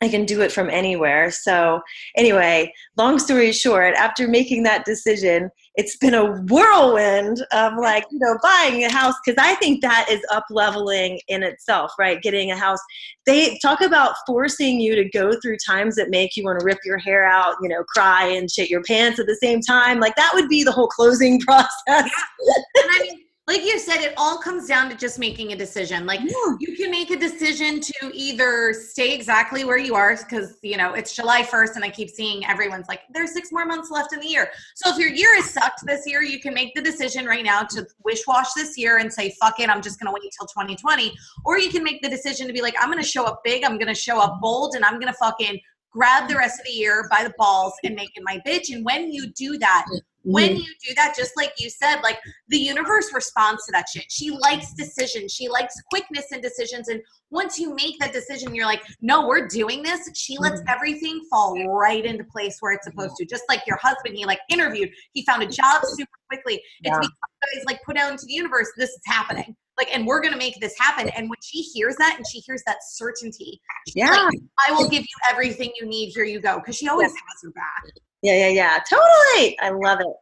I 0.00 0.08
can 0.08 0.24
do 0.24 0.40
it 0.42 0.52
from 0.52 0.70
anywhere. 0.70 1.30
So, 1.30 1.80
anyway, 2.16 2.72
long 2.96 3.18
story 3.18 3.50
short, 3.52 3.94
after 3.94 4.28
making 4.28 4.62
that 4.62 4.84
decision, 4.84 5.50
it's 5.78 5.96
been 5.96 6.14
a 6.14 6.32
whirlwind 6.42 7.40
of 7.52 7.74
like, 7.80 8.04
you 8.10 8.18
know, 8.18 8.36
buying 8.42 8.84
a 8.84 8.90
house 8.90 9.14
because 9.24 9.40
I 9.40 9.54
think 9.54 9.80
that 9.82 10.08
is 10.10 10.20
up 10.32 10.44
leveling 10.50 11.20
in 11.28 11.44
itself, 11.44 11.92
right? 12.00 12.20
Getting 12.20 12.50
a 12.50 12.56
house. 12.56 12.80
They 13.26 13.56
talk 13.62 13.80
about 13.80 14.16
forcing 14.26 14.80
you 14.80 14.96
to 14.96 15.08
go 15.08 15.38
through 15.40 15.58
times 15.64 15.94
that 15.94 16.10
make 16.10 16.36
you 16.36 16.42
want 16.42 16.58
to 16.58 16.64
rip 16.64 16.78
your 16.84 16.98
hair 16.98 17.24
out, 17.24 17.54
you 17.62 17.68
know, 17.68 17.84
cry 17.84 18.24
and 18.24 18.50
shit 18.50 18.68
your 18.68 18.82
pants 18.82 19.20
at 19.20 19.26
the 19.26 19.38
same 19.40 19.60
time. 19.60 20.00
Like, 20.00 20.16
that 20.16 20.32
would 20.34 20.48
be 20.48 20.64
the 20.64 20.72
whole 20.72 20.88
closing 20.88 21.38
process. 21.46 22.10
Yeah 22.40 23.12
like 23.48 23.64
you 23.64 23.78
said, 23.78 24.02
it 24.02 24.12
all 24.18 24.36
comes 24.36 24.68
down 24.68 24.90
to 24.90 24.94
just 24.94 25.18
making 25.18 25.54
a 25.54 25.56
decision. 25.56 26.04
Like 26.04 26.20
yeah. 26.20 26.56
you 26.60 26.76
can 26.76 26.90
make 26.90 27.10
a 27.10 27.16
decision 27.16 27.80
to 27.80 28.10
either 28.12 28.74
stay 28.74 29.14
exactly 29.14 29.64
where 29.64 29.78
you 29.78 29.94
are 29.94 30.14
because 30.14 30.58
you 30.62 30.76
know 30.76 30.92
it's 30.92 31.16
July 31.16 31.42
1st, 31.42 31.76
and 31.76 31.84
I 31.84 31.88
keep 31.88 32.10
seeing 32.10 32.44
everyone's 32.44 32.88
like, 32.88 33.00
there's 33.10 33.32
six 33.32 33.50
more 33.50 33.64
months 33.64 33.90
left 33.90 34.12
in 34.12 34.20
the 34.20 34.26
year. 34.26 34.50
So 34.76 34.92
if 34.92 34.98
your 34.98 35.08
year 35.08 35.30
is 35.38 35.48
sucked 35.48 35.80
this 35.86 36.06
year, 36.06 36.22
you 36.22 36.40
can 36.40 36.52
make 36.52 36.74
the 36.74 36.82
decision 36.82 37.24
right 37.24 37.42
now 37.42 37.62
to 37.62 37.86
wish 38.04 38.20
wash 38.28 38.52
this 38.54 38.76
year 38.76 38.98
and 38.98 39.10
say, 39.10 39.34
fuck 39.40 39.58
it, 39.60 39.70
I'm 39.70 39.80
just 39.80 39.98
gonna 39.98 40.12
wait 40.12 40.30
till 40.38 40.46
2020. 40.46 41.16
Or 41.46 41.58
you 41.58 41.70
can 41.70 41.82
make 41.82 42.02
the 42.02 42.10
decision 42.10 42.46
to 42.48 42.52
be 42.52 42.60
like, 42.60 42.74
I'm 42.78 42.90
gonna 42.90 43.02
show 43.02 43.24
up 43.24 43.40
big, 43.44 43.64
I'm 43.64 43.78
gonna 43.78 43.94
show 43.94 44.20
up 44.20 44.42
bold, 44.42 44.74
and 44.74 44.84
I'm 44.84 45.00
gonna 45.00 45.14
fucking 45.14 45.58
grab 45.90 46.28
the 46.28 46.36
rest 46.36 46.60
of 46.60 46.66
the 46.66 46.72
year 46.72 47.08
by 47.10 47.24
the 47.24 47.32
balls 47.38 47.72
and 47.82 47.94
make 47.94 48.10
it 48.14 48.22
my 48.22 48.40
bitch. 48.46 48.70
And 48.74 48.84
when 48.84 49.10
you 49.10 49.28
do 49.28 49.56
that, 49.56 49.86
when 50.28 50.56
you 50.56 50.74
do 50.86 50.94
that 50.94 51.14
just 51.16 51.32
like 51.36 51.52
you 51.58 51.70
said 51.70 52.00
like 52.02 52.18
the 52.48 52.58
universe 52.58 53.12
responds 53.14 53.64
to 53.64 53.72
that 53.72 53.86
shit. 53.88 54.04
She 54.10 54.30
likes 54.30 54.74
decisions. 54.74 55.32
She 55.32 55.48
likes 55.48 55.74
quickness 55.90 56.26
in 56.32 56.42
decisions 56.42 56.88
and 56.88 57.00
once 57.30 57.58
you 57.58 57.74
make 57.74 57.98
that 57.98 58.12
decision 58.12 58.54
you're 58.54 58.66
like 58.66 58.82
no 59.00 59.26
we're 59.26 59.46
doing 59.46 59.82
this 59.82 60.08
she 60.14 60.38
lets 60.38 60.60
mm-hmm. 60.60 60.68
everything 60.68 61.20
fall 61.30 61.54
right 61.68 62.04
into 62.04 62.24
place 62.24 62.56
where 62.60 62.72
it's 62.72 62.86
supposed 62.86 63.14
to 63.16 63.24
just 63.24 63.42
like 63.48 63.60
your 63.66 63.78
husband 63.78 64.16
he 64.16 64.24
like 64.24 64.40
interviewed 64.50 64.90
he 65.12 65.24
found 65.24 65.42
a 65.42 65.46
job 65.46 65.82
super 65.84 66.10
quickly 66.28 66.54
it's 66.54 66.62
yeah. 66.84 66.98
because 66.98 67.50
he's 67.52 67.64
like 67.66 67.78
put 67.84 67.96
out 67.96 68.10
into 68.10 68.24
the 68.26 68.32
universe 68.32 68.70
this 68.76 68.90
is 68.90 69.00
happening 69.06 69.54
like 69.76 69.88
and 69.94 70.06
we're 70.06 70.20
gonna 70.20 70.36
make 70.36 70.58
this 70.60 70.74
happen 70.78 71.08
and 71.10 71.28
when 71.28 71.38
she 71.42 71.60
hears 71.60 71.96
that 71.96 72.14
and 72.16 72.26
she 72.26 72.38
hears 72.40 72.62
that 72.66 72.78
certainty 72.90 73.60
yeah 73.94 74.10
like, 74.10 74.40
i 74.66 74.72
will 74.72 74.88
give 74.88 75.02
you 75.02 75.30
everything 75.30 75.70
you 75.80 75.86
need 75.86 76.10
here 76.14 76.24
you 76.24 76.40
go 76.40 76.58
because 76.58 76.76
she 76.76 76.88
always 76.88 77.10
yeah. 77.10 77.20
has 77.28 77.42
her 77.42 77.50
back 77.52 77.92
yeah, 78.22 78.48
yeah, 78.48 78.48
yeah. 78.48 78.78
Totally. 78.88 79.58
I 79.60 79.70
love 79.70 80.00
it. 80.00 80.16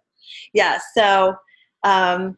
Yeah. 0.52 0.78
So, 0.94 1.34
um, 1.82 2.36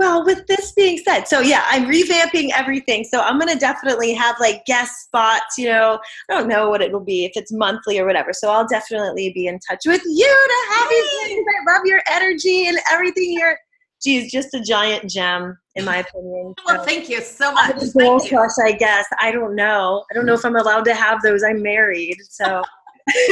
well, 0.00 0.24
with 0.24 0.46
this 0.46 0.72
being 0.72 0.96
said, 0.96 1.24
so 1.24 1.40
yeah, 1.40 1.66
I'm 1.68 1.84
revamping 1.84 2.52
everything. 2.56 3.04
So 3.04 3.20
I'm 3.20 3.38
going 3.38 3.52
to 3.52 3.58
definitely 3.58 4.14
have 4.14 4.34
like 4.40 4.64
guest 4.64 5.04
spots, 5.04 5.58
you 5.58 5.66
know, 5.66 6.00
I 6.30 6.38
don't 6.38 6.48
know 6.48 6.70
what 6.70 6.80
it 6.80 6.90
will 6.90 7.04
be, 7.04 7.26
if 7.26 7.32
it's 7.34 7.52
monthly 7.52 7.98
or 7.98 8.06
whatever. 8.06 8.32
So 8.32 8.50
I'll 8.50 8.66
definitely 8.66 9.30
be 9.34 9.46
in 9.46 9.58
touch 9.58 9.80
with 9.84 10.00
you 10.06 10.24
to 10.24 10.74
have 10.74 10.90
you. 10.90 11.44
I 11.68 11.74
love 11.74 11.82
your 11.84 12.00
energy 12.10 12.66
and 12.66 12.78
everything. 12.90 13.30
You're, 13.30 13.58
geez, 14.02 14.32
just 14.32 14.54
a 14.54 14.60
giant 14.60 15.10
gem 15.10 15.58
in 15.74 15.84
my 15.84 15.98
opinion. 15.98 16.54
Well, 16.64 16.82
thank 16.82 17.10
you 17.10 17.20
so 17.20 17.52
much. 17.52 17.92
Girl 17.92 18.20
crush, 18.20 18.52
I 18.64 18.72
guess. 18.72 19.04
I 19.18 19.30
don't 19.32 19.54
know. 19.54 20.04
I 20.10 20.14
don't 20.14 20.24
know 20.24 20.32
if 20.32 20.46
I'm 20.46 20.56
allowed 20.56 20.86
to 20.86 20.94
have 20.94 21.20
those. 21.20 21.42
I'm 21.42 21.62
married, 21.62 22.16
so. 22.26 22.62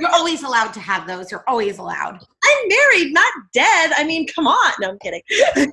You're 0.00 0.10
always 0.12 0.42
allowed 0.42 0.72
to 0.74 0.80
have 0.80 1.06
those. 1.06 1.30
You're 1.30 1.44
always 1.46 1.78
allowed. 1.78 2.20
I'm 2.46 2.68
married, 2.68 3.12
not 3.12 3.32
dead. 3.52 3.92
I 3.96 4.04
mean, 4.04 4.26
come 4.26 4.46
on. 4.46 4.72
No, 4.80 4.90
I'm 4.90 4.98
kidding. 5.00 5.22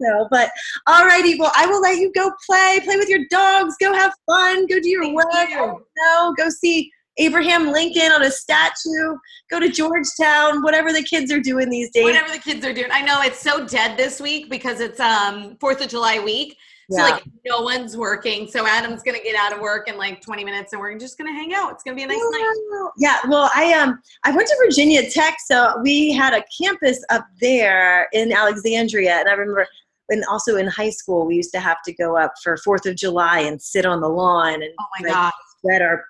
no, 0.00 0.28
but 0.30 0.50
alrighty. 0.88 1.38
Well, 1.38 1.52
I 1.56 1.66
will 1.66 1.80
let 1.80 1.98
you 1.98 2.12
go 2.14 2.30
play. 2.46 2.80
Play 2.84 2.96
with 2.96 3.08
your 3.08 3.24
dogs. 3.30 3.74
Go 3.80 3.92
have 3.92 4.12
fun. 4.26 4.66
Go 4.66 4.80
do 4.80 4.88
your 4.88 5.02
Thank 5.02 5.14
work. 5.14 5.50
You. 5.50 5.84
No, 5.96 6.34
go 6.36 6.48
see 6.48 6.90
Abraham 7.18 7.70
Lincoln 7.70 8.12
on 8.12 8.22
a 8.22 8.30
statue. 8.30 9.16
Go 9.50 9.60
to 9.60 9.68
Georgetown. 9.68 10.62
Whatever 10.62 10.92
the 10.92 11.02
kids 11.02 11.30
are 11.32 11.40
doing 11.40 11.68
these 11.70 11.90
days. 11.90 12.04
Whatever 12.04 12.32
the 12.32 12.38
kids 12.38 12.64
are 12.64 12.72
doing. 12.72 12.88
I 12.90 13.02
know 13.02 13.20
it's 13.22 13.40
so 13.40 13.66
dead 13.66 13.96
this 13.96 14.20
week 14.20 14.50
because 14.50 14.80
it's 14.80 15.00
um 15.00 15.56
Fourth 15.60 15.80
of 15.80 15.88
July 15.88 16.18
week. 16.18 16.56
So 16.90 16.98
yeah. 16.98 17.12
like 17.12 17.24
no 17.46 17.62
one's 17.62 17.96
working. 17.96 18.46
So 18.48 18.66
Adam's 18.66 19.02
gonna 19.02 19.22
get 19.22 19.36
out 19.36 19.52
of 19.52 19.60
work 19.60 19.88
in 19.88 19.96
like 19.96 20.20
20 20.20 20.44
minutes 20.44 20.72
and 20.72 20.80
we're 20.80 20.96
just 20.98 21.16
gonna 21.16 21.32
hang 21.32 21.54
out. 21.54 21.72
It's 21.72 21.82
gonna 21.82 21.96
be 21.96 22.02
a 22.02 22.06
nice 22.06 22.18
yeah. 22.32 22.38
night. 22.38 22.90
Yeah, 22.98 23.18
well 23.28 23.50
I 23.54 23.72
um 23.72 24.00
I 24.24 24.30
went 24.32 24.48
to 24.48 24.56
Virginia 24.64 25.08
Tech, 25.10 25.36
so 25.44 25.80
we 25.82 26.12
had 26.12 26.34
a 26.34 26.44
campus 26.60 27.02
up 27.10 27.26
there 27.40 28.08
in 28.12 28.32
Alexandria 28.32 29.16
and 29.16 29.28
I 29.28 29.32
remember 29.32 29.66
and 30.10 30.22
also 30.30 30.56
in 30.56 30.66
high 30.66 30.90
school 30.90 31.26
we 31.26 31.36
used 31.36 31.52
to 31.52 31.60
have 31.60 31.82
to 31.86 31.92
go 31.94 32.16
up 32.16 32.34
for 32.42 32.56
Fourth 32.58 32.86
of 32.86 32.96
July 32.96 33.40
and 33.40 33.60
sit 33.60 33.86
on 33.86 34.00
the 34.00 34.08
lawn 34.08 34.62
and 34.62 34.72
oh 34.78 34.84
my 35.00 35.06
like, 35.06 35.14
god 35.14 35.32
spread 35.64 35.82
our 35.82 36.04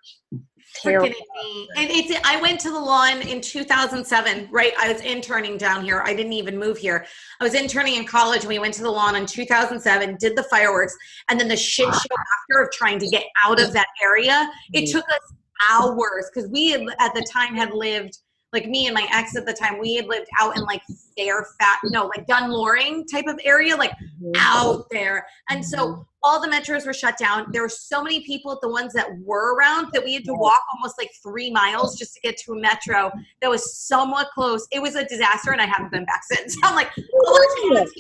me. 0.85 1.69
And 1.77 1.91
it's 1.91 2.21
I 2.25 2.41
went 2.41 2.61
to 2.61 2.71
the 2.71 2.79
lawn 2.79 3.23
in 3.23 3.41
2007, 3.41 4.49
right? 4.51 4.73
I 4.79 4.93
was 4.93 5.01
interning 5.03 5.57
down 5.57 5.85
here. 5.85 6.03
I 6.05 6.15
didn't 6.15 6.33
even 6.33 6.59
move 6.59 6.79
here. 6.79 7.07
I 7.41 7.45
was 7.45 7.55
interning 7.55 7.97
in 7.97 8.07
college 8.07 8.41
and 8.41 8.49
we 8.49 8.59
went 8.59 8.75
to 8.75 8.83
the 8.83 8.91
lawn 8.91 9.17
in 9.17 9.27
2007, 9.27 10.17
did 10.19 10.37
the 10.37 10.43
fireworks, 10.45 10.97
and 11.31 11.39
then 11.39 11.49
the 11.49 11.57
shit 11.57 11.87
show 11.87 12.17
after 12.51 12.63
of 12.63 12.71
trying 12.73 12.99
to 12.99 13.09
get 13.09 13.25
out 13.43 13.61
of 13.61 13.73
that 13.73 13.87
area. 14.03 14.51
It 14.73 14.83
mm-hmm. 14.83 14.99
took 14.99 15.09
us 15.09 15.33
hours 15.71 16.31
because 16.33 16.51
we 16.51 16.71
had, 16.71 16.83
at 16.99 17.15
the 17.15 17.27
time 17.33 17.55
had 17.55 17.73
lived 17.73 18.19
like 18.53 18.69
me 18.69 18.87
and 18.87 18.95
my 18.95 19.07
ex 19.13 19.37
at 19.37 19.47
the 19.47 19.53
time, 19.53 19.81
we 19.81 19.97
had 19.97 20.07
lived 20.07 20.29
out 20.39 20.57
in 20.57 20.63
like 20.63 20.81
Fairfax, 21.19 21.81
no, 21.85 22.07
like 22.07 22.27
Dunn 22.27 22.51
Loring 22.51 23.05
type 23.07 23.27
of 23.27 23.39
area, 23.45 23.77
like 23.77 23.91
mm-hmm. 23.91 24.31
out 24.37 24.87
there. 24.91 25.27
And 25.51 25.65
so. 25.65 26.07
All 26.25 26.41
the 26.41 26.49
metros 26.49 26.87
were 26.87 26.95
shut 26.95 27.17
down. 27.19 27.47
There 27.53 27.63
were 27.63 27.69
so 27.69 28.03
many 28.03 28.25
people, 28.25 28.51
at 28.53 28.59
the 28.63 28.69
ones 28.69 28.93
that 28.95 29.07
were 29.23 29.55
around, 29.55 29.89
that 29.93 30.03
we 30.03 30.15
had 30.15 30.25
to 30.25 30.33
walk 30.35 30.63
almost 30.75 30.97
like 30.99 31.11
three 31.23 31.51
miles 31.51 31.99
just 31.99 32.15
to 32.15 32.21
get 32.21 32.37
to 32.39 32.53
a 32.53 32.61
metro 32.61 33.13
that 33.43 33.51
was 33.51 33.77
somewhat 33.79 34.29
close. 34.35 34.67
It 34.73 34.81
was 34.81 34.95
a 34.97 35.05
disaster, 35.05 35.53
and 35.53 35.61
I 35.61 35.67
haven't 35.67 35.93
been 35.93 36.07
back 36.07 36.23
since. 36.33 36.57
I'm 36.65 36.75
like, 36.75 36.89
I'll 36.97 37.33
watch 37.33 37.47
it 37.59 37.79
on 37.79 37.87
TV. 37.87 37.91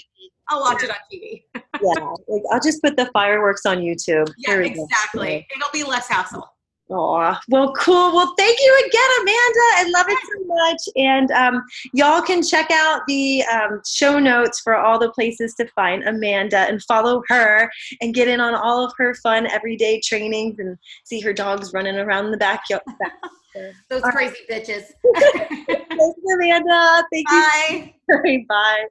I'll 0.48 0.60
watch 0.60 0.82
it 0.82 0.90
on 0.90 0.96
TV. 1.12 1.42
yeah, 1.54 2.04
like 2.28 2.42
I'll 2.50 2.60
just 2.60 2.82
put 2.82 2.96
the 2.96 3.06
fireworks 3.12 3.64
on 3.66 3.78
YouTube. 3.78 4.30
Yeah, 4.38 4.58
exactly. 4.58 5.46
It'll 5.54 5.70
be 5.72 5.84
less 5.84 6.08
hassle. 6.08 6.48
Oh, 6.90 7.34
well, 7.48 7.72
cool. 7.72 8.14
Well, 8.14 8.34
thank 8.36 8.58
you 8.60 8.84
again, 8.86 9.10
Amanda. 9.22 9.60
I 9.76 9.90
love 9.94 10.06
it 10.08 10.18
so 10.22 10.44
much. 10.46 10.80
And 10.96 11.30
um, 11.30 11.64
y'all 11.94 12.20
can 12.20 12.42
check 12.42 12.70
out 12.70 13.00
the 13.08 13.42
um, 13.44 13.80
show 13.86 14.18
notes 14.18 14.60
for 14.60 14.76
all 14.76 14.98
the 14.98 15.10
places 15.10 15.54
to 15.54 15.66
find 15.68 16.04
Amanda 16.04 16.58
and 16.58 16.82
follow 16.82 17.22
her 17.28 17.70
and 18.02 18.12
get 18.12 18.28
in 18.28 18.38
on 18.38 18.54
all 18.54 18.84
of 18.84 18.92
her 18.98 19.14
fun 19.14 19.46
everyday 19.46 20.00
trainings 20.00 20.58
and 20.58 20.76
see 21.04 21.20
her 21.20 21.32
dogs 21.32 21.72
running 21.72 21.96
around 21.96 22.30
the 22.30 22.36
backyard. 22.36 22.82
Those 23.88 24.02
crazy 24.02 24.36
right. 24.50 24.64
bitches. 24.66 24.84
Thanks, 25.16 26.20
Amanda. 26.34 27.04
Thank 27.12 27.28
Bye. 27.28 27.94
you. 28.24 28.46
Bye. 28.46 28.84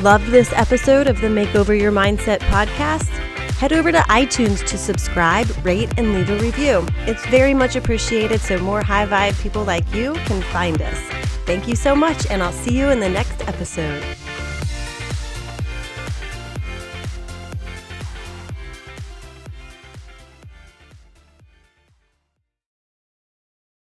Loved 0.00 0.26
this 0.28 0.52
episode 0.52 1.08
of 1.08 1.20
the 1.20 1.26
Makeover 1.26 1.78
Your 1.78 1.90
Mindset 1.90 2.38
podcast? 2.40 3.10
Head 3.58 3.72
over 3.72 3.90
to 3.90 3.98
iTunes 3.98 4.64
to 4.66 4.78
subscribe, 4.78 5.48
rate, 5.64 5.92
and 5.98 6.14
leave 6.14 6.30
a 6.30 6.38
review. 6.38 6.86
It's 7.06 7.26
very 7.26 7.54
much 7.54 7.74
appreciated 7.74 8.40
so 8.40 8.58
more 8.58 8.82
high 8.82 9.06
vibe 9.06 9.40
people 9.42 9.64
like 9.64 9.92
you 9.92 10.14
can 10.26 10.40
find 10.42 10.80
us. 10.80 10.98
Thank 11.44 11.66
you 11.66 11.74
so 11.74 11.96
much, 11.96 12.26
and 12.30 12.42
I'll 12.42 12.52
see 12.52 12.78
you 12.78 12.90
in 12.90 13.00
the 13.00 13.08
next 13.08 13.46
episode. 13.48 14.04